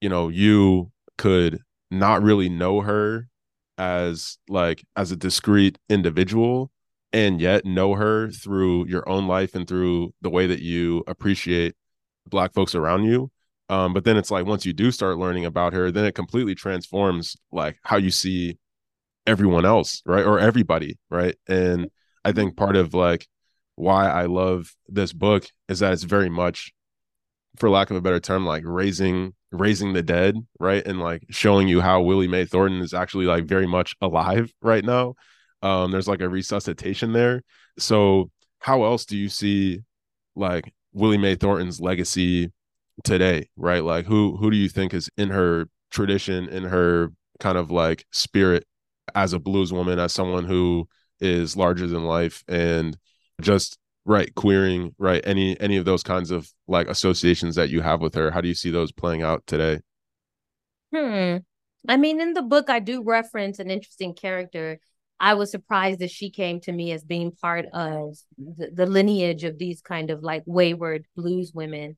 you 0.00 0.08
know 0.08 0.28
you 0.28 0.90
could 1.16 1.60
not 1.90 2.22
really 2.22 2.48
know 2.48 2.80
her 2.80 3.28
as 3.78 4.38
like 4.48 4.84
as 4.96 5.10
a 5.10 5.16
discrete 5.16 5.78
individual 5.88 6.70
and 7.12 7.40
yet 7.40 7.64
know 7.64 7.94
her 7.94 8.30
through 8.30 8.86
your 8.86 9.08
own 9.08 9.26
life 9.26 9.54
and 9.54 9.66
through 9.66 10.12
the 10.20 10.30
way 10.30 10.46
that 10.46 10.60
you 10.60 11.04
appreciate 11.06 11.74
black 12.28 12.52
folks 12.52 12.74
around 12.74 13.04
you 13.04 13.30
um, 13.70 13.92
but 13.92 14.04
then 14.04 14.16
it's 14.16 14.30
like 14.30 14.46
once 14.46 14.66
you 14.66 14.72
do 14.72 14.90
start 14.90 15.18
learning 15.18 15.44
about 15.44 15.72
her 15.72 15.90
then 15.90 16.04
it 16.04 16.14
completely 16.14 16.54
transforms 16.54 17.36
like 17.52 17.78
how 17.84 17.96
you 17.96 18.10
see 18.10 18.58
everyone 19.26 19.64
else 19.64 20.02
right 20.06 20.24
or 20.24 20.38
everybody 20.38 20.98
right 21.10 21.36
and 21.46 21.88
i 22.24 22.32
think 22.32 22.56
part 22.56 22.76
of 22.76 22.94
like 22.94 23.26
why 23.78 24.08
I 24.08 24.26
love 24.26 24.74
this 24.88 25.12
book 25.12 25.46
is 25.68 25.78
that 25.78 25.92
it's 25.92 26.02
very 26.02 26.28
much, 26.28 26.72
for 27.56 27.70
lack 27.70 27.90
of 27.90 27.96
a 27.96 28.00
better 28.00 28.20
term, 28.20 28.44
like 28.44 28.64
raising 28.66 29.34
raising 29.50 29.92
the 29.94 30.02
dead, 30.02 30.34
right? 30.60 30.86
And 30.86 31.00
like 31.00 31.24
showing 31.30 31.68
you 31.68 31.80
how 31.80 32.02
Willie 32.02 32.28
Mae 32.28 32.44
Thornton 32.44 32.82
is 32.82 32.92
actually 32.92 33.24
like 33.24 33.44
very 33.44 33.66
much 33.66 33.94
alive 34.02 34.52
right 34.60 34.84
now. 34.84 35.14
Um, 35.62 35.90
there's 35.90 36.08
like 36.08 36.20
a 36.20 36.28
resuscitation 36.28 37.12
there. 37.12 37.42
So 37.78 38.30
how 38.58 38.84
else 38.84 39.06
do 39.06 39.16
you 39.16 39.28
see 39.28 39.80
like 40.36 40.72
Willie 40.92 41.18
Mae 41.18 41.36
Thornton's 41.36 41.80
legacy 41.80 42.52
today, 43.04 43.48
right? 43.56 43.82
Like 43.84 44.06
who 44.06 44.36
who 44.36 44.50
do 44.50 44.56
you 44.56 44.68
think 44.68 44.92
is 44.92 45.08
in 45.16 45.30
her 45.30 45.68
tradition, 45.90 46.48
in 46.48 46.64
her 46.64 47.12
kind 47.40 47.56
of 47.56 47.70
like 47.70 48.04
spirit 48.12 48.64
as 49.14 49.32
a 49.32 49.38
blues 49.38 49.72
woman, 49.72 49.98
as 49.98 50.12
someone 50.12 50.44
who 50.44 50.88
is 51.20 51.56
larger 51.56 51.86
than 51.86 52.04
life 52.04 52.42
and 52.48 52.96
just 53.40 53.78
right 54.04 54.34
queering 54.34 54.94
right 54.98 55.22
any 55.26 55.58
any 55.60 55.76
of 55.76 55.84
those 55.84 56.02
kinds 56.02 56.30
of 56.30 56.50
like 56.66 56.88
associations 56.88 57.54
that 57.56 57.70
you 57.70 57.80
have 57.80 58.00
with 58.00 58.14
her. 58.14 58.30
How 58.30 58.40
do 58.40 58.48
you 58.48 58.54
see 58.54 58.70
those 58.70 58.92
playing 58.92 59.22
out 59.22 59.46
today? 59.46 59.80
Hmm. 60.94 61.38
I 61.86 61.96
mean 61.96 62.20
in 62.20 62.32
the 62.32 62.42
book 62.42 62.70
i 62.70 62.80
do 62.80 63.02
reference 63.02 63.58
an 63.58 63.70
interesting 63.70 64.14
character. 64.14 64.80
I 65.20 65.34
was 65.34 65.50
surprised 65.50 65.98
that 65.98 66.12
she 66.12 66.30
came 66.30 66.60
to 66.60 66.72
me 66.72 66.92
as 66.92 67.02
being 67.02 67.32
part 67.32 67.66
of 67.72 68.16
the, 68.36 68.70
the 68.72 68.86
lineage 68.86 69.42
of 69.42 69.58
these 69.58 69.80
kind 69.80 70.10
of 70.10 70.22
like 70.22 70.44
wayward 70.46 71.06
blues 71.16 71.52
women. 71.52 71.96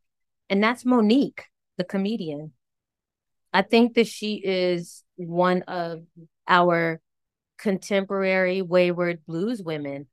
And 0.49 0.63
that's 0.63 0.85
Mo'Nique 0.85 1.43
the 1.77 1.85
comedian. 1.85 2.53
I 3.53 3.63
think 3.63 3.95
that 3.95 4.07
she 4.07 4.35
is 4.35 5.03
one 5.17 5.63
of 5.63 6.03
our 6.47 7.01
contemporary 7.59 8.63
wayward 8.63 9.25
blues 9.27 9.63
women 9.63 10.07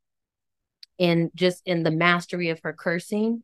in 0.97 1.31
just 1.35 1.61
in 1.65 1.83
the 1.83 1.91
mastery 1.91 2.49
of 2.49 2.59
her 2.63 2.73
cursing 2.73 3.43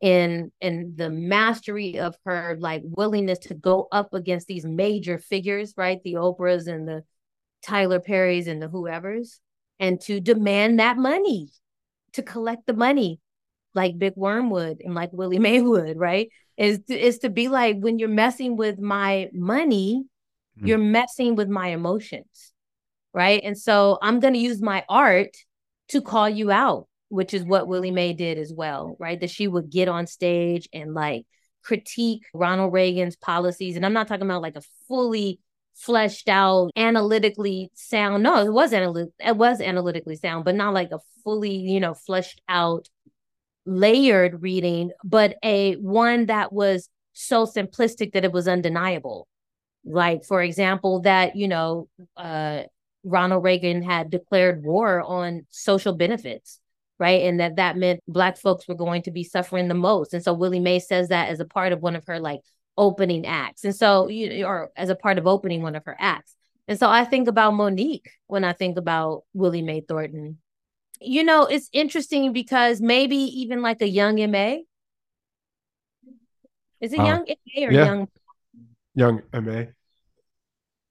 in 0.00 0.52
in 0.60 0.94
the 0.96 1.10
mastery 1.10 1.98
of 1.98 2.16
her 2.24 2.56
like 2.60 2.82
willingness 2.84 3.38
to 3.38 3.54
go 3.54 3.88
up 3.90 4.14
against 4.14 4.46
these 4.46 4.64
major 4.64 5.18
figures 5.18 5.74
right? 5.76 6.00
The 6.04 6.14
oprahs 6.14 6.68
and 6.68 6.86
the 6.86 7.02
tyler 7.62 7.98
perrys 7.98 8.46
and 8.46 8.62
the 8.62 8.68
whoever's 8.68 9.40
and 9.80 10.00
to 10.00 10.20
demand 10.20 10.78
that 10.78 10.96
money 10.96 11.48
to 12.12 12.22
collect 12.22 12.66
the 12.66 12.74
money 12.74 13.20
like 13.74 13.98
big 13.98 14.12
wormwood 14.14 14.80
and 14.84 14.94
like 14.94 15.12
willie 15.12 15.38
maywood 15.40 15.96
right? 15.96 16.28
Is 16.56 16.80
to, 16.88 16.98
is 16.98 17.18
to 17.20 17.30
be 17.30 17.48
like 17.48 17.76
when 17.78 17.98
you're 17.98 18.08
messing 18.08 18.56
with 18.56 18.78
my 18.78 19.28
money 19.32 20.04
mm-hmm. 20.56 20.66
you're 20.66 20.78
messing 20.78 21.34
with 21.34 21.48
my 21.48 21.68
emotions 21.68 22.52
right? 23.12 23.40
And 23.42 23.58
so 23.58 23.98
i'm 24.00 24.20
going 24.20 24.34
to 24.34 24.40
use 24.40 24.62
my 24.62 24.84
art 24.88 25.36
to 25.88 26.02
call 26.02 26.28
you 26.28 26.50
out, 26.50 26.86
which 27.08 27.34
is 27.34 27.44
what 27.44 27.68
Willie 27.68 27.90
Mae 27.90 28.12
did 28.12 28.38
as 28.38 28.52
well, 28.52 28.96
right? 28.98 29.20
That 29.20 29.30
she 29.30 29.48
would 29.48 29.70
get 29.70 29.88
on 29.88 30.06
stage 30.06 30.68
and 30.72 30.94
like 30.94 31.26
critique 31.62 32.24
Ronald 32.32 32.72
Reagan's 32.72 33.16
policies. 33.16 33.76
And 33.76 33.84
I'm 33.84 33.92
not 33.92 34.08
talking 34.08 34.24
about 34.24 34.42
like 34.42 34.56
a 34.56 34.62
fully 34.86 35.40
fleshed 35.74 36.28
out, 36.28 36.70
analytically 36.76 37.70
sound. 37.74 38.22
No, 38.22 38.44
it 38.44 38.52
was 38.52 38.72
analytic. 38.72 39.12
It 39.20 39.36
was 39.36 39.60
analytically 39.60 40.16
sound, 40.16 40.44
but 40.44 40.54
not 40.54 40.74
like 40.74 40.90
a 40.92 40.98
fully, 41.24 41.56
you 41.56 41.80
know, 41.80 41.94
fleshed 41.94 42.40
out, 42.48 42.88
layered 43.64 44.42
reading, 44.42 44.90
but 45.04 45.36
a 45.42 45.74
one 45.74 46.26
that 46.26 46.52
was 46.52 46.88
so 47.12 47.46
simplistic 47.46 48.12
that 48.12 48.24
it 48.24 48.32
was 48.32 48.48
undeniable. 48.48 49.28
Like, 49.84 50.24
for 50.24 50.42
example, 50.42 51.00
that 51.02 51.36
you 51.36 51.48
know, 51.48 51.88
uh, 52.16 52.64
Ronald 53.04 53.44
Reagan 53.44 53.82
had 53.82 54.10
declared 54.10 54.64
war 54.64 55.00
on 55.02 55.46
social 55.50 55.94
benefits 55.94 56.60
right? 56.98 57.22
And 57.22 57.40
that 57.40 57.56
that 57.56 57.76
meant 57.76 58.00
Black 58.08 58.36
folks 58.36 58.66
were 58.66 58.74
going 58.74 59.02
to 59.02 59.10
be 59.10 59.24
suffering 59.24 59.68
the 59.68 59.74
most. 59.74 60.14
And 60.14 60.22
so 60.22 60.32
Willie 60.32 60.60
Mae 60.60 60.80
says 60.80 61.08
that 61.08 61.28
as 61.28 61.40
a 61.40 61.44
part 61.44 61.72
of 61.72 61.80
one 61.80 61.96
of 61.96 62.04
her 62.06 62.18
like 62.18 62.40
opening 62.76 63.26
acts. 63.26 63.64
And 63.64 63.74
so, 63.74 64.08
you 64.08 64.44
or 64.44 64.70
as 64.76 64.90
a 64.90 64.94
part 64.94 65.18
of 65.18 65.26
opening 65.26 65.62
one 65.62 65.76
of 65.76 65.84
her 65.84 65.96
acts. 65.98 66.34
And 66.66 66.78
so 66.78 66.88
I 66.88 67.04
think 67.04 67.28
about 67.28 67.54
Mo'Nique 67.54 68.08
when 68.26 68.44
I 68.44 68.52
think 68.52 68.76
about 68.76 69.24
Willie 69.32 69.62
Mae 69.62 69.80
Thornton. 69.80 70.38
You 71.00 71.24
know, 71.24 71.46
it's 71.46 71.70
interesting 71.72 72.32
because 72.32 72.80
maybe 72.80 73.16
even 73.16 73.62
like 73.62 73.80
a 73.80 73.88
young 73.88 74.16
MA. 74.30 74.56
Is 76.80 76.92
it 76.92 76.98
uh, 76.98 77.04
young 77.04 77.26
MA 77.26 77.64
or 77.64 77.72
yeah. 77.72 77.84
young? 77.84 78.08
Young 78.94 79.22
MA. 79.32 79.64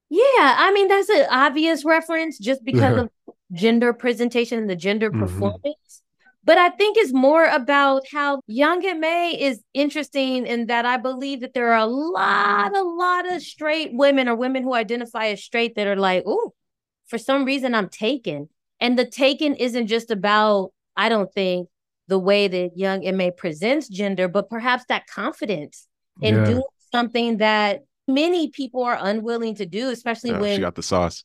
Yeah, 0.09 0.55
I 0.57 0.71
mean 0.73 0.87
that's 0.87 1.09
an 1.09 1.25
obvious 1.29 1.83
reference 1.83 2.37
just 2.37 2.63
because 2.63 2.97
of 2.97 3.09
gender 3.51 3.93
presentation 3.93 4.59
and 4.59 4.69
the 4.69 4.75
gender 4.75 5.09
mm-hmm. 5.09 5.21
performance. 5.21 6.01
But 6.43 6.57
I 6.57 6.69
think 6.69 6.95
it's 6.97 7.11
more 7.11 7.45
about 7.45 8.03
how 8.09 8.39
Young 8.47 8.79
MA 9.01 9.31
is 9.37 9.61
interesting 9.73 10.47
in 10.47 10.67
that 10.67 10.85
I 10.85 10.95
believe 10.95 11.41
that 11.41 11.53
there 11.53 11.73
are 11.73 11.79
a 11.79 11.85
lot, 11.85 12.73
a 12.73 12.83
lot 12.83 13.29
of 13.29 13.41
straight 13.41 13.89
women 13.91 14.29
or 14.29 14.35
women 14.35 14.63
who 14.63 14.73
identify 14.73 15.27
as 15.27 15.43
straight 15.43 15.75
that 15.75 15.87
are 15.87 15.97
like, 15.97 16.23
oh, 16.25 16.53
for 17.07 17.17
some 17.17 17.43
reason 17.43 17.75
I'm 17.75 17.89
taken. 17.89 18.47
And 18.79 18.97
the 18.97 19.05
taken 19.05 19.55
isn't 19.55 19.87
just 19.87 20.09
about, 20.09 20.71
I 20.95 21.09
don't 21.09 21.33
think, 21.33 21.67
the 22.07 22.19
way 22.19 22.47
that 22.47 22.77
Young 22.77 23.03
MA 23.17 23.31
presents 23.35 23.89
gender, 23.89 24.29
but 24.29 24.49
perhaps 24.49 24.85
that 24.87 25.07
confidence 25.07 25.85
in 26.21 26.35
yeah. 26.35 26.45
doing 26.45 26.63
something 26.93 27.37
that 27.37 27.83
many 28.07 28.49
people 28.49 28.83
are 28.83 28.97
unwilling 28.99 29.55
to 29.55 29.65
do, 29.65 29.89
especially 29.89 30.31
when 30.33 30.55
she 30.55 30.61
got 30.61 30.75
the 30.75 30.83
sauce. 30.83 31.23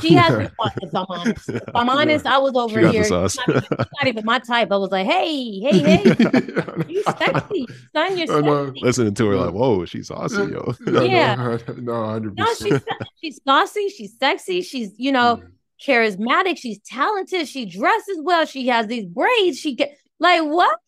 She 0.00 0.14
has 0.14 0.38
me 0.38 0.44
if 0.82 0.94
I'm 0.94 1.04
honest. 1.08 1.48
If 1.50 1.62
I'm 1.74 1.90
honest, 1.90 2.26
I 2.26 2.38
was 2.38 2.52
over 2.54 2.80
here. 2.88 3.06
Not 3.08 3.36
even, 3.48 3.62
not 3.70 4.06
even, 4.06 4.24
my 4.24 4.38
type. 4.38 4.72
I 4.72 4.76
was 4.76 4.90
like, 4.90 5.06
hey, 5.06 5.60
hey, 5.60 5.78
hey, 5.78 6.02
you 6.88 7.02
sexy. 7.02 7.66
Son, 7.94 8.16
you're 8.16 8.26
sexy. 8.26 8.80
Listening 8.80 9.14
to 9.14 9.26
her 9.26 9.36
like, 9.36 9.52
whoa, 9.52 9.84
she's 9.84 10.08
saucy, 10.08 10.36
yo. 10.36 10.74
yeah. 10.86 11.34
No, 11.36 11.58
no, 11.76 11.92
100%. 11.92 12.38
No, 12.38 12.54
she's, 12.54 12.80
she's 13.20 13.40
saucy. 13.46 13.88
She's 13.90 14.18
sexy. 14.18 14.62
She's, 14.62 14.92
you 14.96 15.12
know, 15.12 15.36
mm. 15.36 15.50
charismatic. 15.86 16.56
She's 16.56 16.78
talented. 16.80 17.46
She 17.46 17.66
dresses 17.66 18.18
well. 18.22 18.46
She 18.46 18.68
has 18.68 18.86
these 18.86 19.04
braids. 19.04 19.58
She 19.58 19.74
get 19.74 19.98
like 20.18 20.42
what? 20.42 20.78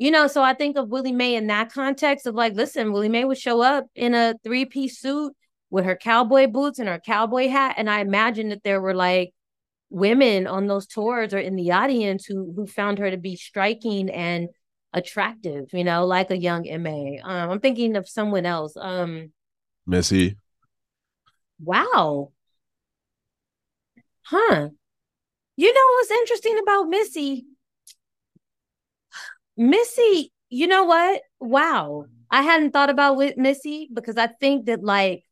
You 0.00 0.10
know, 0.10 0.28
so 0.28 0.42
I 0.42 0.54
think 0.54 0.78
of 0.78 0.88
Willie 0.88 1.12
Mae 1.12 1.34
in 1.34 1.48
that 1.48 1.70
context 1.70 2.26
of 2.26 2.34
like, 2.34 2.54
listen, 2.54 2.90
Willie 2.90 3.10
Mae 3.10 3.26
would 3.26 3.36
show 3.36 3.60
up 3.60 3.86
in 3.94 4.14
a 4.14 4.34
three 4.42 4.64
piece 4.64 4.98
suit 4.98 5.34
with 5.68 5.84
her 5.84 5.94
cowboy 5.94 6.46
boots 6.46 6.78
and 6.78 6.88
her 6.88 6.98
cowboy 6.98 7.48
hat. 7.48 7.74
And 7.76 7.90
I 7.90 8.00
imagine 8.00 8.48
that 8.48 8.64
there 8.64 8.80
were 8.80 8.94
like 8.94 9.34
women 9.90 10.46
on 10.46 10.68
those 10.68 10.86
tours 10.86 11.34
or 11.34 11.38
in 11.38 11.54
the 11.54 11.72
audience 11.72 12.24
who 12.24 12.50
who 12.56 12.66
found 12.66 12.98
her 12.98 13.10
to 13.10 13.18
be 13.18 13.36
striking 13.36 14.08
and 14.08 14.48
attractive, 14.94 15.66
you 15.74 15.84
know, 15.84 16.06
like 16.06 16.30
a 16.30 16.38
young 16.38 16.64
MA. 16.82 17.20
Um, 17.22 17.50
I'm 17.50 17.60
thinking 17.60 17.94
of 17.94 18.08
someone 18.08 18.46
else. 18.46 18.78
Um 18.78 19.32
Missy. 19.86 20.38
Wow. 21.62 22.32
Huh. 24.22 24.70
You 25.56 25.74
know 25.74 25.88
what's 25.92 26.10
interesting 26.10 26.58
about 26.58 26.88
Missy? 26.88 27.44
Missy, 29.60 30.32
you 30.48 30.66
know 30.66 30.84
what? 30.84 31.20
Wow. 31.38 32.06
I 32.30 32.40
hadn't 32.40 32.70
thought 32.70 32.88
about 32.88 33.18
with 33.18 33.36
Missy 33.36 33.90
because 33.92 34.16
I 34.16 34.28
think 34.28 34.64
that 34.64 34.82
like 34.82 35.22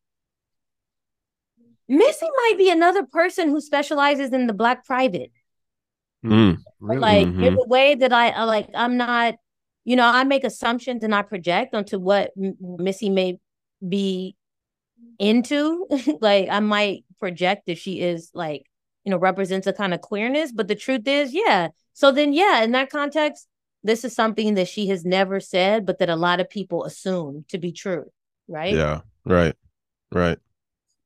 Missy 1.89 2.27
might 2.37 2.57
be 2.59 2.71
another 2.71 3.07
person 3.07 3.49
who 3.49 3.63
specializes 3.63 4.35
in 4.35 4.47
the 4.47 4.53
black 4.53 4.85
private. 4.85 5.33
Mm, 6.23 6.59
really? 6.79 7.01
Like 7.01 7.27
mm-hmm. 7.27 7.43
in 7.43 7.55
the 7.55 7.65
way 7.69 7.95
that 7.95 8.13
I, 8.13 8.29
I 8.29 8.45
like, 8.45 8.69
I'm 8.75 8.99
not, 8.99 9.37
you 9.87 9.97
know, 9.97 10.05
I 10.05 10.25
make 10.25 10.45
assumptions 10.45 11.03
and 11.03 11.15
I 11.15 11.23
project 11.23 11.75
onto 11.75 11.99
what 11.99 12.33
M- 12.37 12.59
Missy 12.61 13.09
may 13.09 13.39
be 13.89 14.37
into. 15.19 15.87
like 16.21 16.49
I 16.51 16.61
might 16.61 17.07
project 17.19 17.65
that 17.69 17.79
she 17.79 18.01
is 18.01 18.31
like, 18.35 18.65
you 19.05 19.11
know, 19.11 19.17
represents 19.17 19.67
a 19.67 19.73
kind 19.73 19.95
of 19.95 20.03
queerness, 20.03 20.53
but 20.53 20.69
the 20.69 20.75
truth 20.75 21.09
is, 21.09 21.33
yeah. 21.33 21.69
So 21.95 22.13
then, 22.13 22.35
yeah, 22.35 22.63
in 22.63 22.73
that 22.73 22.91
context, 22.91 23.49
this 23.89 24.05
is 24.05 24.15
something 24.15 24.55
that 24.55 24.69
she 24.69 24.89
has 24.89 25.05
never 25.05 25.41
said, 25.41 25.87
but 25.87 25.99
that 25.99 26.11
a 26.11 26.17
lot 26.17 26.41
of 26.41 26.51
people 26.51 26.85
assume 26.85 27.45
to 27.49 27.59
be 27.59 27.73
true, 27.73 28.11
right? 28.47 28.75
Yeah, 28.75 29.01
right, 29.25 29.55
right. 30.13 30.39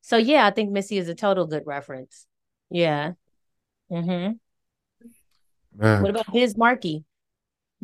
So 0.01 0.17
yeah, 0.17 0.45
I 0.45 0.51
think 0.51 0.73
Missy 0.73 0.99
is 0.99 1.09
a 1.09 1.15
total 1.15 1.47
good 1.47 1.63
reference. 1.65 2.27
Yeah. 2.71 3.13
Mm-hmm. 3.91 4.33
Man. 5.81 6.03
What 6.03 6.11
about 6.11 6.33
Biz 6.33 6.57
Markie? 6.57 7.05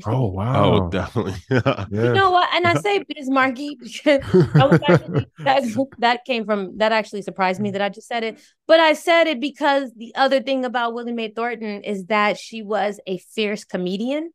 Oh 0.06 0.26
wow! 0.26 0.72
Oh, 0.72 0.88
definitely. 0.90 1.34
yeah. 1.50 1.86
You 1.90 2.12
know 2.12 2.30
what? 2.30 2.48
And 2.54 2.66
I 2.66 2.74
say 2.74 3.04
Biz 3.08 3.30
Markie 3.30 3.76
because 3.80 4.20
that, 4.22 5.86
that 5.98 6.24
came 6.24 6.44
from 6.44 6.78
that 6.78 6.92
actually 6.92 7.22
surprised 7.22 7.60
me 7.60 7.70
that 7.72 7.82
I 7.82 7.88
just 7.88 8.06
said 8.06 8.22
it. 8.22 8.40
But 8.66 8.78
I 8.80 8.92
said 8.92 9.26
it 9.26 9.40
because 9.40 9.92
the 9.96 10.14
other 10.14 10.40
thing 10.40 10.64
about 10.64 10.94
Willie 10.94 11.12
Mae 11.12 11.30
Thornton 11.30 11.82
is 11.82 12.06
that 12.06 12.38
she 12.38 12.62
was 12.62 13.00
a 13.06 13.18
fierce 13.18 13.64
comedian. 13.64 14.32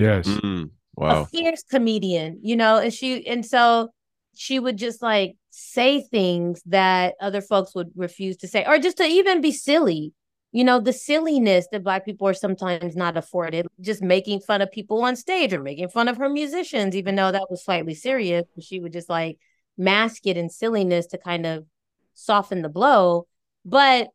Yes. 0.00 0.26
Mm, 0.26 0.70
wow. 0.94 1.22
A 1.22 1.26
fierce 1.26 1.62
comedian, 1.62 2.40
you 2.42 2.56
know, 2.56 2.78
and 2.78 2.92
she 2.92 3.26
and 3.26 3.44
so 3.44 3.90
she 4.34 4.58
would 4.58 4.78
just 4.78 5.02
like 5.02 5.36
say 5.50 6.00
things 6.00 6.62
that 6.66 7.14
other 7.20 7.42
folks 7.42 7.74
would 7.74 7.90
refuse 7.94 8.38
to 8.38 8.48
say, 8.48 8.64
or 8.64 8.78
just 8.78 8.96
to 8.96 9.04
even 9.04 9.42
be 9.42 9.52
silly. 9.52 10.14
You 10.52 10.64
know, 10.64 10.80
the 10.80 10.92
silliness 10.92 11.68
that 11.70 11.84
Black 11.84 12.04
people 12.04 12.26
are 12.26 12.34
sometimes 12.34 12.96
not 12.96 13.16
afforded, 13.16 13.68
just 13.80 14.02
making 14.02 14.40
fun 14.40 14.62
of 14.62 14.72
people 14.72 15.04
on 15.04 15.14
stage 15.14 15.52
or 15.52 15.62
making 15.62 15.90
fun 15.90 16.08
of 16.08 16.16
her 16.16 16.28
musicians, 16.28 16.96
even 16.96 17.14
though 17.14 17.30
that 17.30 17.48
was 17.50 17.62
slightly 17.62 17.94
serious. 17.94 18.44
She 18.58 18.80
would 18.80 18.92
just 18.92 19.08
like 19.08 19.38
mask 19.78 20.26
it 20.26 20.36
in 20.36 20.48
silliness 20.48 21.06
to 21.08 21.18
kind 21.18 21.46
of 21.46 21.66
soften 22.14 22.62
the 22.62 22.68
blow. 22.68 23.28
But 23.64 24.08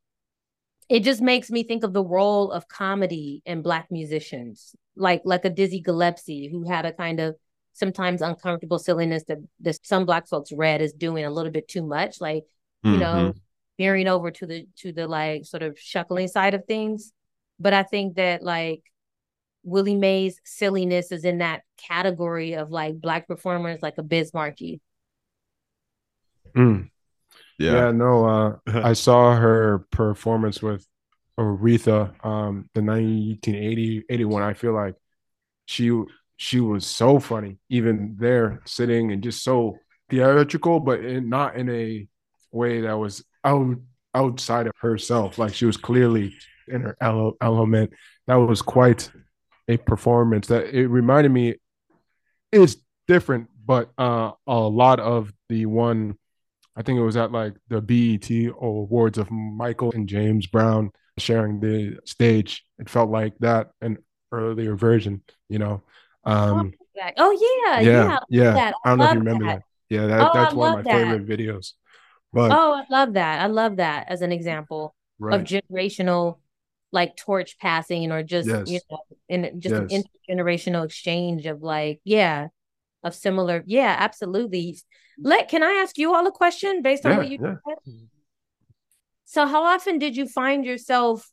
it 0.89 1.01
just 1.01 1.21
makes 1.21 1.49
me 1.49 1.63
think 1.63 1.83
of 1.83 1.93
the 1.93 2.03
role 2.03 2.51
of 2.51 2.67
comedy 2.67 3.41
in 3.45 3.61
Black 3.61 3.87
musicians, 3.89 4.75
like 4.95 5.21
like 5.25 5.45
a 5.45 5.49
Dizzy 5.49 5.81
Gillespie, 5.81 6.49
who 6.49 6.67
had 6.67 6.85
a 6.85 6.93
kind 6.93 7.19
of 7.19 7.35
sometimes 7.75 8.21
uncomfortable 8.21 8.79
silliness 8.79 9.25
that, 9.27 9.37
that 9.59 9.85
some 9.85 10.05
black 10.05 10.27
folks 10.27 10.51
read 10.53 10.81
as 10.81 10.93
doing 10.93 11.25
a 11.25 11.29
little 11.29 11.51
bit 11.51 11.67
too 11.67 11.85
much 11.85 12.21
like 12.21 12.45
you 12.83 12.91
mm-hmm. 12.91 12.99
know 12.99 13.33
veering 13.77 14.07
over 14.07 14.31
to 14.31 14.45
the 14.45 14.65
to 14.77 14.93
the 14.93 15.07
like 15.07 15.45
sort 15.45 15.61
of 15.61 15.75
shuckling 15.75 16.29
side 16.29 16.53
of 16.53 16.63
things 16.65 17.11
but 17.59 17.73
i 17.73 17.83
think 17.83 18.15
that 18.15 18.41
like 18.41 18.81
willie 19.63 19.95
mae's 19.95 20.39
silliness 20.45 21.11
is 21.11 21.25
in 21.25 21.39
that 21.39 21.63
category 21.77 22.53
of 22.53 22.71
like 22.71 22.95
black 22.99 23.27
performers 23.27 23.79
like 23.81 23.97
a 23.97 24.03
Biz 24.03 24.33
Markie 24.33 24.79
mm. 26.55 26.89
yeah. 27.59 27.73
yeah 27.73 27.91
no 27.91 28.25
uh 28.25 28.55
i 28.67 28.93
saw 28.93 29.35
her 29.35 29.85
performance 29.91 30.61
with 30.61 30.87
aretha 31.39 32.13
um 32.25 32.69
the 32.73 32.81
1980 32.81 34.05
81 34.09 34.41
i 34.41 34.53
feel 34.53 34.73
like 34.73 34.95
she 35.65 35.91
she 36.37 36.59
was 36.59 36.85
so 36.85 37.19
funny, 37.19 37.57
even 37.69 38.15
there 38.19 38.61
sitting 38.65 39.11
and 39.11 39.23
just 39.23 39.43
so 39.43 39.77
theatrical, 40.09 40.79
but 40.79 41.03
in, 41.03 41.29
not 41.29 41.55
in 41.55 41.69
a 41.69 42.07
way 42.51 42.81
that 42.81 42.97
was 42.97 43.23
out 43.43 43.77
outside 44.13 44.67
of 44.67 44.73
herself. 44.77 45.37
Like 45.37 45.53
she 45.53 45.65
was 45.65 45.77
clearly 45.77 46.35
in 46.67 46.81
her 46.81 46.97
ele- 46.99 47.37
element. 47.41 47.91
That 48.27 48.35
was 48.35 48.61
quite 48.61 49.09
a 49.67 49.77
performance. 49.77 50.47
That 50.47 50.65
it 50.75 50.87
reminded 50.87 51.31
me. 51.31 51.55
It's 52.51 52.77
different, 53.07 53.49
but 53.65 53.91
uh, 53.97 54.31
a 54.47 54.59
lot 54.59 54.99
of 54.99 55.33
the 55.49 55.65
one. 55.65 56.17
I 56.77 56.81
think 56.81 56.99
it 56.99 57.03
was 57.03 57.15
at 57.15 57.31
like 57.31 57.53
the 57.69 57.81
BET 57.81 58.29
awards 58.29 59.17
of 59.17 59.31
Michael 59.31 59.93
and 59.93 60.09
James 60.09 60.45
Brown 60.45 60.91
sharing 61.17 61.59
the 61.59 61.99
stage. 62.05 62.63
It 62.79 62.89
felt 62.89 63.09
like 63.09 63.33
that 63.39 63.71
an 63.81 63.97
earlier 64.31 64.75
version, 64.75 65.21
you 65.49 65.59
know. 65.59 65.83
Um, 66.23 66.73
oh 67.17 67.65
yeah, 67.65 67.79
yeah, 67.79 68.19
yeah. 68.29 68.55
yeah. 68.55 68.71
I, 68.83 68.89
I, 68.93 68.95
don't 68.95 68.99
know 68.99 69.05
if 69.05 69.13
you 69.13 69.19
remember 69.19 69.45
that. 69.45 69.55
that. 69.57 69.63
Yeah, 69.89 70.07
that, 70.07 70.21
oh, 70.21 70.31
that's 70.33 70.53
I 70.53 70.57
one 70.57 70.79
of 70.79 70.85
my 70.85 70.91
that. 70.91 71.01
favorite 71.01 71.27
videos. 71.27 71.73
But 72.33 72.51
oh, 72.51 72.73
I 72.73 72.85
love 72.89 73.13
that. 73.13 73.41
I 73.41 73.47
love 73.47 73.77
that 73.77 74.07
as 74.09 74.21
an 74.21 74.31
example 74.31 74.95
right. 75.19 75.39
of 75.39 75.47
generational 75.47 76.39
like 76.91 77.15
torch 77.15 77.57
passing 77.59 78.11
or 78.11 78.23
just 78.23 78.47
yes. 78.47 78.69
you 78.69 78.79
know 78.89 78.99
in 79.27 79.59
just 79.59 79.75
yes. 79.75 79.91
an 79.91 80.37
intergenerational 80.37 80.85
exchange 80.85 81.45
of 81.45 81.61
like 81.61 81.99
yeah 82.03 82.47
of 83.03 83.13
similar. 83.15 83.63
Yeah, 83.65 83.95
absolutely. 83.97 84.77
Let 85.17 85.47
can 85.47 85.63
I 85.63 85.81
ask 85.83 85.97
you 85.97 86.13
all 86.13 86.25
a 86.27 86.31
question 86.31 86.81
based 86.81 87.05
on 87.05 87.11
Yeah, 87.11 87.17
what 87.17 87.29
you 87.29 87.39
yeah. 87.41 87.55
said? 87.67 88.07
So 89.25 89.45
how 89.45 89.63
often 89.63 89.99
did 89.99 90.15
you 90.15 90.27
find 90.27 90.63
yourself 90.65 91.29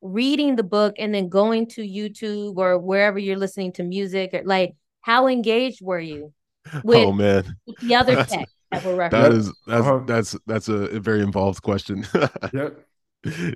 reading 0.00 0.56
the 0.56 0.62
book 0.62 0.94
and 0.98 1.14
then 1.14 1.28
going 1.28 1.66
to 1.66 1.82
YouTube 1.82 2.56
or 2.56 2.78
wherever 2.78 3.18
you're 3.18 3.36
listening 3.36 3.72
to 3.72 3.82
music 3.82 4.32
or 4.32 4.42
like 4.44 4.74
how 5.00 5.26
engaged 5.26 5.80
were 5.82 5.98
you 6.00 6.32
with 6.84 6.98
oh 6.98 7.12
man, 7.12 7.56
the 7.82 7.94
other 7.94 8.14
That's- 8.14 8.30
text 8.32 8.54
that 8.70 8.84
were 8.84 8.92
that 8.96 9.12
referenced? 9.12 9.48
is 9.48 9.54
that's 9.66 9.86
Uh-huh. 9.86 10.00
that's 10.06 10.36
that's 10.46 10.68
a 10.68 11.00
very 11.00 11.20
involved 11.22 11.62
question. 11.62 12.06
Yep. 12.52 12.84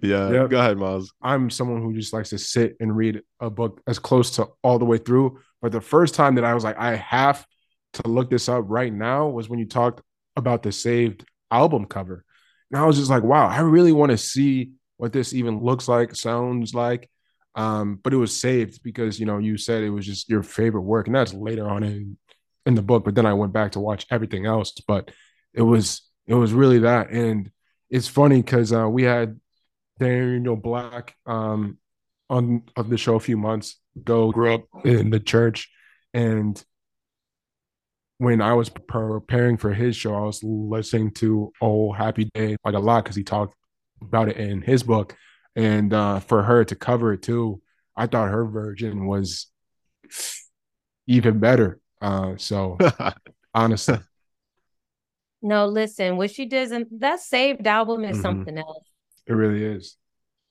yeah, 0.02 0.30
Yep. 0.30 0.50
go 0.50 0.58
ahead, 0.58 0.76
Miles. 0.76 1.12
I'm 1.22 1.48
someone 1.48 1.82
who 1.82 1.94
just 1.94 2.12
likes 2.12 2.30
to 2.30 2.38
sit 2.38 2.76
and 2.80 2.96
read 2.96 3.22
a 3.38 3.48
book 3.48 3.80
as 3.86 3.98
close 4.00 4.32
to 4.36 4.48
all 4.64 4.78
the 4.80 4.84
way 4.84 4.98
through. 4.98 5.38
But 5.60 5.70
the 5.70 5.80
first 5.80 6.14
time 6.16 6.34
that 6.34 6.44
I 6.44 6.52
was 6.54 6.64
like, 6.64 6.76
I 6.78 6.96
have 6.96 7.46
to 7.94 8.08
look 8.08 8.28
this 8.28 8.48
up 8.48 8.64
right 8.66 8.92
now 8.92 9.28
was 9.28 9.48
when 9.48 9.60
you 9.60 9.66
talked 9.66 10.00
about 10.34 10.62
the 10.64 10.72
saved 10.72 11.24
album 11.50 11.84
cover. 11.86 12.24
And 12.72 12.80
I 12.80 12.86
was 12.86 12.96
just 12.96 13.10
like, 13.10 13.22
wow, 13.22 13.48
I 13.48 13.60
really 13.60 13.92
want 13.92 14.10
to 14.10 14.18
see 14.18 14.72
what 14.96 15.12
this 15.12 15.34
even 15.34 15.60
looks 15.60 15.88
like, 15.88 16.14
sounds 16.16 16.74
like. 16.74 17.10
Um, 17.54 18.00
but 18.02 18.14
it 18.14 18.16
was 18.16 18.34
saved 18.34 18.82
because 18.82 19.20
you 19.20 19.26
know 19.26 19.38
you 19.38 19.58
said 19.58 19.82
it 19.82 19.90
was 19.90 20.06
just 20.06 20.28
your 20.28 20.42
favorite 20.42 20.82
work, 20.82 21.06
and 21.06 21.14
that's 21.14 21.34
later 21.34 21.68
on 21.68 21.82
in 21.82 22.16
in 22.64 22.74
the 22.74 22.82
book. 22.82 23.04
But 23.04 23.14
then 23.14 23.26
I 23.26 23.34
went 23.34 23.52
back 23.52 23.72
to 23.72 23.80
watch 23.80 24.06
everything 24.10 24.46
else. 24.46 24.72
But 24.88 25.10
it 25.52 25.62
was 25.62 26.02
it 26.26 26.34
was 26.34 26.54
really 26.54 26.78
that, 26.80 27.10
and 27.10 27.50
it's 27.90 28.08
funny 28.08 28.40
because 28.40 28.72
uh, 28.72 28.88
we 28.88 29.02
had 29.02 29.38
Daniel 29.98 30.56
Black 30.56 31.14
um, 31.26 31.76
on 32.30 32.62
of 32.74 32.88
the 32.88 32.96
show 32.96 33.16
a 33.16 33.20
few 33.20 33.36
months 33.36 33.78
ago. 33.96 34.32
Grew 34.32 34.54
up 34.54 34.64
in 34.84 35.10
the 35.10 35.20
church, 35.20 35.70
and 36.14 36.62
when 38.22 38.40
I 38.40 38.54
was 38.54 38.68
preparing 38.68 39.56
for 39.56 39.72
his 39.74 39.96
show, 39.96 40.14
I 40.14 40.20
was 40.20 40.42
listening 40.44 41.10
to 41.14 41.52
"Oh 41.60 41.92
Happy 41.92 42.30
Day" 42.34 42.56
like 42.64 42.74
a 42.74 42.78
lot 42.78 43.04
because 43.04 43.16
he 43.16 43.24
talked 43.24 43.54
about 44.00 44.28
it 44.28 44.36
in 44.36 44.62
his 44.62 44.82
book, 44.82 45.16
and 45.56 45.92
uh, 45.92 46.20
for 46.20 46.42
her 46.42 46.64
to 46.64 46.74
cover 46.76 47.14
it 47.14 47.22
too, 47.22 47.60
I 47.96 48.06
thought 48.06 48.30
her 48.30 48.44
version 48.46 49.06
was 49.06 49.48
even 51.06 51.38
better. 51.38 51.80
Uh, 52.00 52.34
so 52.36 52.78
honestly, 53.54 53.98
No, 55.40 55.66
listen, 55.66 56.16
what 56.16 56.30
she 56.30 56.46
does 56.46 56.70
and 56.70 56.86
that 56.98 57.20
saved 57.20 57.66
album 57.66 58.04
is 58.04 58.18
Mhm. 58.18 58.22
something 58.22 58.58
else. 58.58 58.84
it 59.26 59.32
really 59.32 59.64
is. 59.64 59.96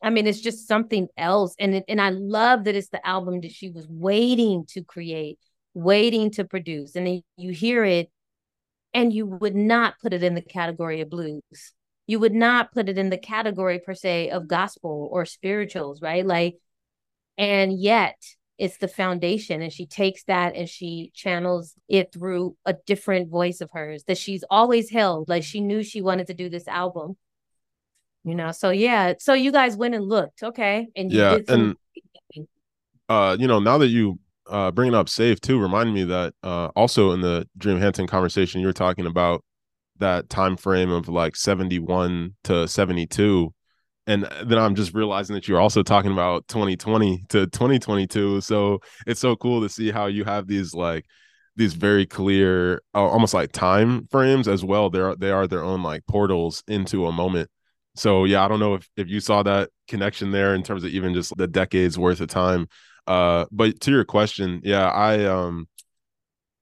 I 0.03 0.09
mean, 0.09 0.25
it's 0.27 0.41
just 0.41 0.67
something 0.67 1.07
else. 1.15 1.55
And 1.59 1.75
it, 1.75 1.85
and 1.87 2.01
I 2.01 2.09
love 2.09 2.63
that 2.63 2.75
it's 2.75 2.89
the 2.89 3.05
album 3.05 3.41
that 3.41 3.51
she 3.51 3.69
was 3.69 3.87
waiting 3.87 4.65
to 4.69 4.83
create, 4.83 5.39
waiting 5.73 6.31
to 6.31 6.43
produce. 6.43 6.95
And 6.95 7.07
then 7.07 7.23
you 7.37 7.51
hear 7.51 7.83
it 7.83 8.09
and 8.93 9.13
you 9.13 9.25
would 9.25 9.55
not 9.55 9.95
put 10.01 10.13
it 10.13 10.23
in 10.23 10.35
the 10.35 10.41
category 10.41 11.01
of 11.01 11.09
blues. 11.09 11.73
You 12.07 12.19
would 12.19 12.33
not 12.33 12.73
put 12.73 12.89
it 12.89 12.97
in 12.97 13.09
the 13.09 13.17
category 13.17 13.79
per 13.79 13.93
se 13.93 14.29
of 14.31 14.47
gospel 14.47 15.07
or 15.11 15.25
spirituals, 15.25 16.01
right? 16.01 16.25
Like, 16.25 16.55
and 17.37 17.71
yet 17.79 18.17
it's 18.57 18.77
the 18.77 18.87
foundation. 18.87 19.61
And 19.61 19.71
she 19.71 19.85
takes 19.85 20.23
that 20.25 20.55
and 20.55 20.67
she 20.67 21.11
channels 21.13 21.73
it 21.87 22.11
through 22.11 22.57
a 22.65 22.75
different 22.85 23.29
voice 23.29 23.61
of 23.61 23.71
hers 23.71 24.03
that 24.05 24.17
she's 24.17 24.43
always 24.49 24.89
held. 24.89 25.29
Like 25.29 25.43
she 25.43 25.61
knew 25.61 25.83
she 25.83 26.01
wanted 26.01 26.27
to 26.27 26.33
do 26.33 26.49
this 26.49 26.67
album 26.67 27.17
you 28.23 28.35
know 28.35 28.51
so 28.51 28.69
yeah 28.69 29.13
so 29.17 29.33
you 29.33 29.51
guys 29.51 29.75
went 29.75 29.95
and 29.95 30.07
looked 30.07 30.43
okay 30.43 30.87
and 30.95 31.11
Yeah, 31.11 31.39
some 31.47 31.75
uh, 33.11 33.35
you 33.37 33.45
know, 33.45 33.59
now 33.59 33.77
that 33.77 33.89
you 33.89 34.19
uh 34.51 34.71
bringing 34.71 34.95
up 34.95 35.09
safe 35.09 35.41
too, 35.41 35.59
remind 35.59 35.93
me 35.93 36.03
that 36.05 36.33
uh 36.43 36.67
also 36.75 37.11
in 37.11 37.21
the 37.21 37.47
Dream 37.57 37.79
Hampton 37.79 38.07
conversation 38.07 38.61
you 38.61 38.67
were 38.67 38.73
talking 38.73 39.05
about 39.05 39.43
that 39.97 40.29
time 40.29 40.57
frame 40.57 40.91
of 40.91 41.07
like 41.07 41.35
71 41.35 42.35
to 42.45 42.67
72 42.67 43.53
and 44.07 44.27
then 44.43 44.57
I'm 44.57 44.75
just 44.75 44.93
realizing 44.93 45.35
that 45.35 45.47
you're 45.47 45.59
also 45.59 45.83
talking 45.83 46.11
about 46.11 46.47
2020 46.47 47.23
to 47.29 47.47
2022 47.47 48.41
so 48.41 48.79
it's 49.07 49.19
so 49.19 49.35
cool 49.35 49.61
to 49.61 49.69
see 49.69 49.91
how 49.91 50.07
you 50.07 50.23
have 50.23 50.47
these 50.47 50.73
like 50.73 51.05
these 51.55 51.73
very 51.73 52.05
clear 52.05 52.81
uh, 52.95 53.05
almost 53.05 53.33
like 53.33 53.51
time 53.51 54.07
frames 54.09 54.47
as 54.47 54.63
well. 54.65 54.89
They're 54.89 55.15
they 55.15 55.31
are 55.31 55.47
their 55.47 55.63
own 55.63 55.83
like 55.83 56.05
portals 56.07 56.63
into 56.67 57.05
a 57.07 57.11
moment. 57.11 57.49
So 57.95 58.23
yeah 58.25 58.43
i 58.43 58.47
don't 58.47 58.59
know 58.59 58.75
if 58.75 58.89
if 58.95 59.09
you 59.09 59.19
saw 59.19 59.43
that 59.43 59.69
connection 59.87 60.31
there 60.31 60.55
in 60.55 60.63
terms 60.63 60.83
of 60.83 60.91
even 60.91 61.13
just 61.13 61.35
the 61.35 61.47
decades 61.47 61.99
worth 61.99 62.21
of 62.21 62.29
time 62.29 62.67
uh 63.07 63.45
but 63.51 63.79
to 63.79 63.91
your 63.91 64.05
question 64.05 64.61
yeah 64.63 64.89
i 64.89 65.25
um 65.25 65.67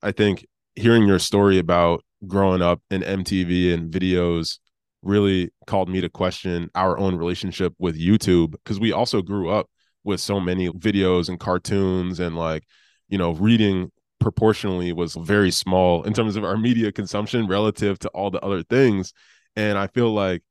i 0.02 0.12
think 0.12 0.46
hearing 0.76 1.08
your 1.08 1.20
story 1.20 1.58
about 1.58 2.04
growing 2.28 2.62
up 2.62 2.82
in 2.90 3.02
mtv 3.02 3.74
and 3.74 3.92
videos 3.92 4.60
really 5.02 5.50
called 5.68 5.90
me 5.90 6.02
to 6.02 6.10
question 6.10 6.70
our 6.76 6.98
own 6.98 7.16
relationship 7.16 7.74
with 7.80 8.00
youtube 8.00 8.52
because 8.52 8.80
we 8.80 8.92
also 8.92 9.22
grew 9.22 9.50
up 9.50 9.70
with 10.04 10.20
so 10.20 10.40
many 10.40 10.70
videos 10.70 11.30
and 11.30 11.40
cartoons 11.40 12.20
and 12.20 12.36
like 12.36 12.64
you 13.10 13.18
know 13.18 13.34
reading 13.34 13.92
proportionally 14.20 14.92
was 14.94 15.16
very 15.16 15.52
small 15.52 16.04
in 16.04 16.14
terms 16.14 16.36
of 16.36 16.44
our 16.44 16.58
media 16.58 16.92
consumption 16.92 17.48
relative 17.48 17.98
to 18.00 18.10
all 18.10 18.30
the 18.30 18.40
other 18.42 18.64
things. 18.64 19.14
And 19.56 19.78
i 19.78 19.88
feel 19.88 20.14
like 20.14 20.44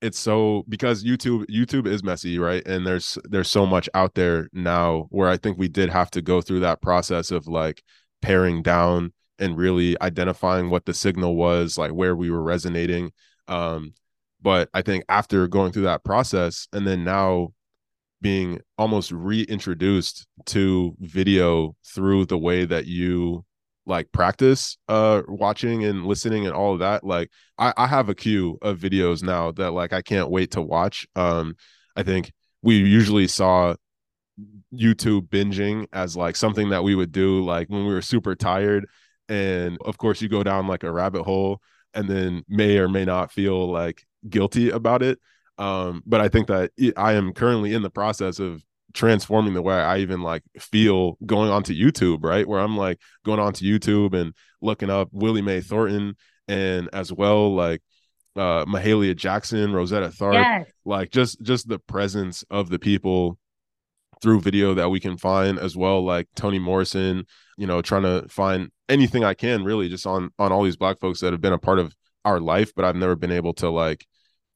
it's 0.00 0.18
so 0.18 0.64
because 0.68 1.04
youtube 1.04 1.44
youtube 1.46 1.86
is 1.86 2.04
messy 2.04 2.38
right? 2.38 2.66
And 2.66 2.86
there's 2.86 3.18
there's 3.24 3.50
so 3.50 3.66
much 3.66 3.88
out 3.94 4.14
there 4.14 4.48
now 4.52 5.06
where 5.10 5.28
i 5.28 5.36
think 5.36 5.58
we 5.58 5.68
did 5.68 5.90
have 5.90 6.10
to 6.12 6.22
go 6.22 6.40
through 6.40 6.60
that 6.60 6.80
process 6.80 7.30
of 7.30 7.46
like 7.46 7.82
paring 8.22 8.62
down 8.62 9.12
and 9.38 9.56
really 9.56 10.00
identifying 10.00 10.70
what 10.70 10.84
the 10.86 10.94
signal 10.94 11.36
was 11.36 11.78
like 11.78 11.92
where 11.92 12.16
we 12.16 12.30
were 12.30 12.42
resonating. 12.42 13.12
Um 13.46 13.94
but 14.40 14.68
i 14.74 14.82
think 14.82 15.04
after 15.08 15.48
going 15.48 15.72
through 15.72 15.82
that 15.82 16.04
process 16.04 16.68
and 16.72 16.86
then 16.86 17.04
now 17.04 17.52
being 18.20 18.60
almost 18.76 19.12
reintroduced 19.12 20.26
to 20.46 20.94
video 21.00 21.76
through 21.86 22.24
the 22.26 22.38
way 22.38 22.64
that 22.64 22.86
you 22.86 23.44
like 23.88 24.12
practice 24.12 24.76
uh 24.88 25.22
watching 25.26 25.84
and 25.84 26.04
listening 26.04 26.46
and 26.46 26.54
all 26.54 26.74
of 26.74 26.80
that 26.80 27.02
like 27.02 27.30
I, 27.56 27.72
I 27.76 27.86
have 27.86 28.08
a 28.08 28.14
queue 28.14 28.58
of 28.62 28.78
videos 28.78 29.22
now 29.22 29.50
that 29.52 29.72
like 29.72 29.92
i 29.92 30.02
can't 30.02 30.30
wait 30.30 30.52
to 30.52 30.62
watch. 30.62 31.06
Um 31.16 31.56
i 31.96 32.02
think 32.02 32.30
we 32.62 32.76
usually 32.76 33.26
saw 33.26 33.74
youtube 34.72 35.28
binging 35.28 35.86
as 35.92 36.16
like 36.16 36.36
something 36.36 36.68
that 36.68 36.84
we 36.84 36.94
would 36.94 37.10
do 37.10 37.44
like 37.44 37.68
when 37.68 37.86
we 37.86 37.92
were 37.92 38.02
super 38.02 38.34
tired. 38.34 38.86
And 39.28 39.78
of 39.84 39.98
course 39.98 40.22
you 40.22 40.28
go 40.28 40.42
down 40.42 40.66
like 40.66 40.84
a 40.84 40.92
rabbit 40.92 41.24
hole 41.24 41.60
and 41.94 42.08
then 42.08 42.44
may 42.48 42.78
or 42.78 42.88
may 42.88 43.04
not 43.04 43.32
feel 43.32 43.70
like 43.70 44.04
guilty 44.28 44.70
about 44.70 45.02
it. 45.02 45.18
Um 45.56 46.02
but 46.06 46.20
i 46.20 46.28
think 46.28 46.46
that 46.48 46.70
i 46.96 47.14
am 47.14 47.32
currently 47.32 47.74
in 47.74 47.82
the 47.82 47.90
process 47.90 48.38
of 48.38 48.62
transforming 48.94 49.54
the 49.54 49.62
way 49.62 49.74
i 49.74 49.98
even 49.98 50.22
like 50.22 50.42
feel 50.58 51.18
going 51.26 51.50
onto 51.50 51.74
youtube 51.74 52.22
right? 52.22 52.48
Where 52.48 52.60
i'm 52.60 52.76
like 52.76 52.98
going 53.24 53.40
onto 53.40 53.64
youtube 53.64 54.14
and 54.14 54.34
looking 54.62 54.90
up 54.90 55.08
willie 55.12 55.42
mae 55.42 55.60
thornton 55.60 56.16
and 56.46 56.88
as 56.92 57.12
well 57.12 57.54
like 57.54 57.82
uh 58.36 58.64
mahalia 58.64 59.14
jackson 59.14 59.72
rosetta 59.72 60.08
tharpe 60.08 60.34
yes. 60.34 60.66
like 60.84 61.10
just 61.10 61.40
just 61.42 61.68
the 61.68 61.78
presence 61.78 62.44
of 62.50 62.70
the 62.70 62.78
people 62.78 63.38
through 64.22 64.40
video 64.40 64.74
that 64.74 64.88
we 64.88 65.00
can 65.00 65.16
find 65.16 65.58
as 65.58 65.76
well 65.76 66.04
like 66.04 66.26
toni 66.34 66.58
morrison 66.58 67.24
you 67.56 67.66
know 67.66 67.82
trying 67.82 68.02
to 68.02 68.26
find 68.28 68.70
anything 68.88 69.22
i 69.22 69.34
can 69.34 69.64
really 69.64 69.88
just 69.88 70.06
on 70.06 70.30
on 70.38 70.50
all 70.50 70.62
these 70.62 70.76
black 70.76 70.98
folks 70.98 71.20
that 71.20 71.32
have 71.32 71.40
been 71.40 71.52
a 71.52 71.58
part 71.58 71.78
of 71.78 71.94
our 72.24 72.40
life 72.40 72.72
but 72.74 72.84
i've 72.84 72.96
never 72.96 73.16
been 73.16 73.32
able 73.32 73.52
to 73.52 73.68
like 73.68 74.06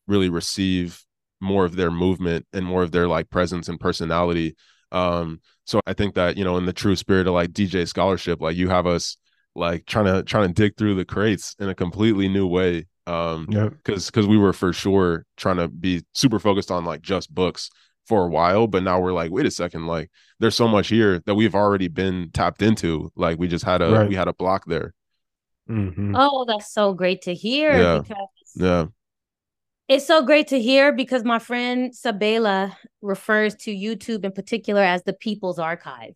really 0.07 0.30
receive 0.30 1.05
more 1.43 1.64
of 1.66 1.76
their 1.76 1.90
movement 1.90 2.47
and 2.53 2.64
more 2.64 2.82
of 2.82 2.93
their 2.93 3.07
like 3.09 3.28
presence 3.28 3.68
and 3.68 3.78
personality 3.80 4.55
um 4.93 5.40
so 5.64 5.80
i 5.86 5.93
think 5.93 6.14
that 6.14 6.36
you 6.36 6.45
know 6.45 6.57
in 6.57 6.66
the 6.66 6.72
true 6.72 6.95
spirit 6.97 7.26
of 7.26 7.34
like 7.34 7.51
dj 7.51 7.86
scholarship 7.88 8.40
like 8.40 8.57
you 8.57 8.68
have 8.68 8.86
us 8.86 9.16
like 9.55 9.84
trying 9.86 10.05
to 10.07 10.22
trying 10.22 10.47
to 10.49 10.55
dig 10.55 10.76
through 10.76 10.95
the 10.95 11.05
crates 11.05 11.55
in 11.59 11.68
a 11.68 11.74
completely 11.74 12.28
new 12.28 12.47
way 12.47 12.86
um 13.07 13.47
Yeah. 13.51 13.68
because 13.70 14.07
because 14.07 14.26
we 14.26 14.38
were 14.38 14.53
for 14.53 14.72
sure 14.72 15.26
trying 15.36 15.57
to 15.57 15.68
be 15.68 16.05
super 16.14 16.38
focused 16.38 16.70
on 16.70 16.84
like 16.84 17.03
just 17.03 17.34
books 17.34 17.68
for 18.07 18.24
a 18.24 18.28
while 18.28 18.66
but 18.66 18.82
now 18.82 19.01
we're 19.01 19.12
like 19.12 19.30
wait 19.30 19.47
a 19.47 19.51
second 19.51 19.86
like 19.86 20.11
there's 20.40 20.55
so 20.55 20.68
much 20.68 20.88
here 20.88 21.20
that 21.26 21.34
we've 21.34 21.55
already 21.55 21.88
been 21.88 22.30
tapped 22.32 22.62
into 22.62 23.11
like 23.16 23.38
we 23.38 23.49
just 23.49 23.64
had 23.64 23.80
a 23.82 23.90
Right. 23.90 24.09
we 24.09 24.14
had 24.14 24.28
a 24.28 24.32
block 24.34 24.64
there 24.66 24.95
Mhm. 25.70 26.12
oh 26.16 26.45
that's 26.45 26.72
so 26.72 26.93
great 26.93 27.22
to 27.22 27.34
hear 27.34 27.72
Yeah. 27.72 27.99
because 28.01 28.28
yeah 28.57 28.86
it's 29.93 30.07
so 30.07 30.22
great 30.22 30.49
to 30.49 30.61
hear 30.61 30.93
because 30.93 31.24
my 31.24 31.38
friend 31.38 31.93
sabela 31.93 32.74
refers 33.01 33.55
to 33.55 33.70
youtube 33.70 34.24
in 34.24 34.32
particular 34.32 34.82
as 34.82 35.03
the 35.05 35.12
people's 35.12 35.59
archive 35.59 36.14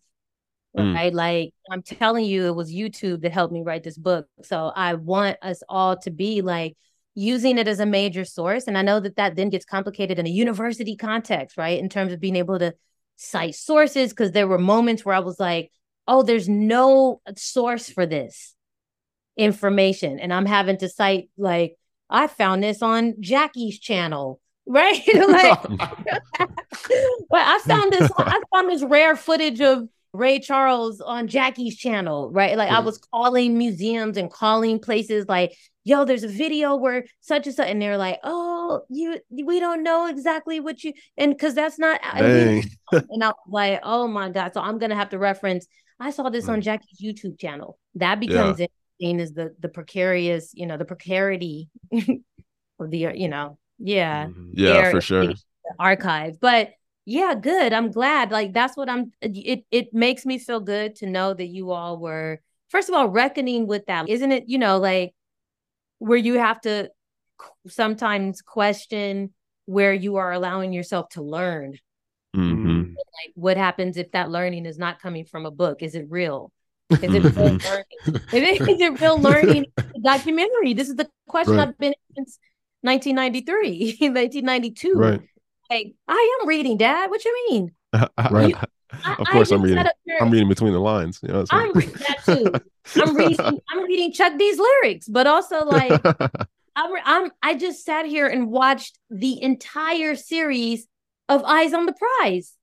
Mm. 0.75 0.93
right 0.93 1.13
like 1.13 1.53
i'm 1.71 1.81
telling 1.81 2.25
you 2.25 2.45
it 2.45 2.55
was 2.55 2.71
youtube 2.71 3.21
that 3.21 3.31
helped 3.31 3.53
me 3.53 3.63
write 3.63 3.83
this 3.83 3.97
book 3.97 4.27
so 4.43 4.71
i 4.75 4.93
want 4.93 5.37
us 5.41 5.63
all 5.67 5.97
to 5.99 6.11
be 6.11 6.41
like 6.41 6.75
using 7.15 7.57
it 7.57 7.67
as 7.67 7.79
a 7.79 7.85
major 7.85 8.25
source 8.25 8.67
and 8.67 8.77
i 8.77 8.83
know 8.83 8.99
that 8.99 9.15
that 9.15 9.35
then 9.35 9.49
gets 9.49 9.65
complicated 9.65 10.19
in 10.19 10.27
a 10.27 10.29
university 10.29 10.95
context 10.95 11.57
right 11.57 11.79
in 11.79 11.89
terms 11.89 12.13
of 12.13 12.19
being 12.19 12.35
able 12.35 12.59
to 12.59 12.75
cite 13.15 13.55
sources 13.55 14.11
because 14.11 14.33
there 14.33 14.47
were 14.47 14.59
moments 14.59 15.03
where 15.03 15.15
i 15.15 15.19
was 15.19 15.39
like 15.39 15.71
oh, 16.07 16.23
there's 16.23 16.47
no 16.47 17.21
source 17.35 17.89
for 17.89 18.05
this 18.05 18.55
information. 19.35 20.19
And 20.19 20.33
I'm 20.33 20.45
having 20.45 20.77
to 20.77 20.89
cite, 20.89 21.29
like, 21.37 21.76
I 22.09 22.27
found 22.27 22.63
this 22.63 22.81
on 22.81 23.15
Jackie's 23.19 23.79
channel, 23.79 24.39
right? 24.67 25.01
like, 25.13 25.63
but 25.69 26.49
I 27.31 27.59
found 27.65 27.93
this, 27.93 28.11
I 28.17 28.41
found 28.53 28.69
this 28.69 28.83
rare 28.83 29.15
footage 29.15 29.61
of 29.61 29.87
Ray 30.13 30.39
Charles 30.39 31.01
on 31.01 31.27
Jackie's 31.27 31.77
channel, 31.77 32.31
right? 32.31 32.57
Like 32.57 32.71
I 32.71 32.79
hmm. 32.79 32.85
was 32.85 32.97
calling 32.97 33.57
museums 33.57 34.17
and 34.17 34.31
calling 34.31 34.79
places 34.79 35.25
like, 35.27 35.55
yo, 35.83 36.03
there's 36.03 36.23
a 36.23 36.27
video 36.27 36.75
where 36.75 37.05
such 37.21 37.45
and 37.45 37.55
such, 37.55 37.69
and 37.69 37.81
they're 37.81 37.97
like, 37.97 38.19
oh, 38.23 38.81
you, 38.89 39.19
we 39.29 39.59
don't 39.59 39.83
know 39.83 40.07
exactly 40.07 40.59
what 40.59 40.83
you, 40.83 40.91
and 41.17 41.31
because 41.33 41.53
that's 41.53 41.79
not, 41.79 42.01
and 42.11 42.65
I'm 42.91 43.33
like, 43.47 43.79
oh 43.83 44.07
my 44.07 44.29
god, 44.29 44.53
so 44.53 44.61
I'm 44.61 44.79
gonna 44.79 44.95
have 44.95 45.09
to 45.09 45.19
reference. 45.19 45.67
I 45.99 46.11
saw 46.11 46.29
this 46.29 46.47
on 46.47 46.55
hmm. 46.55 46.61
Jackie's 46.61 47.01
YouTube 47.01 47.39
channel. 47.39 47.77
That 47.95 48.19
becomes 48.19 48.59
yeah. 48.59 48.67
Interesting 48.99 49.19
is 49.19 49.33
the 49.33 49.55
the 49.59 49.69
precarious, 49.69 50.51
you 50.53 50.65
know, 50.65 50.77
the 50.77 50.85
precarity 50.85 51.69
of 51.91 52.89
the, 52.91 52.97
you 53.15 53.27
know, 53.27 53.57
yeah, 53.79 54.27
mm-hmm. 54.27 54.51
yeah, 54.53 54.91
for 54.91 55.01
sure, 55.01 55.33
archive, 55.79 56.39
but 56.39 56.71
yeah 57.05 57.33
good. 57.35 57.73
I'm 57.73 57.91
glad. 57.91 58.31
Like 58.31 58.53
that's 58.53 58.75
what 58.75 58.89
i'm 58.89 59.11
it 59.21 59.63
it 59.71 59.93
makes 59.93 60.25
me 60.25 60.37
feel 60.37 60.59
good 60.59 60.95
to 60.95 61.05
know 61.05 61.33
that 61.33 61.47
you 61.47 61.71
all 61.71 61.97
were 61.97 62.41
first 62.69 62.89
of 62.89 62.95
all 62.95 63.07
reckoning 63.07 63.65
with 63.65 63.85
that. 63.85 64.09
Isn't 64.09 64.31
it 64.31 64.45
you 64.47 64.57
know 64.57 64.77
like 64.77 65.13
where 65.99 66.17
you 66.17 66.35
have 66.35 66.59
to 66.61 66.91
sometimes 67.67 68.41
question 68.41 69.33
where 69.65 69.93
you 69.93 70.17
are 70.17 70.31
allowing 70.31 70.73
yourself 70.73 71.09
to 71.09 71.21
learn? 71.21 71.77
Mm-hmm. 72.35 72.91
like 72.91 73.33
what 73.33 73.57
happens 73.57 73.97
if 73.97 74.11
that 74.11 74.29
learning 74.29 74.67
is 74.67 74.77
not 74.77 75.01
coming 75.01 75.25
from 75.25 75.45
a 75.45 75.51
book? 75.51 75.81
Is 75.81 75.95
it 75.95 76.05
real 76.09 76.51
Mm-hmm. 76.89 77.15
is 77.15 77.25
it 77.25 77.35
real 77.35 77.57
learning? 78.31 78.67
is 78.71 78.81
it 78.81 79.01
real 79.01 79.19
learning 79.19 79.65
documentary 80.01 80.73
this 80.73 80.87
is 80.87 80.95
the 80.95 81.09
question 81.27 81.57
right. 81.57 81.67
i've 81.67 81.77
been 81.77 81.93
since 82.15 82.39
1993 82.81 83.97
1992 83.99 84.93
right 84.95 85.21
like, 85.69 85.95
I 86.07 86.39
am 86.41 86.47
reading, 86.47 86.77
Dad. 86.77 87.09
What 87.09 87.23
you 87.25 87.47
mean? 87.49 87.71
right. 88.31 88.49
You, 88.49 88.55
I, 89.03 89.15
of 89.19 89.27
course, 89.27 89.51
I 89.51 89.55
am 89.55 89.61
reading. 89.61 89.85
I'm 90.21 90.31
reading 90.31 90.47
between 90.47 90.73
the 90.73 90.79
lines. 90.79 91.19
You 91.21 91.29
know 91.29 91.45
I'm 91.51 91.73
reading 91.73 91.95
that 92.07 92.23
too. 92.23 93.01
I'm 93.01 93.15
reading. 93.15 93.37
I'm 93.69 93.83
reading 93.83 94.13
Chuck 94.13 94.37
D's 94.37 94.57
lyrics, 94.57 95.07
but 95.07 95.27
also 95.27 95.65
like 95.65 95.91
I'm, 96.75 96.91
I'm. 97.03 97.31
I 97.43 97.55
just 97.55 97.83
sat 97.83 98.05
here 98.05 98.27
and 98.27 98.49
watched 98.49 98.97
the 99.09 99.41
entire 99.41 100.15
series 100.15 100.87
of 101.27 101.43
Eyes 101.43 101.73
on 101.73 101.85
the 101.85 101.93
Prize, 101.93 102.53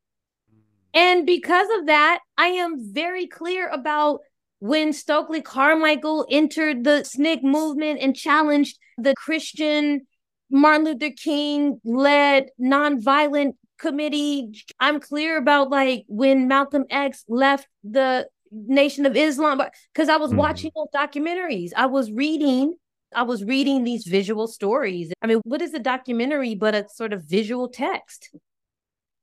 and 0.95 1.27
because 1.27 1.69
of 1.79 1.87
that, 1.87 2.21
I 2.39 2.47
am 2.47 2.93
very 2.93 3.27
clear 3.27 3.69
about 3.69 4.21
when 4.61 4.93
Stokely 4.93 5.43
Carmichael 5.43 6.27
entered 6.31 6.85
the 6.85 7.03
SNCC 7.03 7.43
movement 7.43 8.01
and 8.01 8.17
challenged 8.17 8.79
the 8.97 9.15
Christian 9.15 10.07
Martin 10.51 10.85
Luther 10.85 11.11
King 11.11 11.81
led 11.85 12.47
nonviolent 12.61 13.55
committee. 13.79 14.65
I'm 14.79 15.01
clear 15.01 15.37
about 15.37 15.71
like 15.71 16.05
when 16.09 16.49
Malcolm 16.49 16.85
X 16.89 17.25
left 17.29 17.67
the 17.83 18.29
Nation 18.53 19.05
of 19.05 19.17
Islam 19.17 19.61
because 19.93 20.09
I 20.09 20.17
was 20.17 20.33
mm 20.33 20.37
watching 20.37 20.71
those 20.77 20.87
documentaries. 20.95 21.73
I 21.77 21.87
was 21.87 22.13
reading, 22.13 22.77
I 23.15 23.23
was 23.23 23.43
reading 23.43 23.83
these 23.83 24.05
visual 24.05 24.47
stories. 24.47 25.13
I 25.21 25.27
mean, 25.27 25.41
what 25.45 25.61
is 25.61 25.75
a 25.75 25.81
documentary 25.81 26.55
but 26.55 26.75
a 26.75 26.87
sort 26.89 27.13
of 27.13 27.25
visual 27.25 27.69
text? 27.69 28.31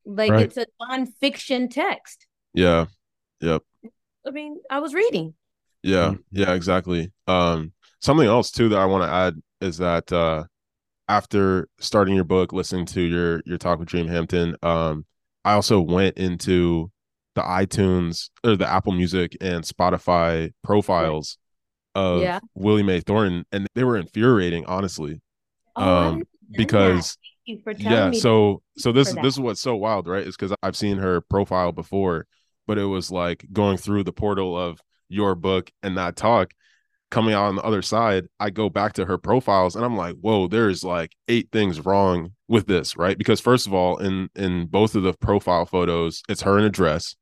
Like 0.06 0.32
right. 0.32 0.44
it's 0.44 0.58
a 0.58 0.66
nonfiction 0.82 1.70
text. 1.70 2.26
Yeah. 2.54 2.86
Yep. 3.42 3.64
I 4.28 4.32
mean, 4.32 4.58
I 4.70 4.80
was 4.80 4.94
reading. 4.94 5.34
Yeah, 5.84 6.14
yeah, 6.32 6.54
exactly. 6.54 7.12
Um, 7.28 7.74
something 8.02 8.28
else 8.28 8.52
too 8.52 8.70
that 8.70 8.80
I 8.80 8.86
want 8.86 9.04
to 9.04 9.10
add 9.10 9.36
is 9.62 9.78
that 9.78 10.12
uh 10.12 10.44
after 11.12 11.68
starting 11.80 12.16
your 12.16 12.24
book, 12.24 12.54
listening 12.54 12.86
to 12.88 13.02
your 13.02 13.42
your 13.46 13.58
talk 13.58 13.80
with 13.80 13.90
Dream 13.90 14.08
Hampton, 14.08 14.56
um, 14.64 15.06
I 15.44 15.54
also 15.54 15.82
went 15.82 16.18
into 16.18 16.92
the 17.36 17.42
iTunes 17.42 18.30
or 18.44 18.56
the 18.56 18.68
Apple 18.68 18.94
Music 18.94 19.36
and 19.42 19.64
Spotify 19.64 20.52
profiles 20.64 21.38
of 21.96 22.22
yeah. 22.22 22.40
Willie 22.56 22.84
Mae 22.84 23.02
Thornton, 23.02 23.46
and 23.52 23.68
they 23.76 23.84
were 23.84 23.98
infuriating, 23.98 24.66
honestly. 24.66 25.22
Oh, 25.76 25.84
um, 25.84 26.24
because 26.52 27.18
yeah, 27.78 28.12
so 28.12 28.62
so 28.78 28.92
this 28.92 29.14
this 29.14 29.34
is 29.34 29.40
what's 29.40 29.62
so 29.62 29.76
wild, 29.76 30.08
right? 30.08 30.26
Is 30.26 30.36
because 30.36 30.56
I've 30.64 30.76
seen 30.76 30.98
her 30.98 31.22
profile 31.22 31.72
before, 31.72 32.28
but 32.68 32.78
it 32.78 32.86
was 32.86 33.12
like 33.12 33.46
going 33.52 33.78
through 33.78 34.04
the 34.04 34.14
portal 34.14 34.58
of 34.58 34.82
your 35.10 35.36
book 35.36 35.72
and 35.84 35.98
that 35.98 36.16
talk 36.16 36.54
coming 37.12 37.34
out 37.34 37.44
on 37.46 37.56
the 37.56 37.62
other 37.62 37.82
side, 37.84 38.28
I 38.40 38.50
go 38.50 38.70
back 38.70 38.94
to 38.94 39.06
her 39.06 39.18
profiles 39.18 39.76
and 39.76 39.86
I'm 39.86 39.96
like, 39.96 40.16
whoa, 40.16 40.48
there's 40.48 40.84
like 40.84 41.12
eight 41.28 41.50
things 41.52 41.86
wrong 41.86 42.32
with 42.48 42.66
this, 42.66 42.98
right? 42.98 43.18
Because 43.18 43.40
first 43.40 43.68
of 43.68 43.74
all, 43.74 43.98
in 43.98 44.30
in 44.36 44.66
both 44.66 44.96
of 44.96 45.04
the 45.04 45.14
profile 45.14 45.66
photos, 45.66 46.24
it's 46.28 46.42
her 46.42 46.58
in 46.58 46.64
a 46.64 46.70
dress. 46.70 47.16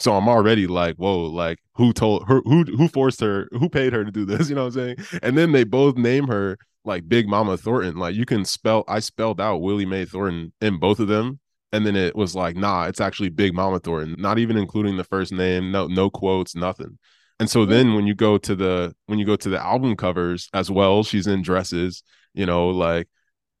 So 0.00 0.14
I'm 0.14 0.28
already 0.28 0.66
like, 0.66 0.96
whoa, 0.96 1.24
like 1.26 1.58
who 1.74 1.92
told 1.92 2.26
her 2.28 2.40
who 2.44 2.64
who 2.64 2.88
forced 2.88 3.20
her, 3.20 3.48
who 3.52 3.68
paid 3.68 3.92
her 3.92 4.04
to 4.04 4.10
do 4.10 4.24
this? 4.24 4.48
You 4.50 4.56
know 4.56 4.64
what 4.64 4.76
I'm 4.76 4.96
saying? 4.96 4.96
And 5.22 5.36
then 5.38 5.52
they 5.52 5.64
both 5.64 5.96
name 5.96 6.26
her 6.28 6.58
like 6.88 7.08
Big 7.08 7.28
Mama 7.28 7.56
Thornton. 7.56 7.96
Like 7.96 8.16
you 8.16 8.26
can 8.26 8.44
spell 8.44 8.84
I 8.88 8.98
spelled 9.00 9.40
out 9.40 9.58
Willie 9.58 9.86
Mae 9.86 10.04
Thornton 10.04 10.52
in 10.60 10.78
both 10.80 10.98
of 11.00 11.08
them. 11.08 11.40
And 11.72 11.86
then 11.86 11.96
it 11.96 12.16
was 12.16 12.34
like, 12.34 12.56
nah, 12.56 12.84
it's 12.86 13.00
actually 13.00 13.28
Big 13.28 13.52
Mama 13.54 13.78
Thornton, 13.78 14.16
not 14.18 14.38
even 14.38 14.56
including 14.56 14.96
the 14.96 15.04
first 15.04 15.32
name, 15.32 15.70
no, 15.70 15.86
no 15.86 16.08
quotes, 16.08 16.56
nothing. 16.56 16.98
And 17.38 17.48
so 17.48 17.66
then 17.66 17.94
when 17.94 18.06
you 18.06 18.14
go 18.14 18.38
to 18.38 18.56
the 18.56 18.94
when 19.06 19.18
you 19.18 19.26
go 19.26 19.36
to 19.36 19.48
the 19.48 19.60
album 19.60 19.94
covers 19.94 20.48
as 20.54 20.70
well, 20.70 21.04
she's 21.04 21.26
in 21.26 21.42
dresses, 21.42 22.02
you 22.34 22.46
know, 22.46 22.68
like 22.70 23.06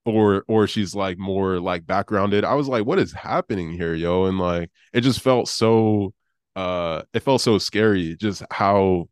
or 0.04 0.44
or 0.48 0.66
she's 0.66 0.94
like 0.94 1.18
more 1.18 1.60
like 1.60 1.86
backgrounded. 1.86 2.44
I 2.44 2.54
was 2.54 2.68
like, 2.68 2.84
what 2.86 2.98
is 2.98 3.12
happening 3.12 3.72
here, 3.72 3.94
yo? 3.94 4.24
And 4.24 4.38
like 4.38 4.70
it 4.92 5.02
just 5.02 5.20
felt 5.20 5.48
so 5.48 6.14
uh 6.56 7.02
it 7.12 7.22
felt 7.22 7.40
so 7.40 7.58
scary 7.58 8.16
just 8.16 8.42
how 8.50 9.08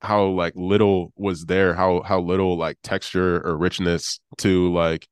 how 0.00 0.26
like 0.26 0.52
little 0.56 1.12
was 1.16 1.44
there, 1.44 1.74
how 1.74 2.02
how 2.02 2.20
little 2.20 2.56
like 2.56 2.78
texture 2.82 3.40
or 3.46 3.56
richness 3.56 4.20
to 4.38 4.72
like 4.72 5.06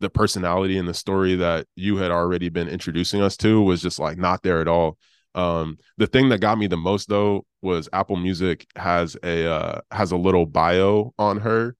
the 0.00 0.10
personality 0.10 0.78
and 0.78 0.88
the 0.88 0.94
story 0.94 1.36
that 1.36 1.66
you 1.76 1.96
had 1.96 2.10
already 2.10 2.48
been 2.48 2.68
introducing 2.68 3.22
us 3.22 3.36
to 3.38 3.62
was 3.62 3.80
just 3.80 3.98
like 3.98 4.18
not 4.18 4.42
there 4.42 4.60
at 4.60 4.68
all. 4.68 4.98
Um, 5.34 5.78
the 5.96 6.06
thing 6.06 6.28
that 6.28 6.40
got 6.40 6.58
me 6.58 6.66
the 6.66 6.76
most 6.76 7.08
though 7.08 7.46
was 7.62 7.88
Apple 7.92 8.16
Music 8.16 8.66
has 8.76 9.16
a 9.22 9.50
uh, 9.50 9.80
has 9.90 10.12
a 10.12 10.16
little 10.16 10.44
bio 10.44 11.14
on 11.18 11.38
her, 11.38 11.74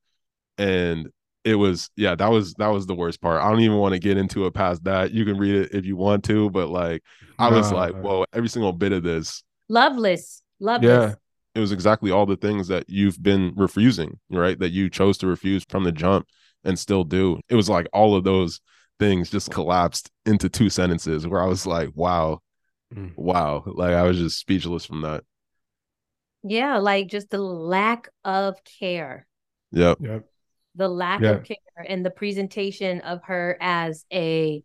and 0.56 1.10
it 1.44 1.56
was 1.56 1.90
yeah 1.96 2.14
that 2.14 2.30
was 2.30 2.54
that 2.54 2.68
was 2.68 2.86
the 2.86 2.94
worst 2.94 3.20
part. 3.20 3.42
I 3.42 3.50
don't 3.50 3.60
even 3.60 3.78
want 3.78 3.94
to 3.94 3.98
get 3.98 4.16
into 4.16 4.46
it 4.46 4.54
past 4.54 4.84
that. 4.84 5.10
You 5.10 5.24
can 5.24 5.36
read 5.36 5.54
it 5.54 5.74
if 5.74 5.84
you 5.84 5.96
want 5.96 6.24
to, 6.24 6.48
but 6.50 6.68
like 6.68 7.02
I 7.38 7.50
was 7.50 7.72
uh, 7.72 7.76
like, 7.76 7.94
whoa, 7.94 8.24
every 8.32 8.48
single 8.48 8.72
bit 8.72 8.92
of 8.92 9.02
this. 9.02 9.42
Loveless, 9.68 10.42
loveless. 10.60 10.88
Yeah, 10.88 11.14
it 11.54 11.60
was 11.60 11.72
exactly 11.72 12.10
all 12.10 12.26
the 12.26 12.36
things 12.36 12.68
that 12.68 12.84
you've 12.88 13.22
been 13.22 13.52
refusing, 13.56 14.18
right? 14.30 14.58
That 14.58 14.70
you 14.70 14.88
chose 14.88 15.18
to 15.18 15.26
refuse 15.26 15.64
from 15.68 15.84
the 15.84 15.92
jump 15.92 16.26
and 16.64 16.78
still 16.78 17.04
do. 17.04 17.40
It 17.48 17.54
was 17.54 17.68
like 17.68 17.88
all 17.92 18.14
of 18.16 18.24
those 18.24 18.60
things 18.98 19.30
just 19.30 19.50
collapsed 19.50 20.10
into 20.26 20.48
two 20.48 20.70
sentences 20.70 21.26
where 21.26 21.42
I 21.42 21.46
was 21.46 21.66
like, 21.66 21.90
wow, 21.94 22.40
Mm. 22.94 23.12
Wow. 23.16 23.64
Like 23.66 23.94
I 23.94 24.02
was 24.02 24.18
just 24.18 24.38
speechless 24.38 24.84
from 24.84 25.02
that. 25.02 25.24
Yeah, 26.42 26.78
like 26.78 27.08
just 27.08 27.30
the 27.30 27.38
lack 27.38 28.08
of 28.24 28.56
care. 28.80 29.26
Yep. 29.70 29.98
Yep. 30.00 30.24
The 30.74 30.88
lack 30.88 31.20
yeah. 31.20 31.30
of 31.30 31.44
care 31.44 31.56
and 31.86 32.04
the 32.04 32.10
presentation 32.10 33.00
of 33.00 33.22
her 33.24 33.56
as 33.60 34.04
a 34.12 34.62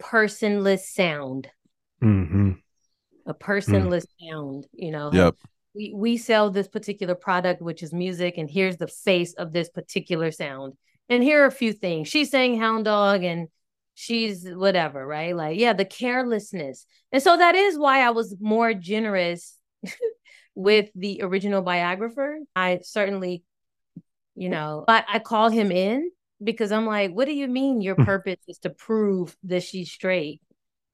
personless 0.00 0.80
sound. 0.80 1.48
Mm-hmm. 2.02 2.52
A 3.26 3.34
personless 3.34 4.06
mm. 4.20 4.30
sound, 4.30 4.66
you 4.72 4.90
know. 4.90 5.10
Yep. 5.12 5.36
We 5.74 5.92
we 5.94 6.16
sell 6.16 6.50
this 6.50 6.68
particular 6.68 7.14
product, 7.14 7.62
which 7.62 7.82
is 7.82 7.92
music, 7.92 8.38
and 8.38 8.50
here's 8.50 8.76
the 8.76 8.88
face 8.88 9.32
of 9.34 9.52
this 9.52 9.68
particular 9.68 10.30
sound. 10.30 10.74
And 11.08 11.22
here 11.22 11.42
are 11.42 11.46
a 11.46 11.52
few 11.52 11.72
things. 11.72 12.08
She's 12.08 12.30
saying 12.30 12.58
hound 12.58 12.84
dog 12.84 13.22
and 13.22 13.48
she's 13.94 14.46
whatever, 14.48 15.06
right? 15.06 15.34
Like, 15.36 15.58
yeah, 15.58 15.72
the 15.72 15.84
carelessness. 15.84 16.86
And 17.10 17.22
so 17.22 17.36
that 17.36 17.54
is 17.54 17.78
why 17.78 18.00
I 18.00 18.10
was 18.10 18.36
more 18.40 18.74
generous 18.74 19.58
with 20.54 20.90
the 20.94 21.20
original 21.22 21.62
biographer. 21.62 22.38
I 22.54 22.80
certainly, 22.82 23.42
you 24.34 24.48
know, 24.48 24.84
but 24.86 25.04
I 25.08 25.18
call 25.18 25.50
him 25.50 25.70
in 25.70 26.10
because 26.42 26.72
I'm 26.72 26.86
like, 26.86 27.12
what 27.12 27.26
do 27.26 27.34
you 27.34 27.48
mean 27.48 27.80
your 27.80 27.96
hmm. 27.96 28.04
purpose 28.04 28.40
is 28.48 28.58
to 28.60 28.70
prove 28.70 29.36
that 29.44 29.62
she's 29.62 29.90
straight? 29.90 30.40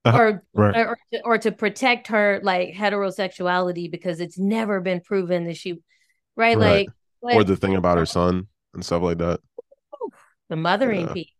Uh-huh. 0.04 0.18
Or, 0.18 0.44
right. 0.54 0.76
or, 0.76 0.88
or, 0.90 0.98
to, 1.12 1.20
or 1.24 1.38
to 1.38 1.52
protect 1.52 2.06
her 2.06 2.40
like 2.42 2.72
heterosexuality 2.72 3.90
because 3.90 4.20
it's 4.20 4.38
never 4.38 4.80
been 4.80 5.00
proven 5.00 5.44
that 5.44 5.56
she 5.56 5.80
right, 6.36 6.56
right. 6.56 6.88
like 7.20 7.34
or 7.34 7.44
the 7.44 7.56
thing 7.56 7.74
about 7.74 7.98
her 7.98 8.06
son 8.06 8.46
and 8.74 8.84
stuff 8.84 9.02
like 9.02 9.18
that 9.18 9.40
the 10.48 10.56
mothering 10.56 11.08
yeah. 11.08 11.12
piece 11.12 11.32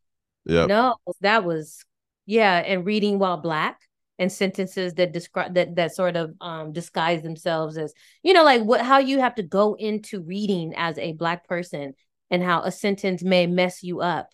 yeah. 0.48 0.64
No, 0.64 0.96
that 1.20 1.44
was 1.44 1.84
yeah, 2.26 2.56
and 2.56 2.84
reading 2.84 3.18
while 3.18 3.36
black. 3.36 3.80
and 4.18 4.32
sentences 4.32 4.94
that 4.94 5.12
describe 5.12 5.54
that 5.54 5.76
that 5.76 5.94
sort 5.94 6.16
of 6.16 6.34
um 6.40 6.72
disguise 6.72 7.22
themselves 7.22 7.78
as 7.78 7.92
you 8.24 8.32
know 8.32 8.42
like 8.42 8.62
what 8.62 8.80
how 8.80 8.98
you 8.98 9.20
have 9.20 9.34
to 9.36 9.44
go 9.44 9.74
into 9.74 10.22
reading 10.22 10.74
as 10.76 10.98
a 10.98 11.12
black 11.12 11.46
person 11.46 11.94
and 12.30 12.42
how 12.42 12.62
a 12.62 12.72
sentence 12.72 13.22
may 13.22 13.46
mess 13.46 13.84
you 13.84 14.00
up 14.00 14.28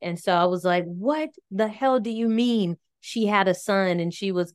and 0.00 0.18
so 0.18 0.32
i 0.32 0.46
was 0.46 0.64
like 0.64 0.84
what 0.84 1.28
the 1.50 1.68
hell 1.68 2.00
do 2.00 2.08
you 2.10 2.30
mean 2.30 2.78
she 3.00 3.26
had 3.26 3.48
a 3.48 3.54
son 3.54 4.00
and 4.00 4.12
she 4.12 4.32
was 4.32 4.54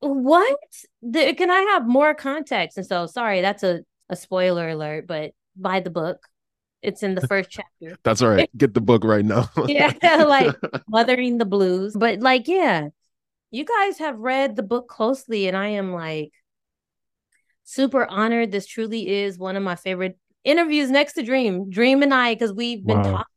what? 0.00 0.58
The, 1.02 1.34
can 1.34 1.50
i 1.50 1.60
have 1.72 1.86
more 1.86 2.14
context? 2.14 2.76
And 2.76 2.86
so 2.86 3.06
sorry 3.06 3.40
that's 3.40 3.62
a, 3.62 3.80
a 4.08 4.16
spoiler 4.16 4.68
alert 4.68 5.06
but 5.06 5.32
buy 5.56 5.80
the 5.80 5.90
book. 5.90 6.18
It's 6.82 7.02
in 7.02 7.14
the 7.14 7.20
first 7.28 7.50
chapter. 7.50 7.96
That's 8.04 8.20
all 8.20 8.28
right. 8.30 8.50
Get 8.56 8.74
the 8.74 8.80
book 8.80 9.04
right 9.04 9.24
now. 9.24 9.48
yeah 9.68 9.92
like 10.28 10.54
mothering 10.88 11.38
the 11.38 11.44
blues. 11.46 11.94
But 11.96 12.20
like 12.20 12.48
yeah 12.48 12.88
you 13.50 13.64
guys 13.64 13.98
have 13.98 14.18
read 14.18 14.56
the 14.56 14.64
book 14.64 14.88
closely 14.88 15.46
and 15.46 15.56
i 15.56 15.68
am 15.68 15.92
like 15.92 16.32
super 17.64 18.04
honored. 18.04 18.52
This 18.52 18.66
truly 18.66 19.08
is 19.08 19.38
one 19.38 19.56
of 19.56 19.62
my 19.62 19.76
favorite 19.76 20.18
interviews 20.44 20.90
next 20.90 21.14
to 21.14 21.22
dream. 21.22 21.70
Dream 21.70 22.02
and 22.02 22.12
i 22.12 22.34
because 22.34 22.52
we've 22.52 22.84
been 22.84 22.98
Wow. 22.98 23.02
talking 23.02 23.33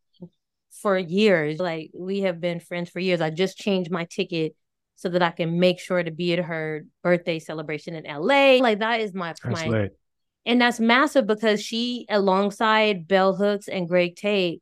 for 0.82 0.98
years 0.98 1.60
like 1.60 1.90
we 1.94 2.22
have 2.22 2.40
been 2.40 2.60
friends 2.60 2.90
for 2.90 3.00
years 3.00 3.22
i 3.22 3.30
just 3.30 3.58
changed 3.58 3.90
my 3.92 4.06
ticket 4.06 4.56
so 4.96 5.10
that 5.10 5.22
i 5.22 5.32
can 5.32 5.60
make 5.60 5.80
sure 5.80 6.02
to 6.04 6.12
be 6.12 6.34
at 6.34 6.40
her 6.40 6.86
birthday 7.04 7.40
celebration 7.40 7.96
in 7.96 8.04
la 8.06 8.58
like 8.62 8.80
that 8.80 9.00
is 9.00 9.14
my 9.14 9.30
That's 9.44 9.46
my 9.46 9.68
lit. 9.68 9.98
and 10.46 10.62
that's 10.62 10.80
massive 10.80 11.26
because 11.28 11.62
she, 11.62 12.06
alongside 12.10 13.08
Bell 13.08 13.36
Hooks 13.36 13.68
and 13.68 13.88
Greg 13.88 14.16
Tate, 14.16 14.62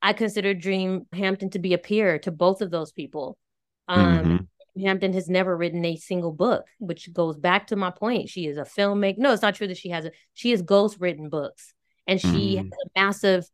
I 0.00 0.12
consider 0.14 0.54
Dream 0.54 1.06
Hampton 1.12 1.50
to 1.50 1.58
be 1.58 1.74
a 1.74 1.78
peer 1.78 2.18
to 2.20 2.30
both 2.30 2.62
of 2.62 2.70
those 2.70 2.90
people. 2.92 3.36
Um, 3.86 4.48
Mhm. 4.76 4.82
Hampton 4.82 5.12
has 5.12 5.28
never 5.28 5.54
written 5.56 5.84
a 5.84 5.96
single 5.96 6.32
book, 6.32 6.64
which 6.78 7.12
goes 7.12 7.36
back 7.36 7.66
to 7.66 7.76
my 7.76 7.90
point. 7.90 8.28
She 8.30 8.46
is 8.46 8.56
a 8.56 8.62
filmmaker. 8.62 9.18
No, 9.18 9.32
it's 9.32 9.42
not 9.42 9.56
true 9.56 9.66
that 9.66 9.76
she 9.76 9.90
has 9.90 10.06
a. 10.06 10.12
She 10.32 10.52
has 10.52 10.62
ghost 10.62 10.96
written 11.00 11.28
books, 11.28 11.74
and 12.06 12.18
she 12.20 12.56
has 12.56 12.66
Mhm. 12.66 12.70
a 12.70 12.90
massive 13.00 13.44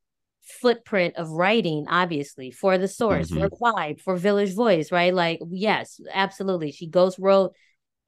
footprint 0.47 1.17
of 1.17 1.31
writing, 1.31 1.87
obviously 1.89 2.51
for 2.51 2.79
the 2.79 2.89
source, 2.89 3.31
for 3.31 3.49
Vibe, 3.49 4.01
for 4.01 4.17
Village 4.17 4.55
Voice, 4.55 4.93
right? 4.93 5.13
Like, 5.13 5.41
yes, 5.51 6.01
absolutely. 6.13 6.73
She 6.73 6.87
ghost 6.87 7.19
wrote, 7.19 7.55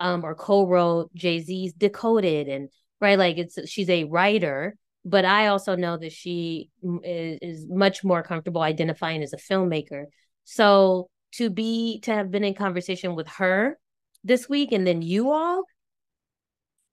um, 0.00 0.24
or 0.24 0.34
co-wrote 0.34 1.12
Jay 1.14 1.40
Z's 1.40 1.72
Decoded, 1.72 2.48
and 2.48 2.68
right, 3.00 3.18
like 3.18 3.38
it's 3.38 3.58
she's 3.68 3.90
a 3.90 4.04
writer. 4.04 4.76
But 5.04 5.24
I 5.24 5.48
also 5.48 5.74
know 5.74 5.96
that 5.96 6.12
she 6.12 6.70
is, 7.02 7.38
is 7.40 7.66
much 7.68 8.04
more 8.04 8.22
comfortable 8.22 8.62
identifying 8.62 9.22
as 9.22 9.32
a 9.32 9.36
filmmaker. 9.36 10.04
So 10.44 11.08
to 11.32 11.50
be 11.50 12.00
to 12.00 12.12
have 12.12 12.30
been 12.30 12.44
in 12.44 12.54
conversation 12.54 13.14
with 13.14 13.28
her 13.28 13.78
this 14.24 14.48
week 14.48 14.72
and 14.72 14.86
then 14.86 15.02
you 15.02 15.30
all 15.30 15.64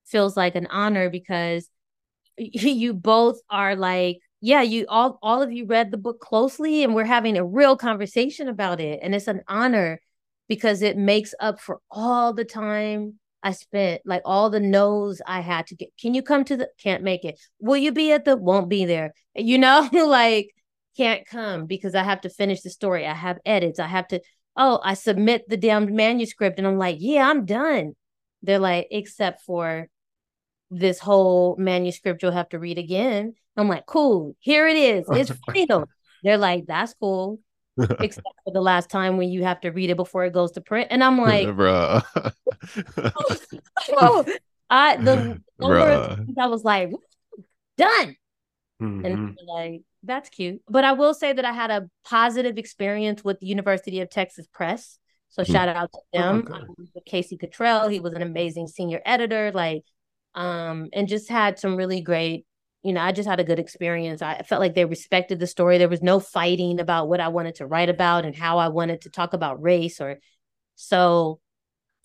feels 0.06 0.36
like 0.36 0.54
an 0.54 0.66
honor 0.68 1.10
because 1.10 1.68
you 2.38 2.94
both 2.94 3.38
are 3.50 3.76
like 3.76 4.18
yeah 4.40 4.62
you 4.62 4.84
all 4.88 5.18
all 5.22 5.42
of 5.42 5.52
you 5.52 5.66
read 5.66 5.90
the 5.90 5.96
book 5.96 6.20
closely 6.20 6.84
and 6.84 6.94
we're 6.94 7.04
having 7.04 7.36
a 7.36 7.44
real 7.44 7.76
conversation 7.76 8.48
about 8.48 8.80
it 8.80 9.00
and 9.02 9.14
it's 9.14 9.28
an 9.28 9.42
honor 9.48 10.00
because 10.48 10.82
it 10.82 10.96
makes 10.96 11.34
up 11.40 11.60
for 11.60 11.80
all 11.90 12.32
the 12.32 12.44
time 12.44 13.18
I 13.42 13.52
spent 13.52 14.02
like 14.04 14.22
all 14.24 14.50
the 14.50 14.60
no's 14.60 15.22
I 15.26 15.40
had 15.40 15.68
to 15.68 15.76
get 15.76 15.90
can 16.00 16.14
you 16.14 16.22
come 16.22 16.44
to 16.44 16.56
the 16.56 16.68
can't 16.82 17.02
make 17.02 17.24
it. 17.24 17.38
Will 17.60 17.76
you 17.76 17.92
be 17.92 18.12
at 18.12 18.24
the 18.24 18.36
won't 18.36 18.68
be 18.68 18.84
there. 18.84 19.12
You 19.36 19.58
know 19.58 19.88
like 19.92 20.50
can't 20.96 21.26
come 21.26 21.66
because 21.66 21.94
I 21.94 22.02
have 22.02 22.22
to 22.22 22.30
finish 22.30 22.62
the 22.62 22.70
story. 22.70 23.06
I 23.06 23.14
have 23.14 23.38
edits. 23.44 23.78
I 23.78 23.86
have 23.86 24.08
to 24.08 24.20
oh 24.56 24.80
I 24.82 24.94
submit 24.94 25.48
the 25.48 25.56
damn 25.56 25.94
manuscript 25.94 26.58
and 26.58 26.66
I'm 26.66 26.78
like 26.78 26.96
yeah 27.00 27.28
I'm 27.28 27.44
done. 27.44 27.94
They're 28.42 28.58
like 28.58 28.88
except 28.90 29.42
for 29.42 29.88
this 30.70 30.98
whole 30.98 31.56
manuscript 31.58 32.22
you'll 32.22 32.32
have 32.32 32.48
to 32.50 32.58
read 32.58 32.78
again. 32.78 33.34
I'm 33.56 33.68
like, 33.68 33.86
cool, 33.86 34.36
here 34.40 34.66
it 34.68 34.76
is. 34.76 35.06
It's 35.10 35.30
final. 35.46 35.88
They're 36.22 36.38
like, 36.38 36.66
that's 36.66 36.94
cool. 36.94 37.40
Except 38.00 38.26
for 38.44 38.52
the 38.52 38.60
last 38.60 38.88
time 38.90 39.16
when 39.18 39.28
you 39.28 39.44
have 39.44 39.60
to 39.60 39.70
read 39.70 39.90
it 39.90 39.96
before 39.96 40.24
it 40.24 40.32
goes 40.32 40.52
to 40.52 40.60
print. 40.60 40.88
And 40.90 41.04
I'm 41.04 41.18
like, 41.18 41.46
Bruh. 41.48 42.02
oh, 43.92 44.24
I 44.70 44.96
the 44.96 45.40
Bruh. 45.60 46.26
I 46.38 46.46
was 46.46 46.64
like, 46.64 46.90
done. 47.76 48.16
Mhm. 48.80 49.04
And 49.06 49.38
like, 49.46 49.82
that's 50.02 50.28
cute. 50.28 50.62
But 50.68 50.84
I 50.84 50.92
will 50.92 51.14
say 51.14 51.32
that 51.32 51.44
I 51.44 51.52
had 51.52 51.70
a 51.70 51.88
positive 52.04 52.58
experience 52.58 53.22
with 53.22 53.40
the 53.40 53.46
University 53.46 54.00
of 54.00 54.10
Texas 54.10 54.46
Press. 54.52 54.98
So 55.28 55.44
Hmm. 55.44 55.52
shout 55.52 55.68
out 55.68 55.92
to 55.92 56.00
them. 56.12 56.42
good. 56.42 56.56
I 56.96 57.00
Casey 57.04 57.36
Kittrell. 57.36 57.90
He 57.90 58.00
was 58.00 58.14
an 58.14 58.22
amazing 58.22 58.68
senior 58.68 59.00
editor. 59.04 59.50
Like, 59.52 59.82
um, 60.36 60.88
and 60.92 61.08
just 61.08 61.28
had 61.28 61.58
some 61.58 61.76
really 61.76 62.00
great, 62.00 62.46
you 62.82 62.92
know, 62.92 63.00
I 63.00 63.12
just 63.12 63.28
had 63.28 63.40
a 63.40 63.44
good 63.44 63.58
experience. 63.58 64.22
I 64.22 64.42
felt 64.42 64.60
like 64.60 64.74
they 64.74 64.84
respected 64.84 65.40
the 65.40 65.46
story. 65.48 65.78
There 65.78 65.88
was 65.88 66.02
no 66.02 66.20
fighting 66.20 66.78
about 66.80 67.08
what 67.08 67.20
I 67.20 67.28
wanted 67.28 67.56
to 67.56 67.66
write 67.66 67.88
about 67.88 68.24
and 68.24 68.36
how 68.36 68.58
I 68.58 68.68
wanted 68.68 69.02
to 69.02 69.10
talk 69.10 69.32
about 69.32 69.62
race 69.62 70.00
or 70.00 70.18
so 70.76 71.40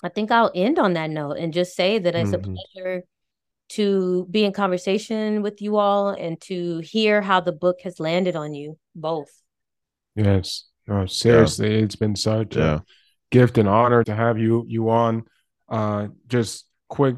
I 0.04 0.10
think 0.10 0.32
I'll 0.32 0.52
end 0.56 0.80
on 0.80 0.94
that 0.94 1.12
note 1.12 1.38
and 1.38 1.54
just 1.54 1.76
say 1.76 2.00
that 2.00 2.16
it's 2.16 2.32
Mhm. 2.32 2.34
a 2.34 2.40
pleasure 2.40 3.04
to 3.70 4.26
be 4.32 4.44
in 4.44 4.52
conversation 4.52 5.44
with 5.44 5.62
you 5.62 5.78
all 5.78 6.10
and 6.10 6.42
to 6.42 6.80
hear 6.80 7.22
how 7.22 7.40
the 7.40 7.52
book 7.52 7.82
has 7.84 8.00
landed 8.00 8.36
on 8.36 8.54
you 8.54 8.78
both. 8.96 9.30
Yes. 10.16 10.66
No, 10.88 11.06
seriously, 11.06 11.76
it's 11.76 11.96
been 11.96 12.16
such 12.16 12.56
yeah. 12.56 12.76
a 12.76 12.82
gift 13.30 13.58
and 13.58 13.70
honor 13.70 14.04
to 14.04 14.16
have 14.16 14.38
you 14.38 14.66
you 14.68 14.90
on. 14.90 15.24
Uh, 15.70 16.08
just 16.28 16.66
quick 16.90 17.16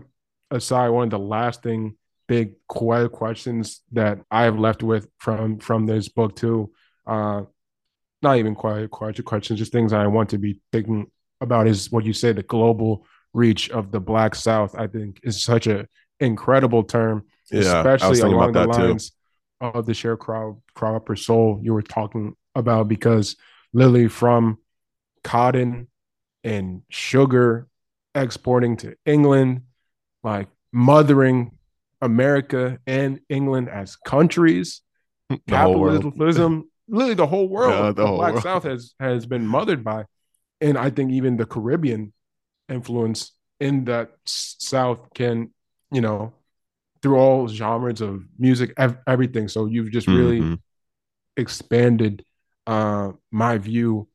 aside, 0.54 0.90
one 0.90 1.06
of 1.06 1.10
the 1.12 1.20
lasting 1.20 1.98
big 2.28 2.54
que- 2.72 3.10
questions 3.10 3.82
that 3.92 4.20
I 4.32 4.44
have 4.44 4.58
left 4.58 4.82
with 4.84 5.08
from 5.18 5.60
from 5.60 5.86
this 5.86 6.08
book 6.10 6.36
too. 6.36 6.72
Uh, 7.06 7.44
not 8.22 8.38
even 8.38 8.56
quite 8.56 8.90
quite 8.90 9.24
questions, 9.26 9.60
just 9.60 9.72
things 9.74 9.92
I 9.94 10.08
want 10.08 10.30
to 10.30 10.38
be 10.38 10.62
thinking 10.72 11.12
about 11.42 11.68
is 11.68 11.92
what 11.92 12.06
you 12.06 12.14
say 12.14 12.32
the 12.32 12.44
global 12.44 13.06
reach 13.34 13.70
of 13.72 13.92
the 13.92 14.00
Black 14.00 14.36
South. 14.36 14.76
I 14.78 14.88
think 14.88 15.20
is 15.24 15.44
such 15.44 15.68
a 15.68 15.88
incredible 16.20 16.84
term, 16.84 17.26
Yeah, 17.52 17.80
especially 17.80 18.22
along 18.22 18.52
about 18.52 18.54
the 18.54 18.68
that 18.72 18.78
too. 18.78 18.88
lines 18.90 19.12
of 19.60 19.86
the 19.86 19.92
sharecrop 19.94 20.62
cropper 20.74 21.16
soul 21.16 21.60
you 21.62 21.74
were 21.74 21.82
talking 21.82 22.36
about 22.56 22.88
because 22.88 23.36
literally 23.74 24.08
from 24.08 24.58
cotton 25.24 25.88
and 26.44 26.82
sugar 26.90 27.68
exporting 28.16 28.78
to 28.78 28.96
England, 29.06 29.62
like 30.24 30.48
mothering 30.72 31.52
America 32.02 32.80
and 32.88 33.20
England 33.30 33.70
as 33.70 33.96
countries, 33.96 34.82
The 35.30 35.38
capitalism, 35.48 36.70
literally 36.88 37.16
the 37.16 37.28
whole 37.28 37.48
world, 37.48 37.74
Yeah, 37.88 37.92
the 37.92 38.08
whole 38.08 38.18
Black 38.18 38.34
world. 38.34 38.44
South 38.44 38.64
has 38.64 38.94
has 39.00 39.26
been 39.26 39.48
mothered 39.48 39.84
by, 39.84 40.06
and 40.62 40.78
I 40.78 40.90
think 40.90 41.12
even 41.12 41.38
the 41.38 41.46
Caribbean 41.46 42.14
influence 42.70 43.34
in 43.60 43.86
that 43.86 44.12
South 44.26 45.14
can, 45.16 45.54
you 45.92 46.02
know, 46.02 46.34
through 47.02 47.18
all 47.18 47.48
genres 47.48 48.02
of 48.02 48.24
music, 48.40 48.74
ev- 48.78 49.00
everything. 49.08 49.48
So 49.48 49.66
you've 49.68 49.92
just 49.92 50.08
really 50.08 50.42
Mhm. 50.42 50.60
expanded 51.38 52.26
uh, 52.68 53.12
my 53.32 53.58
view 53.58 54.08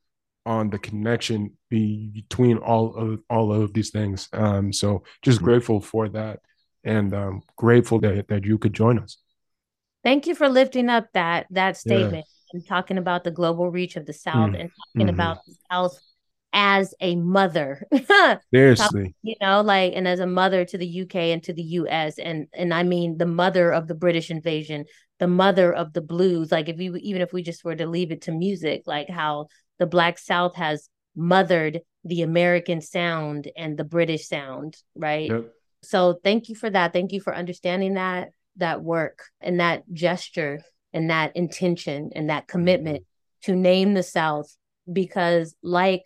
on 0.48 0.70
the 0.70 0.78
connection 0.78 1.52
between 1.68 2.56
all 2.56 2.94
of 2.96 3.20
all 3.28 3.52
of 3.52 3.74
these 3.74 3.90
things. 3.90 4.28
Um, 4.32 4.72
so 4.72 5.04
just 5.20 5.40
Mhm. 5.40 5.44
grateful 5.44 5.80
for 5.80 6.08
that, 6.08 6.40
and 6.84 7.12
um, 7.14 7.42
grateful 7.56 8.00
that 8.00 8.28
that 8.28 8.44
you 8.44 8.56
could 8.56 8.72
join 8.72 8.98
us. 8.98 9.18
Thank 10.02 10.26
you 10.26 10.34
for 10.34 10.48
lifting 10.48 10.88
up 10.88 11.06
that 11.12 11.46
that 11.50 11.76
Yeah. 11.76 11.80
statement 11.80 12.26
and 12.52 12.66
talking 12.66 12.96
about 12.96 13.24
the 13.24 13.30
global 13.30 13.70
reach 13.70 13.96
of 13.96 14.06
the 14.06 14.14
South 14.14 14.52
Mm. 14.52 14.60
and 14.60 14.70
talking 14.96 15.06
Mhm. 15.08 15.14
about 15.14 15.44
the 15.46 15.54
South 15.70 16.00
as 16.54 16.94
a 17.00 17.14
mother. 17.14 17.86
Seriously, 18.50 19.14
you 19.22 19.34
know 19.42 19.60
like 19.60 19.92
and 19.94 20.08
as 20.08 20.20
a 20.20 20.26
mother 20.26 20.64
to 20.64 20.78
the 20.78 20.86
UK 20.86 21.32
and 21.32 21.42
to 21.42 21.52
the 21.52 21.62
US 21.80 22.18
and 22.18 22.48
and 22.54 22.72
I 22.72 22.84
mean 22.84 23.18
the 23.18 23.26
mother 23.26 23.70
of 23.70 23.86
the 23.86 23.94
British 23.94 24.30
invasion 24.30 24.86
the 25.18 25.26
mother 25.26 25.74
of 25.74 25.92
the 25.92 26.00
blues 26.00 26.50
like 26.52 26.68
if 26.68 26.80
you 26.80 26.96
even 26.96 27.20
if 27.20 27.32
we 27.32 27.42
just 27.42 27.64
were 27.64 27.74
to 27.76 27.86
leave 27.86 28.12
it 28.12 28.22
to 28.22 28.32
music 28.32 28.84
like 28.86 29.10
how 29.10 29.48
the 29.78 29.86
black 29.86 30.18
south 30.18 30.56
has 30.56 30.88
mothered 31.16 31.80
the 32.04 32.22
American 32.22 32.80
sound 32.80 33.48
and 33.56 33.76
the 33.76 33.84
British 33.84 34.28
sound 34.28 34.76
right 34.94 35.30
Yep. 35.30 35.52
so 35.82 36.18
thank 36.22 36.48
you 36.48 36.54
for 36.54 36.70
that 36.70 36.92
thank 36.92 37.12
you 37.12 37.20
for 37.20 37.34
understanding 37.34 37.94
that 37.94 38.30
that 38.56 38.82
work 38.82 39.24
and 39.40 39.60
that 39.60 39.82
gesture 39.92 40.60
and 40.92 41.10
that 41.10 41.36
intention 41.36 42.10
and 42.14 42.30
that 42.30 42.46
commitment 42.48 43.04
to 43.42 43.54
name 43.54 43.94
the 43.94 44.02
south 44.02 44.56
because 44.92 45.54
like 45.62 46.02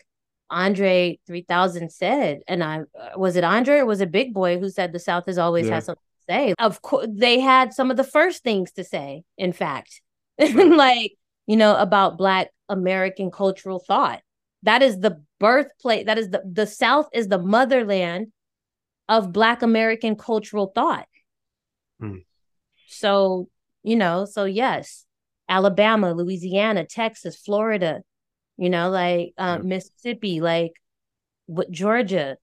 Andre 0.51 1.19
3000 1.27 1.91
said, 1.91 2.41
and 2.47 2.63
I 2.63 2.81
uh, 2.81 3.17
was 3.17 3.37
it 3.37 3.45
Andre 3.45 3.79
or 3.79 3.87
was 3.87 4.03
it 4.03 4.13
Big 4.13 4.35
Boi 4.35 4.59
who 4.59 4.69
said 4.69 4.93
the 4.93 4.99
South 4.99 5.25
has 5.25 5.39
always 5.39 5.67
Yeah. 5.67 5.75
had 5.77 5.85
something 5.85 6.03
to 6.29 6.33
say? 6.33 6.55
Of 6.59 6.83
course, 6.83 7.07
they 7.11 7.41
had 7.41 7.73
some 7.73 7.91
of 7.91 7.97
the 7.97 8.05
first 8.05 8.43
things 8.43 8.71
to 8.73 8.85
say, 8.85 9.23
in 9.39 9.55
fact, 9.55 10.03
like, 10.39 11.13
you 11.47 11.57
know, 11.57 11.75
about 11.77 12.19
Black 12.19 12.51
American 12.73 13.31
cultural 13.31 13.79
thought. 13.79 14.23
That 14.65 14.83
is 14.83 14.99
the 14.99 15.23
birthplace. 15.39 16.07
That 16.07 16.19
is 16.19 16.31
the 16.31 16.43
the 16.45 16.67
South 16.67 17.09
is 17.13 17.29
the 17.29 17.39
motherland 17.39 18.29
of 19.09 19.33
Black 19.33 19.63
American 19.63 20.17
cultural 20.17 20.73
thought. 20.75 21.07
Mm. 22.01 22.25
So, 22.89 23.49
you 23.83 23.97
know, 23.97 24.25
so 24.25 24.45
yes, 24.45 25.05
Alabama, 25.49 26.13
Louisiana, 26.13 26.87
Texas, 26.87 27.37
Florida, 27.37 28.03
you 28.57 28.71
know, 28.71 28.91
like 28.91 29.35
uh, 29.39 29.57
yep. 29.59 29.65
Mississippi, 29.65 30.41
like 30.41 30.73
what 31.47 31.71
Georgia, 31.71 32.37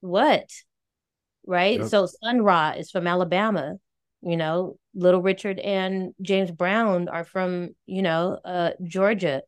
what? 0.00 0.48
Right? 1.46 1.80
Yep. 1.80 1.88
So 1.88 2.06
Sun 2.06 2.42
Ra 2.42 2.70
is 2.76 2.90
from 2.90 3.06
Alabama, 3.06 3.76
you 4.22 4.36
know, 4.36 4.78
Little 4.94 5.20
Richard 5.20 5.58
and 5.58 6.14
James 6.22 6.50
Brown 6.50 7.08
are 7.08 7.24
from, 7.24 7.70
you 7.86 8.02
know, 8.02 8.38
uh, 8.44 8.70
Georgia. 8.84 9.42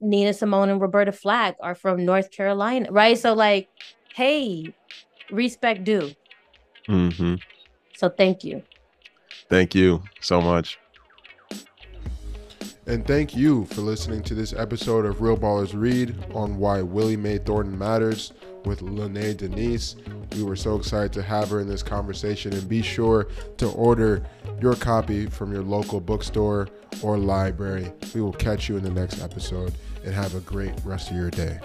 Nina 0.00 0.32
Simone 0.32 0.70
and 0.70 0.80
Roberta 0.80 1.12
Flack 1.12 1.56
are 1.60 1.74
from 1.74 2.04
North 2.04 2.30
Carolina, 2.30 2.90
right? 2.90 3.18
So 3.18 3.32
like, 3.32 3.68
hey, 4.14 4.74
respect 5.30 5.84
due. 5.84 6.12
Mm-hmm. 6.88 7.36
So 7.96 8.08
thank 8.08 8.44
you. 8.44 8.62
Thank 9.48 9.74
you 9.74 10.02
so 10.20 10.40
much. 10.40 10.78
And 12.86 13.06
thank 13.06 13.36
you 13.36 13.66
for 13.66 13.82
listening 13.82 14.22
to 14.24 14.34
this 14.34 14.52
episode 14.52 15.04
of 15.04 15.20
Real 15.20 15.36
Ballers 15.36 15.78
Read 15.78 16.16
on 16.34 16.56
why 16.56 16.82
Willie 16.82 17.16
Mae 17.16 17.38
Thornton 17.38 17.78
matters 17.78 18.32
with 18.64 18.80
Lynnée 18.80 19.36
Denise. 19.36 19.96
We 20.36 20.42
were 20.42 20.56
so 20.56 20.76
excited 20.76 21.12
to 21.14 21.22
have 21.22 21.50
her 21.50 21.60
in 21.60 21.68
this 21.68 21.82
conversation 21.82 22.52
and 22.52 22.68
be 22.68 22.82
sure 22.82 23.28
to 23.58 23.68
order 23.70 24.22
your 24.60 24.74
copy 24.74 25.26
from 25.26 25.52
your 25.52 25.62
local 25.62 26.00
bookstore 26.00 26.68
or 27.02 27.18
library. 27.18 27.92
We 28.14 28.20
will 28.20 28.32
catch 28.32 28.68
you 28.68 28.76
in 28.76 28.84
the 28.84 28.90
next 28.90 29.22
episode 29.22 29.72
and 30.04 30.14
have 30.14 30.34
a 30.34 30.40
great 30.40 30.74
rest 30.84 31.10
of 31.10 31.16
your 31.16 31.30
day. 31.30 31.58